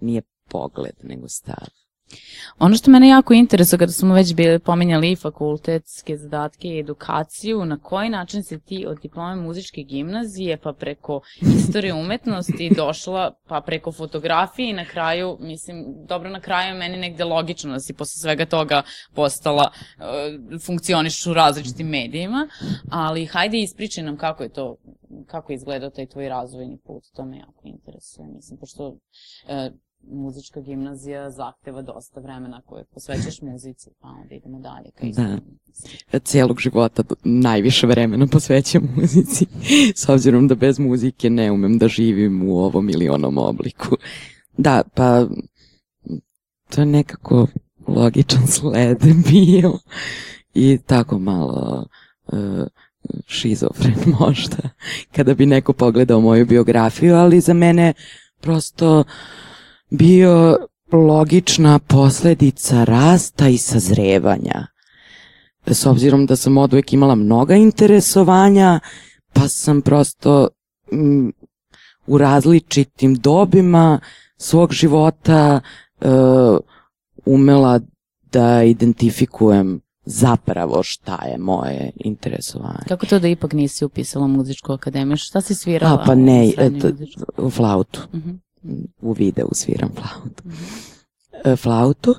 Nije 0.00 0.22
pogled, 0.48 0.96
nego 1.02 1.28
stav. 1.28 1.68
Ono 2.58 2.76
što 2.76 2.90
mene 2.90 3.08
jako 3.08 3.34
interesuje 3.34 3.78
kada 3.78 3.92
smo 3.92 4.14
već 4.14 4.34
bili 4.34 4.58
pominjali 4.58 5.12
i 5.12 5.16
fakultetske 5.16 6.16
zadatke 6.16 6.68
i 6.68 6.78
edukaciju, 6.78 7.64
na 7.64 7.78
koji 7.78 8.08
način 8.08 8.42
si 8.42 8.60
ti 8.60 8.84
od 8.88 9.00
diplome 9.00 9.42
muzičke 9.42 9.82
gimnazije 9.82 10.56
pa 10.56 10.72
preko 10.72 11.20
istorije 11.40 11.94
umetnosti 11.94 12.70
došla 12.76 13.34
pa 13.48 13.60
preko 13.60 13.92
fotografije 13.92 14.70
i 14.70 14.72
na 14.72 14.84
kraju, 14.84 15.36
mislim, 15.40 15.84
dobro 16.08 16.30
na 16.30 16.40
kraju 16.40 16.68
je 16.68 16.78
meni 16.78 16.96
negde 16.96 17.24
logično 17.24 17.72
da 17.72 17.80
si 17.80 17.92
posle 17.92 18.20
svega 18.20 18.46
toga 18.46 18.82
postala, 19.14 19.70
uh, 19.70 20.60
funkcioniš 20.60 21.26
u 21.26 21.34
različitim 21.34 21.88
medijima, 21.88 22.48
ali 22.90 23.26
hajde 23.26 23.58
ispričaj 23.58 24.04
nam 24.04 24.16
kako 24.16 24.42
je 24.42 24.48
to, 24.48 24.76
kako 25.26 25.52
je 25.52 25.56
izgledao 25.56 25.90
taj 25.90 26.06
tvoj 26.06 26.28
razvojni 26.28 26.78
put, 26.84 27.04
to 27.14 27.24
me 27.24 27.38
jako 27.38 27.62
interesuje, 27.64 28.28
mislim, 28.28 28.58
pošto 28.58 28.88
uh, 28.88 28.98
muzička 30.12 30.60
gimnazija 30.60 31.30
zahteva 31.30 31.82
dosta 31.82 32.20
vremena 32.20 32.60
koje 32.66 32.84
posvećaš 32.84 33.42
muzici, 33.42 33.90
pa 34.00 34.08
onda 34.08 34.34
idemo 34.34 34.58
dalje 34.58 34.90
ka 34.90 35.06
Da. 35.06 36.18
Cijelog 36.18 36.60
života 36.60 37.02
najviše 37.24 37.86
vremena 37.86 38.26
posvećam 38.26 38.88
muzici, 38.96 39.46
s 40.00 40.08
obzirom 40.08 40.48
da 40.48 40.54
bez 40.54 40.78
muzike 40.78 41.30
ne 41.30 41.52
umem 41.52 41.78
da 41.78 41.88
živim 41.88 42.48
u 42.48 42.58
ovom 42.58 42.90
ili 42.90 43.08
onom 43.08 43.38
obliku. 43.38 43.96
Da, 44.56 44.82
pa 44.94 45.26
to 46.70 46.80
je 46.80 46.86
nekako 46.86 47.46
logičan 47.88 48.46
sled 48.46 48.98
bio 49.30 49.78
i 50.54 50.78
tako 50.86 51.18
malo 51.18 51.86
uh, 52.26 52.66
šizofren 53.26 53.94
možda 54.20 54.68
kada 55.12 55.34
bi 55.34 55.46
neko 55.46 55.72
pogledao 55.72 56.20
moju 56.20 56.46
biografiju, 56.46 57.14
ali 57.14 57.40
za 57.40 57.54
mene 57.54 57.92
prosto 58.40 59.04
bio 59.96 60.58
logična 60.92 61.78
posledica 61.78 62.84
rasta 62.84 63.48
i 63.48 63.58
sazrevanja. 63.58 64.66
S 65.66 65.86
obzirom 65.86 66.26
da 66.26 66.36
sam 66.36 66.58
od 66.58 66.72
uvek 66.72 66.92
imala 66.92 67.14
mnoga 67.14 67.54
interesovanja, 67.54 68.80
pa 69.32 69.48
sam 69.48 69.82
prosto 69.82 70.48
mm, 70.92 71.28
u 72.06 72.18
različitim 72.18 73.14
dobima 73.14 74.00
svog 74.36 74.72
života 74.72 75.60
e, 76.00 76.08
umela 77.24 77.80
da 78.32 78.62
identifikujem 78.62 79.80
zapravo 80.04 80.82
šta 80.82 81.24
je 81.24 81.38
moje 81.38 81.90
interesovanje. 81.96 82.84
Kako 82.88 83.06
to 83.06 83.18
da 83.18 83.28
ipak 83.28 83.52
nisi 83.52 83.84
upisala 83.84 84.26
muzičku 84.26 84.72
akademiju? 84.72 85.16
Šta 85.16 85.40
si 85.40 85.54
svirala? 85.54 86.02
A, 86.02 86.04
pa 86.06 86.14
ne, 86.14 86.48
et, 86.48 86.84
u 87.36 87.50
flautu. 87.50 88.00
U 89.00 89.12
videu 89.12 89.48
sviram 89.52 89.90
flautu. 89.94 90.42
E, 91.44 91.56
flautu? 91.56 92.14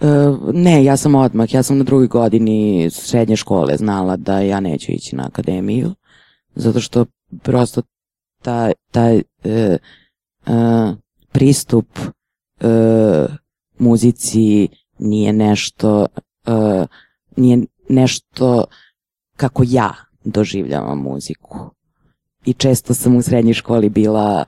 E, 0.00 0.06
ne, 0.52 0.84
ja 0.84 0.96
sam 0.96 1.14
odmah, 1.14 1.54
ja 1.54 1.62
sam 1.62 1.78
na 1.78 1.84
drugoj 1.84 2.06
godini 2.06 2.90
srednje 2.90 3.36
škole 3.36 3.76
znala 3.76 4.16
da 4.16 4.40
ja 4.40 4.60
neću 4.60 4.92
ići 4.92 5.16
na 5.16 5.26
akademiju, 5.26 5.94
zato 6.54 6.80
što 6.80 7.06
prosto 7.42 7.82
taj, 8.42 8.72
taj 8.90 9.16
e, 9.16 9.22
e, 9.44 9.78
pristup 11.32 11.86
e, 11.98 13.26
muzici 13.78 14.68
nije 14.98 15.32
nešto 15.32 16.06
e, 16.46 16.86
nije 17.36 17.58
nešto 17.88 18.64
kako 19.36 19.62
ja 19.66 19.94
doživljavam 20.24 20.98
muziku. 20.98 21.58
I 22.44 22.52
često 22.52 22.94
sam 22.94 23.16
u 23.16 23.22
srednjoj 23.22 23.54
školi 23.54 23.88
bila 23.88 24.44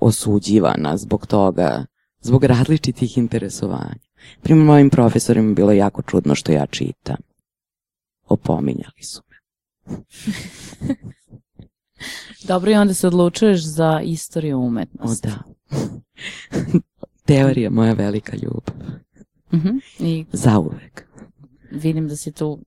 osuđivana 0.00 0.96
zbog 0.96 1.26
toga, 1.26 1.86
zbog 2.20 2.44
različitih 2.44 3.18
interesovanja. 3.18 3.94
Primjer, 4.42 4.66
mojim 4.66 4.90
profesorima 4.90 5.54
bilo 5.54 5.72
jako 5.72 6.02
čudno 6.02 6.34
što 6.34 6.52
ja 6.52 6.66
čitam. 6.66 7.16
Opominjali 8.26 9.02
su 9.02 9.22
me. 9.28 9.36
Dobro, 12.48 12.70
i 12.70 12.74
onda 12.74 12.94
se 12.94 13.06
odlučuješ 13.06 13.64
za 13.64 14.00
istoriju 14.04 14.58
umetnosti. 14.60 15.28
O 15.28 15.30
da. 15.30 15.42
Teorija 17.26 17.70
moja 17.70 17.92
velika 17.92 18.36
ljubav. 18.36 18.74
Mhm. 19.52 19.78
I 19.98 20.24
Zauvek. 20.32 21.06
vidim 21.70 22.08
da 22.08 22.16
si 22.16 22.32
tu 22.32 22.58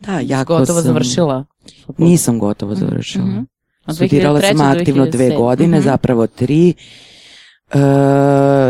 Da, 0.00 0.20
jako 0.20 0.58
gotovo 0.58 0.78
sam... 0.78 0.86
završila. 0.86 1.44
Nisam 1.98 2.38
gotovo 2.38 2.74
završila. 2.74 3.24
Mhm. 3.24 3.38
Od 3.38 3.46
Studirala 3.92 4.40
2003. 4.40 4.56
sam 4.56 4.70
aktivno 4.70 5.06
dve 5.06 5.24
2007. 5.24 5.36
godine, 5.36 5.78
Mhm. 5.78 5.84
zapravo 5.84 6.26
tri. 6.26 6.74
E, 7.70 7.78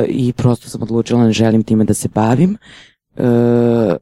I 0.08 0.32
prosto 0.32 0.68
sam 0.68 0.82
odlučila 0.82 1.24
ne 1.24 1.32
želim 1.32 1.62
time 1.62 1.84
da 1.84 1.94
se 1.94 2.08
bavim. 2.08 2.56
E, 3.16 3.96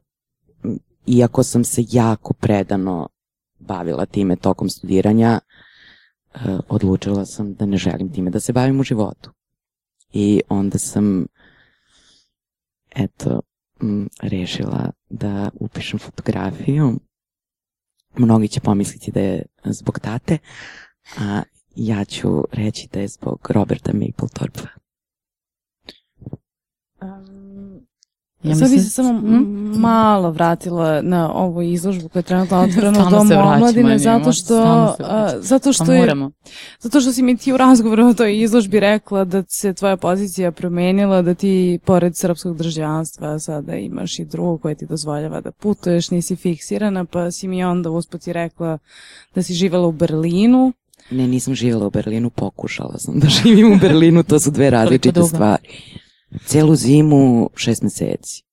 iako 1.07 1.43
sam 1.43 1.63
se 1.63 1.83
jako 1.91 2.33
predano 2.33 3.09
bavila 3.59 4.05
time 4.05 4.35
tokom 4.35 4.69
studiranja, 4.69 5.39
e, 6.33 6.37
odlučila 6.69 7.25
sam 7.25 7.53
da 7.53 7.65
ne 7.65 7.77
želim 7.77 8.13
time 8.13 8.29
da 8.29 8.39
se 8.39 8.53
bavim 8.53 8.79
u 8.79 8.83
životu. 8.83 9.31
I 10.13 10.41
onda 10.49 10.77
sam 10.77 11.25
eto, 12.95 13.41
m, 13.81 14.09
rešila 14.21 14.91
da 15.09 15.49
upišem 15.53 15.99
fotografiju. 15.99 16.99
Mnogi 18.17 18.47
će 18.47 18.59
pomisliti 18.59 19.11
da 19.11 19.19
je 19.19 19.45
zbog 19.65 19.99
tate, 19.99 20.37
a 21.19 21.41
ja 21.75 22.05
ću 22.05 22.43
reći 22.51 22.87
da 22.93 22.99
je 22.99 23.07
zbog 23.07 23.47
Roberta 23.49 23.91
Mapplethorpa. 23.93 24.67
Ja 28.43 28.55
Sad 28.55 28.71
bi 28.71 28.79
se 28.79 28.89
samo 28.89 29.13
Mhm. 29.13 29.79
malo 29.79 30.31
vratila 30.31 31.01
na 31.01 31.33
ovu 31.33 31.61
izložbu 31.61 32.09
koja 32.09 32.19
je 32.19 32.23
trenutno 32.23 32.57
otvorena 32.63 33.07
u 33.07 33.09
Domu 33.09 33.33
omladine, 33.35 33.97
zato 33.99 34.31
što, 34.31 34.55
a, 34.55 34.95
vraćamo. 34.99 35.41
zato 35.41 35.73
što 35.73 35.85
Pa 35.85 35.93
je, 35.93 35.99
moramo. 35.99 36.31
zato 36.79 37.01
što 37.01 37.11
si 37.11 37.23
mi 37.23 37.37
ti 37.37 37.53
u 37.53 37.57
razgovoru 37.57 38.05
o 38.05 38.13
toj 38.13 38.39
izložbi 38.39 38.79
rekla 38.79 39.23
da 39.25 39.43
se 39.49 39.73
tvoja 39.73 39.97
pozicija 39.97 40.51
promenila, 40.51 41.21
da 41.21 41.33
ti 41.33 41.79
pored 41.85 42.17
srpskog 42.17 42.57
državljanstva 42.57 43.39
sada 43.39 43.75
imaš 43.75 44.19
i 44.19 44.25
drugo 44.25 44.57
koje 44.57 44.75
ti 44.75 44.85
dozvoljava 44.85 45.41
da 45.41 45.51
putuješ, 45.51 46.11
nisi 46.11 46.35
fiksirana, 46.35 47.05
pa 47.05 47.31
si 47.31 47.47
mi 47.47 47.63
onda 47.63 47.89
usput 47.89 48.27
i 48.27 48.33
rekla 48.33 48.77
da 49.35 49.43
si 49.43 49.53
živjela 49.53 49.87
u 49.87 49.91
Berlinu, 49.91 50.73
Ne, 51.11 51.27
nisam 51.27 51.55
živjela 51.55 51.87
u 51.87 51.89
Berlinu, 51.89 52.29
pokušala 52.29 52.97
sam 52.97 53.19
da 53.19 53.27
živim 53.43 53.73
u 53.73 53.77
Berlinu, 53.77 54.23
to 54.23 54.39
su 54.39 54.51
dve 54.51 54.69
različite 54.69 55.23
stvari. 55.23 55.67
Celu 56.45 56.75
zimu, 56.75 57.49
šest 57.55 57.81
meseci. 57.81 58.43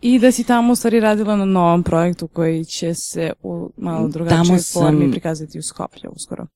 I 0.00 0.18
da 0.18 0.32
si 0.32 0.44
tamo 0.44 0.72
u 0.72 0.76
stvari 0.76 1.00
radila 1.00 1.36
na 1.36 1.44
novom 1.44 1.82
projektu 1.82 2.28
koji 2.28 2.64
će 2.64 2.94
se 2.94 3.32
u 3.42 3.70
malo 3.76 4.08
drugačijoj 4.08 4.44
Tamo 4.46 4.58
sam- 4.58 4.82
formi 4.82 5.10
prikazati 5.10 5.58
u 5.58 5.62
Skoplju 5.62 6.10
uskoro. 6.10 6.46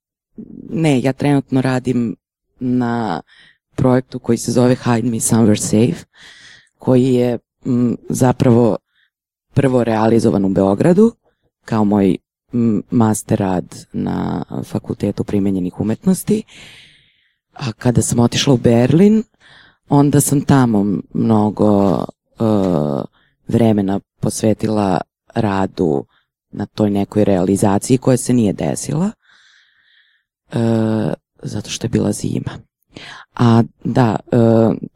Ne, 0.71 1.01
ja 1.01 1.13
trenutno 1.13 1.61
radim 1.61 2.17
na 2.61 3.23
projektu 3.75 4.19
koji 4.19 4.39
se 4.39 4.53
zove 4.53 4.75
Hide 4.75 5.11
Me 5.11 5.17
Somewhere 5.17 5.61
Safe, 5.61 6.05
koji 6.79 7.05
je 7.05 7.39
m, 7.67 7.97
zapravo 8.09 8.77
prvo 9.55 9.85
realizovan 9.85 10.45
u 10.45 10.49
Beogradu 10.49 11.13
kao 11.65 11.85
moj 11.85 12.17
master 12.91 13.39
rad 13.39 13.87
na 13.93 14.45
Fakultetu 14.65 15.25
primenjenih 15.25 15.81
umetnosti. 15.81 16.43
A 17.53 17.73
kada 17.73 18.03
sam 18.03 18.19
otišla 18.19 18.55
u 18.55 18.57
Berlin, 18.57 19.23
onda 19.89 20.21
sam 20.21 20.41
tamo 20.41 20.87
mnogo 21.15 21.95
uh, 21.99 23.05
vremena 23.49 24.01
posvetila 24.21 25.01
radu 25.35 26.05
na 26.51 26.67
toj 26.67 26.91
nekoj 26.91 27.25
realizaciji 27.25 27.99
koja 27.99 28.17
se 28.17 28.33
nije 28.33 28.53
desila 28.53 29.11
e, 30.53 30.59
zato 31.43 31.71
što 31.71 31.85
je 31.85 31.89
bila 31.89 32.13
zima. 32.13 32.51
A 33.35 33.63
da, 33.85 34.17
e, 34.33 34.37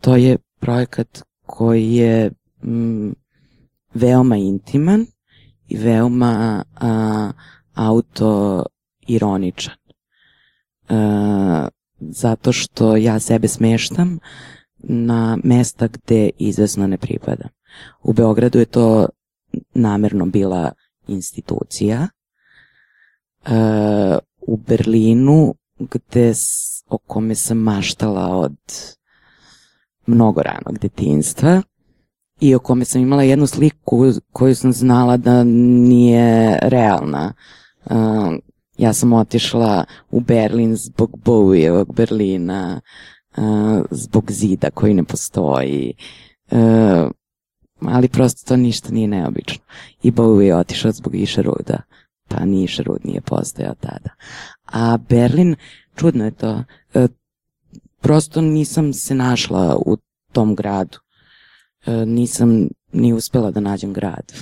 to 0.00 0.16
je 0.16 0.36
projekat 0.60 1.22
koji 1.46 1.94
je 1.94 2.30
mm, 2.62 3.10
veoma 3.94 4.36
intiman 4.36 5.06
i 5.70 5.76
veoma 5.76 6.64
a, 6.74 7.30
autoironičan. 7.74 9.74
E, 9.74 9.78
zato 12.00 12.52
što 12.52 12.96
ja 12.96 13.20
sebe 13.20 13.48
smeštam 13.48 14.18
na 14.78 15.38
mesta 15.44 15.86
gde 15.86 16.30
izvesno 16.38 16.86
ne 16.86 16.98
pripadam. 16.98 17.48
U 18.02 18.12
Beogradu 18.12 18.58
je 18.58 18.64
to 18.64 19.08
namerno 19.74 20.26
bila 20.26 20.72
institucija. 21.06 22.08
E, 23.46 23.50
u 24.40 24.56
Berlinu 24.56 25.54
gde 25.78 26.32
o 26.88 26.98
kome 26.98 27.34
sam 27.34 27.58
maštala 27.58 28.36
od 28.36 28.56
mnogo 30.06 30.42
ranog 30.42 30.78
detinstva 30.78 31.62
i 32.40 32.54
o 32.54 32.58
kome 32.58 32.84
sam 32.84 33.02
imala 33.02 33.22
jednu 33.22 33.46
sliku 33.46 34.04
koju 34.32 34.54
sam 34.54 34.72
znala 34.72 35.16
da 35.16 35.44
nije 35.44 36.58
realna. 36.62 37.32
E, 37.86 37.94
ja 38.78 38.92
sam 38.92 39.12
otišla 39.12 39.84
u 40.10 40.20
Berlin 40.20 40.76
zbog 40.76 41.10
Bowievog 41.24 41.94
Berlina, 41.94 42.80
e, 43.36 43.40
zbog 43.90 44.32
zida 44.32 44.70
koji 44.70 44.94
ne 44.94 45.04
postoji, 45.04 45.94
e, 46.50 46.56
ali 47.80 48.08
prosto 48.08 48.48
to 48.48 48.56
ništa 48.56 48.92
nije 48.92 49.08
neobično. 49.08 49.64
I 50.02 50.10
Bowie 50.10 50.40
je 50.40 50.56
otišao 50.56 50.92
zbog 50.92 51.14
Išeruda, 51.14 51.82
pa 52.28 52.44
ni 52.44 52.64
Išerud 52.64 53.00
nije 53.04 53.20
postojao 53.20 53.74
tada. 53.74 54.10
A 54.66 54.98
Berlin, 55.08 55.56
čudno 55.96 56.24
je 56.24 56.30
to, 56.30 56.64
e, 56.94 57.08
prosto 58.00 58.40
nisam 58.40 58.92
se 58.92 59.14
našla 59.14 59.76
u 59.86 59.96
tom 60.32 60.54
gradu. 60.54 60.98
E, 61.86 62.06
nisam 62.06 62.68
ni 62.92 63.12
uspela 63.12 63.50
da 63.50 63.60
nađem 63.60 63.92
grad 63.92 64.32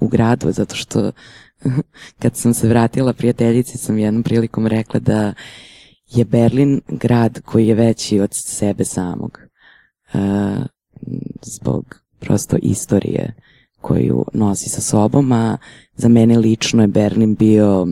u 0.00 0.08
gradu, 0.08 0.52
zato 0.52 0.74
što 0.74 1.12
kad 2.22 2.36
sam 2.36 2.54
se 2.54 2.68
vratila 2.68 3.12
prijateljici 3.12 3.78
sam 3.78 3.98
jednom 3.98 4.22
prilikom 4.22 4.66
rekla 4.66 5.00
da 5.00 5.34
je 6.06 6.24
Berlin 6.24 6.80
grad 6.88 7.40
koji 7.44 7.66
je 7.66 7.74
veći 7.74 8.20
od 8.20 8.30
sebe 8.32 8.84
samog. 8.84 9.38
E, 10.12 10.18
zbog 11.42 12.04
prosto 12.20 12.56
istorije 12.62 13.34
koju 13.80 14.24
nosi 14.32 14.68
sa 14.68 14.80
sobom, 14.80 15.32
a 15.32 15.56
za 15.94 16.08
mene 16.08 16.38
lično 16.38 16.82
je 16.82 16.88
Berlin 16.88 17.34
bio 17.34 17.86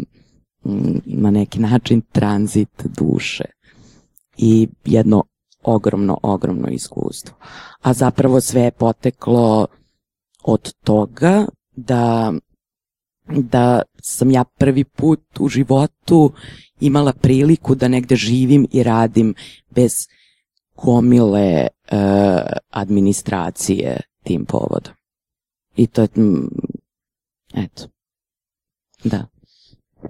mm, 0.64 0.98
na 1.04 1.30
neki 1.30 1.60
način 1.60 2.00
tranzit 2.12 2.68
duše 2.98 3.44
i 4.36 4.68
jedno 4.84 5.24
ogromno, 5.62 6.18
ogromno 6.22 6.68
iskustvo. 6.68 7.34
A 7.80 7.92
zapravo 7.92 8.40
sve 8.40 8.62
je 8.62 8.70
poteklo 8.70 9.66
od 10.44 10.72
toga 10.84 11.46
da 11.76 12.32
da 13.28 13.82
sam 14.00 14.30
ja 14.30 14.44
prvi 14.44 14.84
put 14.84 15.20
u 15.40 15.48
životu 15.48 16.32
imala 16.80 17.12
priliku 17.12 17.74
da 17.74 17.88
negde 17.88 18.16
živim 18.16 18.66
i 18.72 18.82
radim 18.82 19.34
bez 19.70 19.92
gomile 20.76 21.40
e, 21.40 21.68
administracije 22.70 24.00
tim 24.22 24.44
povodom. 24.44 24.94
I 25.76 25.86
to 25.86 26.02
je, 26.02 26.08
mm, 26.16 26.48
eto, 27.54 27.84
da. 29.04 29.26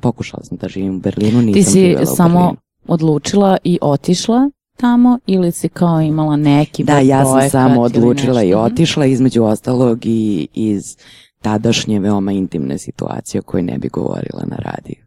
Pokušala 0.01 0.45
sam 0.45 0.59
da 0.59 0.69
živim 0.69 0.97
u 0.97 1.01
Berlinu, 1.01 1.43
nisam 1.43 1.53
Ti 1.53 1.71
si 1.71 1.97
samo 2.17 2.55
odlučila 2.87 3.57
i 3.65 3.79
otišla 3.83 4.51
tamo 4.77 5.19
ili 5.27 5.53
si 5.53 5.69
kao 5.69 6.01
imala 6.01 6.37
neki 6.37 6.85
Da, 6.85 6.99
ja 6.99 7.25
sam 7.25 7.51
samo 7.51 7.81
odlučila 7.81 8.43
i? 8.43 8.51
Mhm. 8.51 8.61
otišla, 8.61 9.07
između 9.07 9.43
ostalog 9.45 10.07
i 10.07 10.49
iz 10.55 10.97
tadašnje 11.41 12.01
veoma 12.01 12.33
intimne 12.33 12.79
situacije 12.79 13.41
o 13.41 13.43
kojoj 13.43 13.63
ne 13.63 13.79
bi 13.79 13.89
govorila 13.89 14.45
na 14.47 14.57
radiju. 14.57 15.05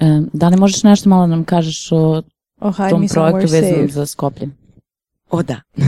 E, 0.00 0.20
da 0.32 0.48
li 0.48 0.56
možeš 0.56 0.82
nešto 0.82 1.08
malo 1.08 1.22
da 1.22 1.30
nam 1.30 1.44
kažeš 1.44 1.92
o 1.92 2.22
O 2.60 2.72
Hide 2.72 2.90
tom 2.90 3.06
projektu 3.08 3.52
vezanom 3.52 3.90
za 3.90 4.06
Skoplje? 4.06 4.48
O 5.30 5.42
da, 5.42 5.60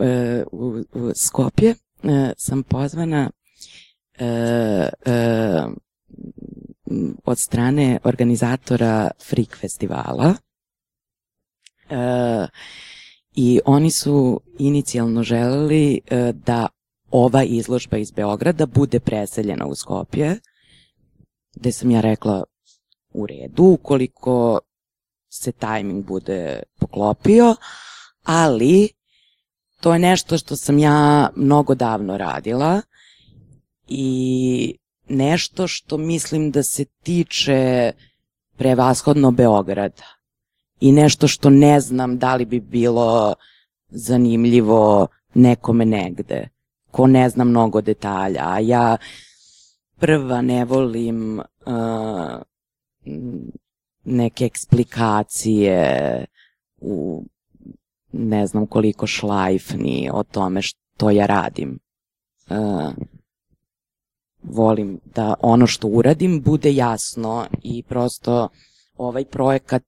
E, 0.00 0.44
u, 0.52 0.84
u 0.92 1.10
Skopje 1.14 1.74
e, 2.02 2.32
sam 2.36 2.62
pozvana 2.62 3.30
e, 4.18 4.26
e, 5.06 5.66
od 7.24 7.38
strane 7.38 7.98
organizatora 8.04 9.10
Freak 9.28 9.56
festivala 9.56 10.34
i 13.34 13.60
oni 13.64 13.90
su 13.90 14.40
inicijalno 14.58 15.22
želeli 15.22 16.00
e, 16.06 16.32
da 16.32 16.68
ova 17.10 17.42
izložba 17.42 17.96
iz 17.96 18.10
Beograda 18.10 18.66
bude 18.66 19.00
preseljena 19.00 19.66
u 19.66 19.74
Skopje, 19.74 20.40
gde 21.54 21.72
sam 21.72 21.90
ja 21.90 22.00
rekla 22.00 22.44
u 23.12 23.26
redu, 23.26 23.62
ukoliko 23.62 24.60
se 25.28 25.52
tajming 25.52 26.04
bude 26.04 26.62
poklopio, 26.78 27.56
ali 28.24 28.88
to 29.80 29.92
je 29.92 29.98
nešto 29.98 30.38
što 30.38 30.56
sam 30.56 30.78
ja 30.78 31.30
mnogo 31.36 31.74
davno 31.74 32.18
radila 32.18 32.82
i 33.88 34.76
nešto 35.08 35.68
što 35.68 35.96
mislim 35.96 36.50
da 36.50 36.62
se 36.62 36.84
tiče 36.84 37.92
prevashodno 38.56 39.30
Beograda 39.30 40.19
i 40.80 40.92
nešto 40.92 41.28
što 41.28 41.50
ne 41.50 41.80
znam 41.80 42.18
da 42.18 42.36
li 42.36 42.44
bi 42.44 42.60
bilo 42.60 43.34
zanimljivo 43.88 45.06
nekome 45.34 45.84
negde, 45.84 46.48
ko 46.90 47.06
ne 47.06 47.28
zna 47.28 47.44
mnogo 47.44 47.80
detalja, 47.80 48.42
a 48.46 48.58
ja 48.58 48.96
prva 49.98 50.42
ne 50.42 50.64
volim 50.64 51.38
uh, 51.38 51.44
neke 54.04 54.44
eksplikacije 54.44 56.24
u 56.80 57.24
ne 58.12 58.46
znam 58.46 58.66
koliko 58.66 59.06
šlajfni 59.06 60.10
o 60.12 60.22
tome 60.22 60.62
što 60.62 61.10
ja 61.10 61.26
radim. 61.26 61.78
Uh, 62.50 62.92
volim 64.42 65.00
da 65.14 65.34
ono 65.40 65.66
što 65.66 65.88
uradim 65.88 66.42
bude 66.42 66.74
jasno 66.74 67.46
i 67.62 67.82
prosto 67.82 68.48
ovaj 68.96 69.24
projekat 69.24 69.82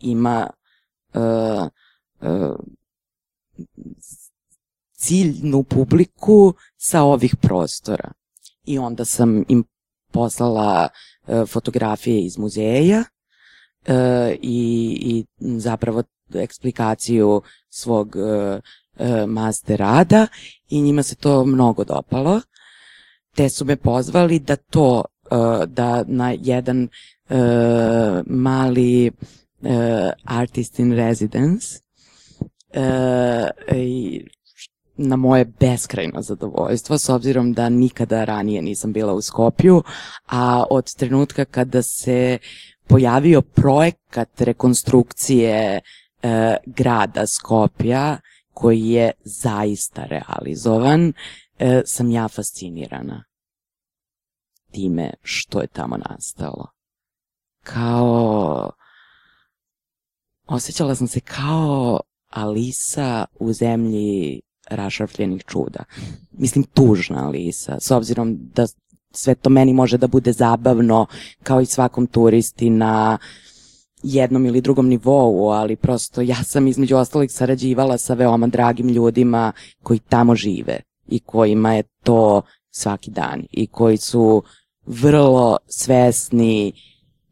ima 0.00 0.50
uh, 1.14 1.68
uh, 2.20 2.56
ciljnu 4.96 5.62
publiku 5.62 6.54
sa 6.76 7.02
ovih 7.02 7.36
prostora. 7.36 8.12
I 8.64 8.78
onda 8.78 9.04
sam 9.04 9.44
im 9.48 9.64
poslala 10.12 10.88
uh, 11.26 11.48
fotografije 11.48 12.24
iz 12.24 12.38
muzeja 12.38 12.98
uh, 13.88 13.94
i, 14.42 14.98
i 15.00 15.24
zapravo 15.58 16.02
eksplikaciju 16.34 17.42
svog 17.68 18.16
uh, 18.16 18.60
master 19.28 19.78
rada 19.78 20.26
i 20.68 20.80
njima 20.80 21.02
se 21.02 21.14
to 21.14 21.44
mnogo 21.44 21.84
dopalo. 21.84 22.40
Te 23.34 23.48
su 23.48 23.64
me 23.64 23.76
pozvali 23.76 24.38
da 24.38 24.56
to, 24.56 25.04
da 25.66 26.04
na 26.06 26.34
jedan 26.40 26.88
mali 28.26 29.12
artist 30.24 30.78
in 30.78 30.92
residence 30.92 31.78
uh, 32.76 33.76
i 33.76 34.24
na 34.96 35.16
moje 35.16 35.44
beskrajno 35.44 36.22
zadovoljstvo, 36.22 36.98
s 36.98 37.08
obzirom 37.08 37.52
da 37.52 37.68
nikada 37.68 38.24
ranije 38.24 38.62
nisam 38.62 38.92
bila 38.92 39.12
u 39.12 39.20
Skopju, 39.20 39.82
a 40.26 40.64
od 40.70 40.94
trenutka 40.94 41.44
kada 41.44 41.82
se 41.82 42.38
pojavio 42.86 43.42
projekat 43.42 44.40
rekonstrukcije 44.40 45.80
e, 46.22 46.56
grada 46.66 47.26
Skopja, 47.26 48.18
koji 48.52 48.88
je 48.88 49.10
zaista 49.24 50.04
realizovan, 50.04 51.12
e, 51.58 51.82
sam 51.84 52.10
ja 52.10 52.28
fascinirana 52.28 53.24
time 54.70 55.10
što 55.22 55.60
je 55.60 55.66
tamo 55.66 55.96
nastalo. 55.96 56.68
Kao... 57.62 58.70
Osjećala 60.46 60.94
sam 60.94 61.08
se 61.08 61.20
kao 61.20 62.00
Alisa 62.30 63.24
u 63.40 63.52
zemlji 63.52 64.40
rašrfljenih 64.70 65.44
čuda. 65.46 65.84
Mislim, 66.32 66.64
tužna 66.64 67.26
Alisa, 67.26 67.80
s 67.80 67.90
obzirom 67.90 68.38
da 68.54 68.66
sve 69.12 69.34
to 69.34 69.50
meni 69.50 69.72
može 69.72 69.98
da 69.98 70.06
bude 70.06 70.32
zabavno, 70.32 71.06
kao 71.42 71.60
i 71.60 71.66
svakom 71.66 72.06
turisti 72.06 72.70
na 72.70 73.18
jednom 74.02 74.46
ili 74.46 74.60
drugom 74.60 74.88
nivou, 74.88 75.50
ali 75.50 75.76
prosto 75.76 76.20
ja 76.20 76.42
sam 76.44 76.66
između 76.66 76.96
ostalih 76.96 77.32
sarađivala 77.32 77.98
sa 77.98 78.14
veoma 78.14 78.46
dragim 78.46 78.88
ljudima 78.88 79.52
koji 79.82 79.98
tamo 79.98 80.34
žive 80.34 80.80
i 81.08 81.20
kojima 81.20 81.74
je 81.74 81.82
to 82.02 82.42
svaki 82.70 83.10
dan 83.10 83.42
i 83.50 83.66
koji 83.66 83.96
su 83.96 84.42
vrlo 84.86 85.56
svesni 85.66 86.72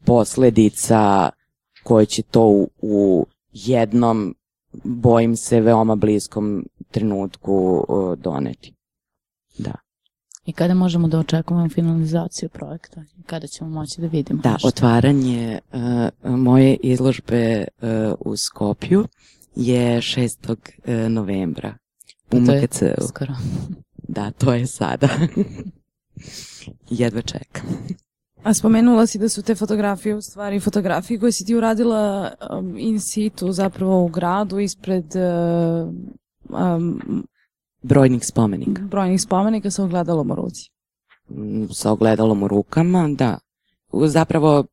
posledica 0.04 1.30
koje 1.82 2.06
će 2.06 2.22
to 2.22 2.46
u, 2.46 2.68
u 2.82 3.26
jednom 3.52 4.34
bojim 4.84 5.36
se 5.36 5.60
veoma 5.60 5.96
bliskom 5.96 6.66
trenutku 6.90 7.84
uh, 7.88 8.18
doneti. 8.18 8.74
Da. 9.58 9.72
I 10.44 10.52
kada 10.52 10.74
možemo 10.74 11.08
da 11.08 11.18
očekujemo 11.18 11.68
finalizaciju 11.68 12.48
projekta? 12.48 13.04
Kada 13.26 13.46
ćemo 13.46 13.70
moći 13.70 14.00
da 14.00 14.06
vidimo? 14.06 14.42
Da, 14.42 14.52
nešto? 14.52 14.68
otvaranje 14.68 15.58
uh, 15.72 16.38
moje 16.38 16.76
izložbe 16.82 17.64
uh, 17.82 17.88
u 18.20 18.36
Skopju 18.36 19.04
je 19.56 19.98
6. 19.98 20.50
Uh, 20.50 21.10
novembra 21.10 21.74
u 22.32 22.36
MKC-u. 22.36 23.08
skoro. 23.08 23.34
Da, 24.08 24.30
to 24.30 24.54
je 24.54 24.66
sada. 24.66 25.08
Jedva 26.90 27.22
čekam. 27.22 27.66
A 28.45 28.55
spomenula 28.55 29.07
si 29.07 29.18
da 29.18 29.28
su 29.28 29.43
te 29.43 29.55
fotografije 29.55 30.14
u 30.14 30.22
stvari 30.22 30.61
fotografije 30.61 31.20
koje 31.20 31.32
si 31.32 31.45
ti 31.45 31.55
uradila 31.55 32.32
um, 32.51 32.78
in 32.78 33.01
situ 33.01 33.53
zapravo 33.53 34.05
u 34.05 34.09
gradu 34.09 34.59
ispred 34.59 35.05
uh, 35.16 35.88
um, 36.49 37.26
Brojnih 37.82 38.26
spomenika. 38.26 38.82
brojnih 38.82 39.22
spomenika 39.22 39.70
sa 39.70 39.84
ogledalom 39.84 40.30
u 40.30 40.34
ruci. 40.34 40.70
Mm, 41.28 41.64
Sa 41.70 41.93
ogledalom 41.93 42.43
u 42.43 42.49
rukama, 42.49 43.09
da. 43.09 43.38
Zapravo, 44.07 44.64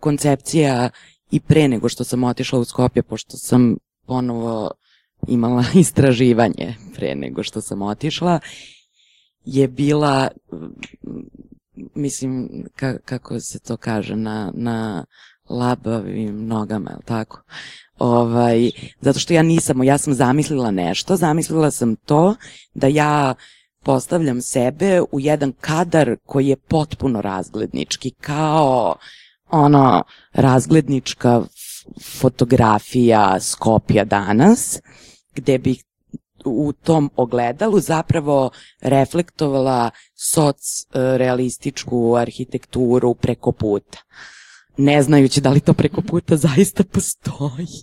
koncepcija 0.00 0.90
i 1.30 1.40
pre 1.40 1.68
nego 1.68 1.88
što 1.88 2.04
sam 2.04 2.24
otišla 2.24 2.58
u 2.58 2.64
Skopje, 2.64 3.02
pošto 3.02 3.36
sam 3.36 3.76
ponovo 4.06 4.70
imala 5.28 5.64
istraživanje 5.80 6.74
pre 6.94 7.14
nego 7.14 7.42
što 7.42 7.60
sam 7.60 7.82
otišla, 7.82 8.40
je 9.44 9.68
bila, 9.68 10.28
mislim, 11.94 12.64
ka, 12.76 12.98
kako 13.04 13.40
se 13.40 13.58
to 13.58 13.76
kaže, 13.76 14.16
na, 14.16 14.52
na 14.54 15.04
labavim 15.48 16.46
nogama, 16.46 16.90
je 16.90 16.96
tako? 17.04 17.42
Ovaj, 17.98 18.70
zato 19.00 19.18
što 19.18 19.32
ja 19.32 19.42
nisam, 19.42 19.82
ja 19.82 19.98
sam 19.98 20.14
zamislila 20.14 20.70
nešto, 20.70 21.16
zamislila 21.16 21.70
sam 21.70 21.96
to 21.96 22.34
da 22.74 22.86
ja 22.86 23.34
postavljam 23.82 24.40
sebe 24.40 25.00
u 25.12 25.20
jedan 25.20 25.52
kadar 25.60 26.16
koji 26.26 26.46
je 26.46 26.56
potpuno 26.56 27.20
razglednički, 27.20 28.10
kao 28.10 28.96
ono 29.50 30.04
razglednička 30.32 31.42
fotografija 32.20 33.40
Skopja 33.40 34.04
danas, 34.04 34.80
gde 35.34 35.58
bih 35.58 35.84
u 36.48 36.72
tom 36.72 37.10
ogledalu 37.16 37.80
zapravo 37.80 38.50
reflektovala 38.80 39.90
soc 40.14 40.56
e, 40.56 40.84
realističku 41.18 42.16
arhitekturu 42.16 43.14
preko 43.14 43.52
puta. 43.52 43.98
Ne 44.76 45.02
znajući 45.02 45.40
da 45.40 45.50
li 45.50 45.60
to 45.60 45.74
preko 45.74 46.02
puta 46.02 46.36
zaista 46.46 46.84
postoji. 46.84 47.82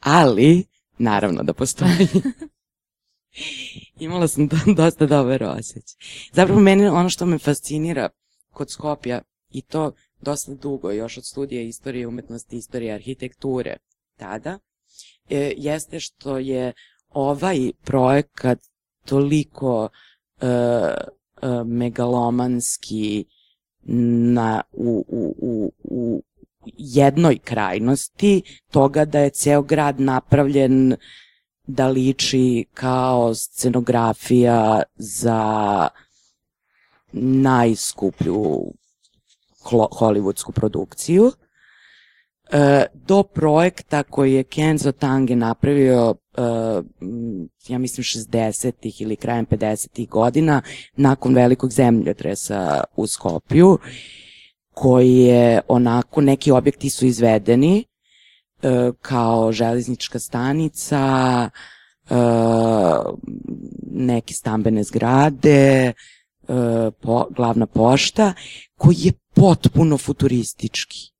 Ali, 0.00 0.64
naravno 0.98 1.42
da 1.42 1.52
postoji. 1.52 2.08
Imala 4.00 4.28
sam 4.28 4.48
do, 4.48 4.56
dosta 4.76 5.06
dobar 5.06 5.42
osjećaj. 5.42 5.96
Zapravo 6.32 6.60
meni 6.60 6.86
ono 6.86 7.08
što 7.08 7.26
me 7.26 7.38
fascinira 7.38 8.08
kod 8.50 8.70
Skopja 8.70 9.22
i 9.50 9.62
to 9.62 9.92
dosta 10.20 10.54
dugo, 10.54 10.90
još 10.90 11.18
od 11.18 11.26
studija 11.26 11.62
istorije 11.62 12.06
umetnosti, 12.06 12.56
istorije 12.56 12.94
arhitekture 12.94 13.76
tada, 14.16 14.58
e, 15.30 15.52
jeste 15.56 16.00
što 16.00 16.38
je 16.38 16.72
ovaj 17.14 17.72
projekat 17.84 18.58
toliko 19.04 19.88
e, 20.40 20.46
e, 20.46 20.94
megalomanski 21.64 23.24
na, 24.34 24.62
u, 24.72 25.04
u, 25.08 25.34
u, 25.38 25.72
u 25.84 26.22
jednoj 26.76 27.38
krajnosti 27.38 28.42
toga 28.70 29.04
da 29.04 29.18
je 29.18 29.30
ceo 29.30 29.62
grad 29.62 30.00
napravljen 30.00 30.96
da 31.66 31.88
liči 31.88 32.64
kao 32.74 33.34
scenografija 33.34 34.82
za 34.94 35.88
najskuplju 37.12 38.72
hollywoodsku 39.70 40.52
produkciju 40.52 41.32
do 42.94 43.22
projekta 43.22 44.02
koji 44.02 44.34
je 44.34 44.44
Kenzo 44.44 44.92
Tange 44.92 45.36
napravio 45.36 46.14
e, 46.36 46.42
ja 47.68 47.78
mislim 47.78 48.04
60-ih 48.04 49.00
ili 49.00 49.16
krajem 49.16 49.46
50-ih 49.46 50.08
godina 50.08 50.62
nakon 50.96 51.34
velikog 51.34 51.72
zemljotresa 51.72 52.84
u 52.96 53.06
Skopju 53.06 53.78
koji 54.74 55.16
je 55.16 55.60
onako 55.68 56.20
neki 56.20 56.50
objekti 56.50 56.90
su 56.90 57.06
izvedeni 57.06 57.84
e, 58.62 58.90
kao 59.00 59.52
železnička 59.52 60.18
stanica 60.18 61.00
e, 62.10 62.14
neke 63.92 64.34
stambene 64.34 64.82
zgrade 64.82 65.86
e, 65.86 65.92
po, 67.00 67.26
glavna 67.36 67.66
pošta 67.66 68.32
koji 68.78 68.96
je 68.98 69.12
potpuno 69.34 69.98
futuristički 69.98 71.11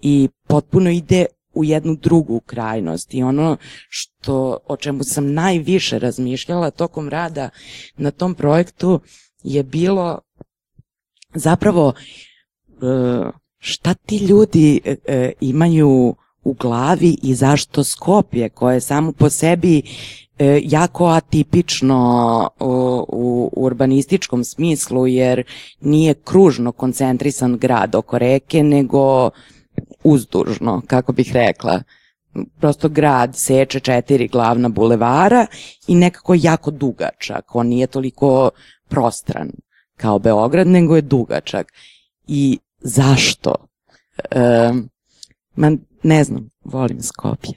i 0.00 0.28
potpuno 0.46 0.90
ide 0.90 1.26
u 1.54 1.64
jednu 1.64 1.94
drugu 1.94 2.40
krajnost. 2.40 3.14
I 3.14 3.22
ono 3.22 3.56
što 3.88 4.58
o 4.68 4.76
čemu 4.76 5.04
sam 5.04 5.32
najviše 5.32 5.98
razmišljala 5.98 6.70
tokom 6.70 7.08
rada 7.08 7.50
na 7.96 8.10
tom 8.10 8.34
projektu 8.34 9.00
je 9.42 9.62
bilo 9.62 10.18
zapravo 11.34 11.92
e, 11.92 13.30
šta 13.58 13.94
ti 13.94 14.16
ljudi 14.16 14.80
e, 14.84 14.96
e, 15.06 15.32
imaju 15.40 16.14
u 16.44 16.52
glavi 16.52 17.16
i 17.22 17.34
zašto 17.34 17.84
Skopje 17.84 18.48
koje 18.48 18.80
samo 18.80 19.12
po 19.12 19.30
sebi 19.30 19.82
jako 20.62 21.06
atipično 21.06 22.50
u 23.08 23.50
urbanističkom 23.56 24.44
smislu 24.44 25.06
jer 25.06 25.42
nije 25.80 26.14
kružno 26.14 26.72
koncentrisan 26.72 27.58
grad 27.58 27.94
oko 27.94 28.18
reke 28.18 28.62
nego 28.62 29.30
uzdužno, 30.04 30.82
kako 30.86 31.12
bih 31.12 31.32
rekla. 31.32 31.82
Prosto 32.60 32.88
grad 32.88 33.36
seče 33.36 33.80
četiri 33.80 34.28
glavna 34.28 34.68
bulevara 34.68 35.46
i 35.86 35.94
nekako 35.94 36.34
jako 36.36 36.70
dugačak. 36.70 37.54
On 37.54 37.66
nije 37.66 37.86
toliko 37.86 38.50
prostran 38.88 39.50
kao 39.96 40.18
Beograd, 40.18 40.66
nego 40.66 40.96
je 40.96 41.02
dugačak. 41.02 41.72
I 42.26 42.58
zašto? 42.80 43.54
E, 44.30 44.72
ma, 45.56 45.70
ne 46.02 46.24
znam, 46.24 46.50
volim 46.64 47.02
Skopje. 47.02 47.52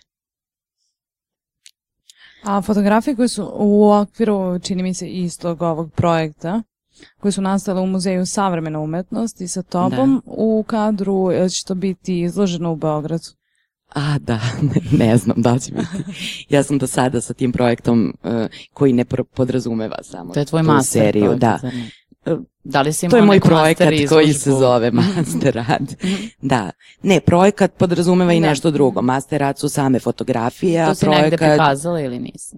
A 2.43 2.61
fotografije 2.61 3.15
koje 3.15 3.27
su 3.27 3.51
u 3.55 3.91
okviru, 3.91 4.59
čini 4.59 4.83
mi 4.83 4.93
se, 4.93 5.07
istog 5.07 5.61
ovog 5.61 5.93
projekta, 5.93 6.63
koje 7.19 7.31
su 7.31 7.41
nastale 7.41 7.81
u 7.81 7.87
Muzeju 7.87 8.25
savremene 8.25 8.77
umetnosti 8.77 9.47
sa 9.47 9.61
tobom 9.61 10.21
da. 10.25 10.31
u 10.37 10.63
kadru, 10.67 11.49
će 11.49 11.65
to 11.65 11.75
biti 11.75 12.21
izloženo 12.21 12.71
u 12.71 12.75
Beogradu? 12.75 13.27
A, 13.93 14.19
da, 14.19 14.39
ne, 14.61 15.05
ne 15.07 15.17
znam 15.17 15.41
da 15.41 15.59
će 15.59 15.71
biti. 15.71 16.11
Ja 16.49 16.63
sam 16.63 16.77
do 16.77 16.87
sada 16.87 17.21
sa 17.21 17.33
tim 17.33 17.51
projektom 17.51 18.13
uh, 18.23 18.31
koji 18.73 18.93
ne 18.93 19.05
podrazumeva 19.33 19.97
samo 20.03 20.33
to 20.33 20.39
je 20.39 20.45
tvoj 20.45 20.63
master 20.63 21.01
seriju. 21.01 21.25
Projekt, 21.25 21.41
da. 21.41 21.59
Da 22.63 22.81
li 22.81 22.93
si 22.93 23.09
To 23.09 23.15
je 23.15 23.21
moj 23.21 23.39
projekat 23.39 23.93
koji 24.09 24.33
se 24.33 24.51
zove 24.51 24.91
Master 24.91 25.55
rad. 25.55 25.95
Mhm. 26.03 26.15
da. 26.41 26.71
Ne, 27.03 27.19
projekat 27.19 27.73
podrazumeva 27.77 28.33
i 28.33 28.41
da. 28.41 28.47
nešto 28.47 28.71
drugo. 28.71 29.01
Master 29.01 29.39
rad 29.39 29.59
su 29.59 29.69
same 29.69 29.99
fotografije, 29.99 30.85
to 30.85 30.95
si 30.95 31.05
projekat... 31.05 31.23
negde 31.23 31.37
prikazala 31.37 32.01
ili 32.01 32.19
nisi? 32.19 32.57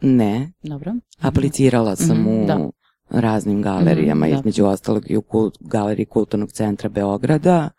Ne. 0.00 0.52
Dobro. 0.62 0.94
Aplicirala 1.20 1.96
sam 1.96 2.16
mm 2.16 2.26
-hmm. 2.26 2.42
u 2.42 2.46
da. 2.46 2.70
Raznim 3.10 3.62
galerijama, 3.62 4.26
mm 4.26 4.30
-hmm, 4.30 4.38
između 4.38 4.62
da. 4.62 4.68
ostalog 4.68 5.10
i 5.10 5.16
u 5.16 5.22
kult, 5.22 5.58
galeriji 5.60 6.06
Kulturnog 6.06 6.52
centra 6.52 6.88
Beograda 6.88 7.70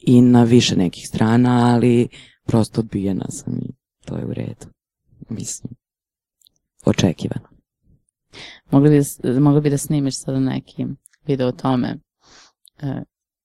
i 0.00 0.20
na 0.20 0.44
više 0.44 0.76
nekih 0.76 1.08
strana, 1.08 1.74
ali 1.74 2.08
prosto 2.46 2.80
odbijena 2.80 3.26
sam 3.28 3.54
i 3.54 3.72
to 4.04 4.16
je 4.16 4.26
u 4.26 4.32
redu. 4.34 4.66
Mislim, 5.28 5.72
očekivano. 6.84 7.48
Mogli 8.70 8.90
bi, 8.90 9.40
mogli 9.40 9.60
bi 9.60 9.70
da 9.70 9.78
snimiš 9.78 10.18
sada 10.18 10.40
neki 10.40 10.86
video 11.26 11.48
o 11.48 11.52
tome 11.52 11.98
e, 12.82 13.02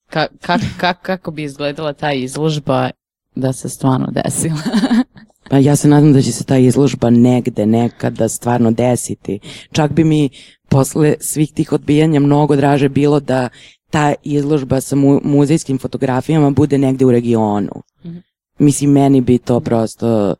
ka, 0.09 0.27
ka, 0.41 0.59
ka, 0.77 0.93
kako 0.93 1.31
bi 1.31 1.43
izgledala 1.43 1.93
ta 1.93 2.13
izložba 2.13 2.89
da 3.35 3.53
se 3.53 3.69
stvarno 3.69 4.07
desila. 4.11 4.61
Pa 5.49 5.57
ja 5.57 5.75
se 5.75 5.87
nadam 5.87 6.13
da 6.13 6.21
će 6.21 6.31
se 6.31 6.43
ta 6.43 6.57
izložba 6.57 7.09
negde, 7.09 7.65
nekada 7.65 8.29
stvarno 8.29 8.71
desiti. 8.71 9.39
Čak 9.71 9.91
bi 9.91 10.03
mi 10.03 10.29
posle 10.70 11.15
svih 11.20 11.53
tih 11.53 11.72
odbijanja 11.72 12.20
mnogo 12.20 12.55
draže 12.55 12.89
bilo 12.89 13.20
da 13.20 13.49
ta 13.89 14.13
izložba 14.24 14.82
sa 14.82 14.95
mu, 14.95 15.22
muzejskim 15.24 15.80
fotografijama 15.80 16.49
bude 16.49 16.78
negde 16.78 17.05
u 17.05 17.11
regionu. 17.11 17.82
Mm 18.03 18.09
-hmm. 18.09 18.22
Mislim, 18.59 18.91
meni 18.91 19.22
bi 19.22 19.38
to 19.38 19.59
prosto 19.59 20.36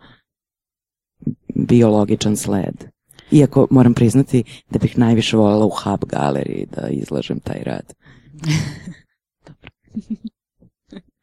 bio 1.56 1.90
logičan 1.90 2.38
sled. 2.38 2.86
Iako 3.32 3.68
moram 3.72 3.94
priznati 3.94 4.44
da 4.70 4.80
bih 4.80 4.98
najviše 4.98 5.38
voljela 5.38 5.66
u 5.66 5.70
Hub 5.70 6.06
galeriji 6.06 6.68
da 6.76 6.88
izlažem 6.88 7.40
taj 7.40 7.64
rad. 7.64 7.94
Dobro. 9.48 9.70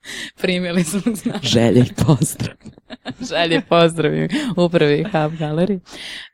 Primili 0.43 0.85
smo 0.85 1.15
znači. 1.15 1.47
Želje 1.47 1.81
i 1.81 2.05
pozdrav. 2.07 2.57
Želje 3.31 3.57
i 3.57 3.69
pozdrav 3.69 4.13
upravi 4.57 5.05
Hub 5.05 5.39
galeriji. 5.39 5.81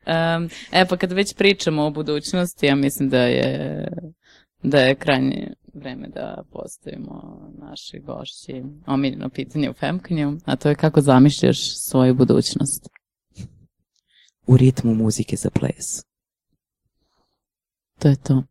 Um, 0.06 0.48
e 0.72 0.86
pa 0.88 0.96
kad 0.96 1.12
već 1.12 1.34
pričamo 1.34 1.82
o 1.82 1.90
budućnosti, 1.90 2.66
ja 2.66 2.74
mislim 2.74 3.08
da 3.08 3.22
je 3.22 3.88
da 4.62 4.78
je 4.78 4.94
krajnje 4.94 5.52
vreme 5.74 6.08
da 6.08 6.42
postavimo 6.52 7.48
naši 7.58 7.98
gošći 7.98 8.62
omiljeno 8.86 9.28
pitanje 9.28 9.70
u 9.70 9.72
Femkanju, 9.72 10.38
a 10.44 10.56
to 10.56 10.68
je 10.68 10.74
kako 10.74 11.00
zamišljaš 11.00 11.58
svoju 11.78 12.14
budućnost? 12.14 12.88
u 14.46 14.56
ritmu 14.56 14.94
muzike 14.94 15.36
za 15.36 15.50
ples. 15.50 16.04
To 17.98 18.08
je 18.08 18.16
to. 18.16 18.42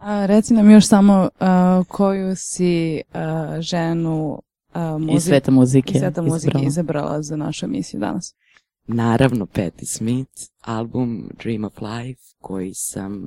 A, 0.00 0.26
reci 0.26 0.54
nam 0.54 0.70
još 0.70 0.88
samo 0.88 1.22
uh, 1.22 1.86
koju 1.88 2.36
si 2.36 3.02
uh, 3.08 3.60
ženu 3.60 4.42
uh, 4.74 5.00
muzik, 5.00 5.16
i 5.16 5.20
sveta 5.20 5.50
muzike, 5.50 5.92
i 5.94 5.98
sveta 5.98 6.22
muzike 6.22 6.48
izabrala. 6.48 6.66
izabrala 6.66 7.22
za 7.22 7.36
našu 7.36 7.66
emisiju 7.66 8.00
danas. 8.00 8.34
Naravno 8.86 9.46
Patti 9.46 9.86
Smith, 9.86 10.32
album 10.60 11.30
Dream 11.42 11.64
of 11.64 11.80
Life, 11.80 12.22
koji 12.38 12.74
sam 12.74 13.26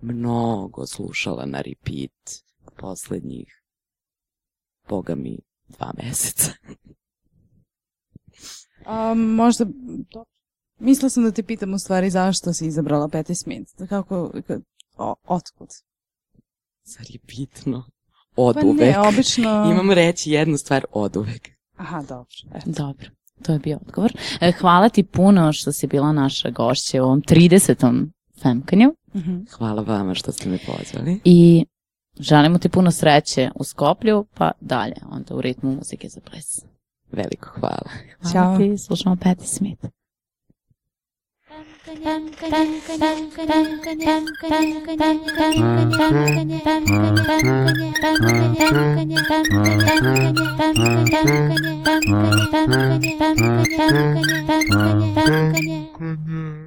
mnogo 0.00 0.86
slušala 0.86 1.46
na 1.46 1.60
repeat 1.60 2.44
poslednjih, 2.80 3.62
boga 4.88 5.14
mi, 5.14 5.38
dva 5.68 5.92
meseca. 5.96 6.52
um, 9.12 9.34
možda, 9.34 9.64
dobro. 10.12 10.30
Mislila 10.78 11.10
sam 11.10 11.24
da 11.24 11.30
te 11.30 11.42
pitam 11.42 11.74
u 11.74 11.78
stvari 11.78 12.10
zašto 12.10 12.52
si 12.52 12.66
izabrala 12.66 13.08
Patti 13.08 13.34
Smith. 13.34 13.72
Kako, 13.88 14.32
o, 14.96 15.14
otkud? 15.26 15.68
Zar 16.88 17.06
je 17.08 17.18
bitno? 17.26 17.84
Od 18.36 18.56
pa 18.60 18.66
uvek. 18.66 18.80
ne, 18.80 18.98
obično... 18.98 19.50
Imam 19.72 19.90
reći 19.90 20.30
jednu 20.30 20.56
stvar 20.56 20.84
od 20.92 21.16
uvek. 21.16 21.48
Aha, 21.76 22.02
dobro. 22.02 22.36
Eto. 22.54 22.70
Dobro. 22.70 23.10
To 23.42 23.52
je 23.52 23.58
bio 23.58 23.78
odgovor. 23.86 24.12
E, 24.40 24.52
hvala 24.52 24.88
ti 24.88 25.02
puno 25.02 25.52
što 25.52 25.72
si 25.72 25.86
bila 25.86 26.12
naša 26.12 26.50
gošća 26.50 27.02
u 27.02 27.06
ovom 27.06 27.22
30. 27.22 28.06
Femkanju. 28.42 28.88
Mm 28.88 29.18
-hmm. 29.18 29.50
Hvala 29.56 29.82
vama 29.82 30.14
što 30.14 30.32
ste 30.32 30.48
me 30.48 30.58
pozvali. 30.58 31.20
I 31.24 31.64
želimo 32.20 32.58
ti 32.58 32.68
puno 32.68 32.90
sreće 32.90 33.50
u 33.54 33.64
Skoplju, 33.64 34.26
pa 34.34 34.50
dalje, 34.60 34.96
onda 35.10 35.34
u 35.34 35.40
ritmu 35.40 35.74
muzike 35.74 36.08
za 36.08 36.20
ples. 36.20 36.64
Veliko 37.12 37.48
hvala. 37.60 37.90
Hvala 38.20 38.32
Ćao. 38.32 38.58
ti, 38.58 38.78
slušamo 38.78 39.16
Patti 39.16 39.46
Smith. 39.46 39.84
Mm-hmm. 56.00 56.57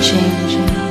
changing. 0.00 0.87